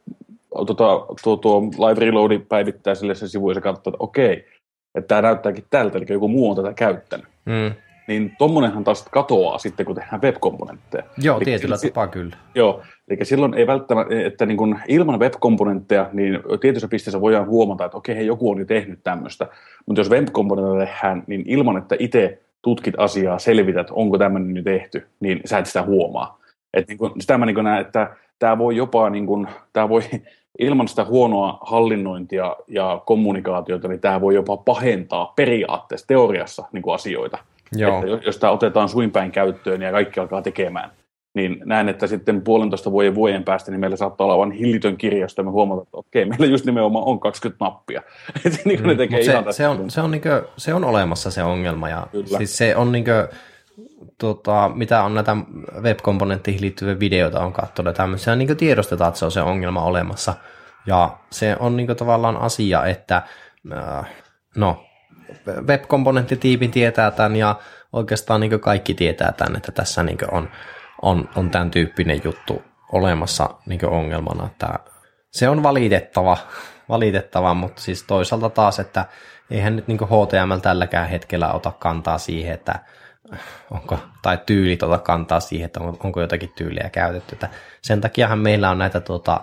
tuota, 0.65 1.05
tuo, 1.23 1.37
tuo 1.37 1.61
live 1.61 1.99
reloadi 1.99 2.39
päivittää 2.39 2.95
sille 2.95 3.15
se 3.15 3.27
sivu, 3.27 3.49
ja 3.49 3.55
se 3.55 3.61
katsoo, 3.61 3.91
että 3.91 4.03
okei, 4.03 4.45
että 4.95 5.07
tämä 5.07 5.21
näyttääkin 5.21 5.65
tältä, 5.69 5.97
eli 5.97 6.05
joku 6.09 6.27
muu 6.27 6.49
on 6.49 6.55
tätä 6.55 6.73
käyttänyt. 6.73 7.27
Mm. 7.45 7.86
Niin 8.07 8.35
tuommoinenhan 8.37 8.83
taas 8.83 9.05
katoaa 9.11 9.57
sitten, 9.57 9.85
kun 9.85 9.95
tehdään 9.95 10.21
web-komponentteja. 10.21 11.03
Joo, 11.17 11.37
eli 11.37 11.45
tietyllä 11.45 11.77
si- 11.77 11.87
tapaa 11.87 12.07
kyllä. 12.07 12.35
Joo, 12.55 12.81
eli 13.07 13.25
silloin 13.25 13.53
ei 13.53 13.67
välttämättä, 13.67 14.21
että 14.25 14.45
niin 14.45 14.57
kuin 14.57 14.79
ilman 14.87 15.19
web-komponentteja, 15.19 16.09
niin 16.13 16.39
tietyssä 16.61 16.87
pisteessä 16.87 17.21
voidaan 17.21 17.47
huomata, 17.47 17.85
että 17.85 17.97
okei, 17.97 18.15
hei, 18.15 18.25
joku 18.25 18.51
on 18.51 18.59
jo 18.59 18.65
tehnyt 18.65 18.99
tämmöistä. 19.03 19.47
Mutta 19.85 19.99
jos 19.99 20.09
web-komponentteja 20.09 20.85
tehdään, 20.85 21.23
niin 21.27 21.43
ilman, 21.45 21.77
että 21.77 21.95
itse 21.99 22.41
tutkit 22.61 22.95
asiaa, 22.97 23.39
selvität, 23.39 23.87
onko 23.91 24.17
tämmöinen 24.17 24.53
nyt 24.53 24.63
tehty, 24.63 25.07
niin 25.19 25.41
sä 25.45 25.57
et 25.57 25.65
sitä 25.65 25.83
huomaa. 25.83 26.39
Et 26.73 26.87
niin 26.87 26.97
kuin, 26.97 27.11
sitä 27.21 27.37
mä 27.37 27.45
niin 27.45 27.63
näen, 27.63 27.81
että 27.81 28.15
tämä 28.39 28.57
voi 28.57 28.75
jopa, 28.75 29.09
niin 29.09 29.25
kuin, 29.25 29.47
tämä 29.73 29.89
voi 29.89 30.01
ilman 30.59 30.87
sitä 30.87 31.03
huonoa 31.03 31.57
hallinnointia 31.61 32.55
ja 32.67 33.01
kommunikaatiota, 33.05 33.87
niin 33.87 33.99
tämä 33.99 34.21
voi 34.21 34.35
jopa 34.35 34.57
pahentaa 34.57 35.33
periaatteessa, 35.35 36.07
teoriassa 36.07 36.63
niin 36.71 36.81
kuin 36.81 36.93
asioita. 36.93 37.37
Joo. 37.75 38.03
Että 38.03 38.25
jos 38.25 38.37
tämä 38.37 38.53
otetaan 38.53 38.89
suinpäin 38.89 39.31
käyttöön 39.31 39.81
ja 39.81 39.91
kaikki 39.91 40.19
alkaa 40.19 40.41
tekemään, 40.41 40.91
niin 41.33 41.61
näen, 41.65 41.89
että 41.89 42.07
sitten 42.07 42.41
puolentoista 42.41 42.91
vuoden 42.91 43.15
vuoden 43.15 43.43
päästä 43.43 43.71
niin 43.71 43.79
meillä 43.79 43.97
saattaa 43.97 44.25
olla 44.25 44.37
vain 44.37 44.51
hillitön 44.51 44.97
kirjasto, 44.97 45.41
ja 45.41 45.45
me 45.45 45.51
huomataan, 45.51 45.83
että 45.83 45.97
okei, 45.97 46.25
meillä 46.25 46.45
just 46.45 46.65
nimenomaan 46.65 47.05
on 47.05 47.19
20 47.19 47.65
nappia. 47.65 48.01
että 48.45 48.59
niin 48.65 48.81
mm, 48.81 48.87
ne 48.87 48.95
tekee 48.95 49.23
se, 49.23 49.31
ihan 49.31 49.53
se, 49.53 49.67
on, 49.67 49.91
se, 49.91 50.01
on 50.01 50.11
niinkö, 50.11 50.47
se 50.57 50.73
on 50.73 50.83
olemassa 50.83 51.31
se 51.31 51.43
ongelma, 51.43 51.89
ja 51.89 52.07
Kyllä. 52.11 52.37
siis 52.37 52.57
se 52.57 52.75
on 52.75 52.91
niinkö, 52.91 53.27
tota, 54.17 54.71
mitä 54.75 55.03
on 55.03 55.15
näitä 55.15 55.37
web-komponentteihin 55.81 56.61
liittyviä 56.61 56.99
videoita 56.99 57.39
on 57.39 57.53
katsonut, 57.53 57.95
tämmöisiä 57.95 58.35
niin 58.35 58.57
tiedostetaan, 58.57 59.07
että 59.07 59.19
se 59.19 59.25
on 59.25 59.31
se 59.31 59.41
ongelma 59.41 59.83
olemassa. 59.83 60.33
Ja 60.85 61.17
se 61.31 61.55
on 61.59 61.77
niin 61.77 61.87
tavallaan 61.87 62.37
asia, 62.37 62.85
että 62.85 63.21
äh, 63.73 64.09
no, 64.55 64.86
web-komponenttitiipi 65.67 66.67
tietää 66.67 67.11
tämän 67.11 67.35
ja 67.35 67.55
oikeastaan 67.93 68.41
niin 68.41 68.59
kaikki 68.59 68.93
tietää 68.93 69.31
tämän, 69.31 69.55
että 69.55 69.71
tässä 69.71 70.03
niin 70.03 70.17
on, 70.31 70.49
on, 71.01 71.29
on 71.35 71.51
tämän 71.51 71.71
tyyppinen 71.71 72.21
juttu 72.23 72.63
olemassa 72.91 73.49
niin 73.65 73.85
ongelmana. 73.85 74.45
Että 74.45 74.79
se 75.31 75.49
on 75.49 75.63
valitettava, 75.63 76.37
valitettava, 76.89 77.53
mutta 77.53 77.81
siis 77.81 78.03
toisaalta 78.03 78.49
taas, 78.49 78.79
että 78.79 79.05
eihän 79.51 79.75
nyt 79.75 79.87
niin 79.87 79.99
HTML 79.99 80.59
tälläkään 80.61 81.09
hetkellä 81.09 81.51
ota 81.51 81.71
kantaa 81.71 82.17
siihen, 82.17 82.53
että 82.53 82.79
onko, 83.71 83.99
tai 84.21 84.39
tyylit 84.45 84.83
ota 84.83 84.97
kantaa 84.97 85.39
siihen, 85.39 85.65
että 85.65 85.79
onko 85.79 86.21
jotakin 86.21 86.53
tyyliä 86.55 86.89
käytetty. 86.89 87.35
Että 87.35 87.49
sen 87.81 88.01
takiahan 88.01 88.39
meillä 88.39 88.69
on 88.69 88.77
näitä 88.77 88.99
tuota, 88.99 89.41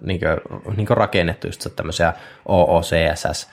niin 0.00 0.20
kuin, 0.20 0.76
niin 0.76 0.86
kuin 0.86 0.96
rakennettu 0.96 1.46
just 1.46 1.66
tämmöisiä 1.76 2.12
OOCSS, 2.46 3.50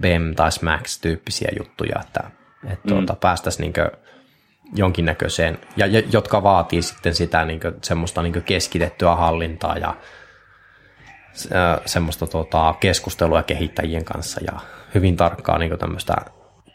BEM 0.00 0.34
tai 0.34 0.52
SMAX-tyyppisiä 0.52 1.48
juttuja, 1.58 2.00
että, 2.00 2.30
että 2.64 2.88
mm. 2.88 2.96
tuota, 2.96 3.16
päästäisiin 3.20 3.62
niin 3.62 3.90
jonkinnäköiseen, 4.74 5.58
ja, 5.76 5.86
ja, 5.86 6.02
jotka 6.12 6.42
vaatii 6.42 6.82
sitten 6.82 7.14
sitä 7.14 7.44
niin 7.44 7.60
kuin, 7.60 7.74
semmoista 7.84 8.22
niin 8.22 8.42
keskitettyä 8.42 9.14
hallintaa 9.14 9.78
ja 9.78 9.94
semmoista 11.86 12.26
tota, 12.26 12.74
keskustelua 12.80 13.42
kehittäjien 13.42 14.04
kanssa 14.04 14.40
ja 14.44 14.60
hyvin 14.94 15.16
tarkkaa 15.16 15.58
niin 15.58 15.78
tämmöistä 15.78 16.16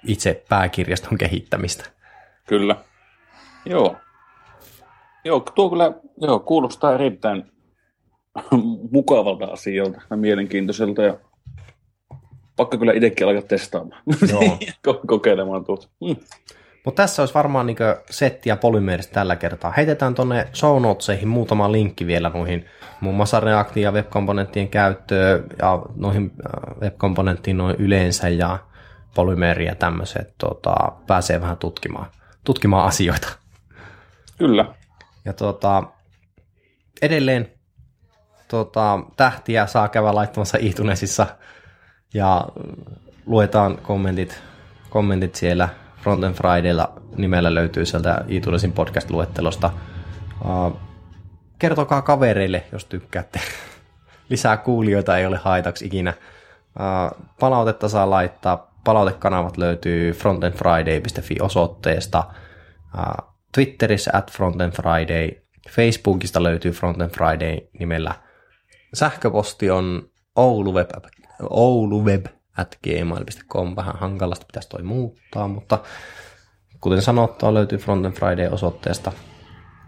itse 0.07 0.43
pääkirjaston 0.49 1.17
kehittämistä. 1.17 1.85
Kyllä. 2.47 2.75
Joo. 3.65 3.95
Joo, 5.25 5.39
tuo 5.39 5.69
kyllä 5.69 5.93
joo, 6.21 6.39
kuulostaa 6.39 6.93
erittäin 6.93 7.51
mukavalta 8.91 9.45
asialta 9.45 10.01
ja 10.09 10.17
mielenkiintoiselta 10.17 11.01
ja 11.01 11.17
pakka 12.55 12.77
kyllä 12.77 12.93
itsekin 12.93 13.27
alkaa 13.27 13.41
testaamaan, 13.41 14.01
Joo. 14.31 14.99
kokeilemaan 15.07 15.65
tuota. 15.65 15.87
Mm. 16.01 16.15
Mutta 16.85 17.03
tässä 17.03 17.21
olisi 17.21 17.33
varmaan 17.33 17.65
niin 17.65 17.77
settiä 18.09 18.55
polymeeristä 18.55 19.13
tällä 19.13 19.35
kertaa. 19.35 19.73
Heitetään 19.77 20.15
tuonne 20.15 20.47
show 20.53 20.81
notesihin 20.81 21.27
muutama 21.27 21.71
linkki 21.71 22.07
vielä 22.07 22.29
noihin 22.29 22.65
muun 23.01 23.15
muassa 23.15 23.39
React- 23.39 23.79
ja 23.79 23.91
web-komponenttien 23.91 24.69
käyttöön 24.69 25.45
ja 25.61 25.81
noihin 25.95 26.31
äh, 26.45 26.81
web-komponenttiin 26.81 27.57
noin 27.57 27.75
yleensä 27.79 28.29
ja 28.29 28.59
polymeeriä 29.15 29.71
ja 29.71 29.75
tämmöiset 29.75 30.33
tota, 30.37 30.75
pääsee 31.07 31.41
vähän 31.41 31.57
tutkimaan, 31.57 32.07
tutkimaan 32.43 32.87
asioita. 32.87 33.27
Kyllä. 34.37 34.65
Ja 35.25 35.33
tota, 35.33 35.83
edelleen 37.01 37.52
tota, 38.53 38.99
tähtiä 39.17 39.67
saa 39.67 39.87
käydä 39.87 40.15
laittamassa 40.15 40.57
iTunesissa 40.61 41.27
ja 42.13 42.47
luetaan 43.25 43.77
kommentit, 43.77 44.41
kommentit 44.89 45.35
siellä 45.35 45.69
Frontend 46.01 46.35
Fridaylla 46.35 46.93
nimellä 47.17 47.55
löytyy 47.55 47.85
sieltä 47.85 48.25
iTunesin 48.27 48.73
podcast-luettelosta. 48.73 49.69
Uh, 50.45 50.77
kertokaa 51.59 52.01
kavereille, 52.01 52.63
jos 52.71 52.85
tykkäätte. 52.85 53.39
Lisää 54.29 54.57
kuulijoita 54.57 55.17
ei 55.17 55.25
ole 55.25 55.37
haitaksi 55.37 55.85
ikinä. 55.85 56.13
Uh, 56.79 57.25
palautetta 57.39 57.89
saa 57.89 58.09
laittaa. 58.09 58.73
Palautekanavat 58.83 59.57
löytyy 59.57 60.11
frontendfriday.fi 60.11 61.35
osoitteesta. 61.41 62.23
Uh, 62.97 63.33
Twitterissä 63.51 64.11
at 64.13 64.31
frontendfriday. 64.31 65.29
Facebookista 65.69 66.43
löytyy 66.43 66.71
Frontend 66.71 67.11
Friday 67.11 67.57
nimellä. 67.79 68.15
Sähköposti 68.93 69.69
on 69.69 70.09
ouluweb, 70.35 70.89
ouluweb 71.49 72.25
at 72.57 72.77
gmail.com. 72.83 73.75
Vähän 73.75 73.95
hankalasta 73.95 74.45
pitäisi 74.45 74.69
toi 74.69 74.83
muuttaa, 74.83 75.47
mutta 75.47 75.79
kuten 76.81 77.01
sanottua, 77.01 77.53
löytyy 77.53 77.77
Frontend 77.77 78.13
Friday-osoitteesta 78.13 79.11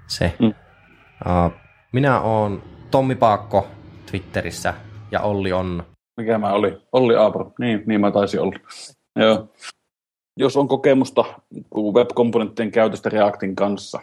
se. 0.07 0.33
Mm. 0.39 0.47
Uh, 0.47 1.51
minä 1.93 2.21
olen 2.21 2.63
Tommi 2.91 3.15
Paakko 3.15 3.67
Twitterissä 4.11 4.73
ja 5.11 5.21
Olli 5.21 5.53
on... 5.53 5.83
Mikä 6.17 6.37
mä 6.37 6.53
oli? 6.53 6.81
Olli 6.91 7.15
Aapro. 7.15 7.53
Niin, 7.59 7.83
niin 7.85 8.01
mä 8.01 8.11
taisin 8.11 8.41
olla. 8.41 8.59
Joo. 9.15 9.47
Jos 10.37 10.57
on 10.57 10.67
kokemusta 10.67 11.25
web-komponenttien 11.93 12.71
käytöstä 12.71 13.09
Reactin 13.09 13.55
kanssa, 13.55 13.99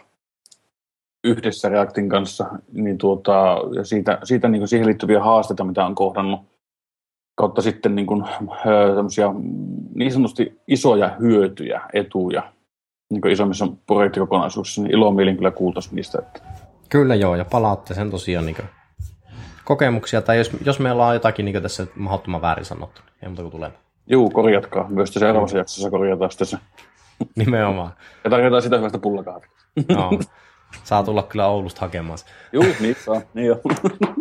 yhdessä 1.23 1.69
Reactin 1.69 2.09
kanssa, 2.09 2.49
niin 2.71 2.97
tuota, 2.97 3.57
ja 3.75 3.83
siitä, 3.83 4.19
siitä 4.23 4.47
niin 4.47 4.67
siihen 4.67 4.87
liittyviä 4.87 5.23
haasteita, 5.23 5.63
mitä 5.63 5.85
on 5.85 5.95
kohdannut, 5.95 6.41
kautta 7.35 7.61
sitten 7.61 7.95
niin, 7.95 8.05
kuin, 8.05 8.23
niin 9.95 10.11
sanotusti 10.11 10.61
isoja 10.67 11.15
hyötyjä, 11.19 11.81
etuja 11.93 12.53
niin 13.09 13.31
isommissa 13.31 13.67
projektikokonaisuuksissa, 13.87 14.81
niin 14.81 14.93
ilomielin 14.93 15.35
kyllä 15.35 15.51
kuultaisiin 15.51 15.95
niistä. 15.95 16.19
Että... 16.19 16.41
Kyllä 16.89 17.15
joo, 17.15 17.35
ja 17.35 17.45
palaatte 17.45 17.93
sen 17.93 18.11
tosiaan 18.11 18.45
niin 18.45 18.55
kokemuksia, 19.65 20.21
tai 20.21 20.37
jos, 20.37 20.51
jos 20.65 20.79
meillä 20.79 21.07
on 21.07 21.13
jotakin 21.13 21.45
niin 21.45 21.61
tässä 21.61 21.87
mahdottoman 21.95 22.41
väärin 22.41 22.65
sanottu, 22.65 23.01
niin 23.01 23.13
ei 23.21 23.29
muuta 23.29 23.41
kuin 23.41 23.51
tulee. 23.51 23.71
Juu, 24.07 24.29
korjatkaa. 24.29 24.89
Myös 24.89 25.13
seuraavassa 25.13 25.57
jaksossa 25.57 25.89
korjataan 25.89 26.31
sitten 26.31 26.47
se. 26.47 26.57
Nimenomaan. 27.35 27.91
Ja 28.23 28.29
tarjotaan 28.29 28.61
sitä 28.61 28.77
hyvästä 28.77 28.97
pullakahvia. 28.97 29.49
No, 29.89 30.09
saa 30.83 31.03
tulla 31.03 31.23
kyllä 31.23 31.47
Oulusta 31.47 31.81
hakemaan. 31.81 32.17
Juu, 32.53 32.65
niin 32.79 32.95
saa. 33.05 33.21
Niin 33.33 33.47
jo. 33.47 33.61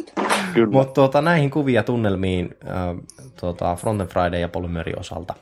Mutta 0.71 0.95
tuota, 0.95 1.23
näihin 1.23 1.51
kuvia 1.51 1.83
tunnelmiin 1.83 2.55
äh, 2.65 2.75
tuota, 3.41 3.77
Frontend 3.77 4.11
Friday 4.11 4.41
ja 4.41 4.49
Polymeri 4.49 4.93
osalta. 4.97 5.35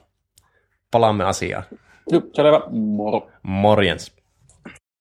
Palaamme 0.90 1.24
asiaan. 1.24 1.62
Joo, 2.10 2.22
selvä. 2.34 2.60
Moro. 2.70 3.28
Morjens. 3.42 4.19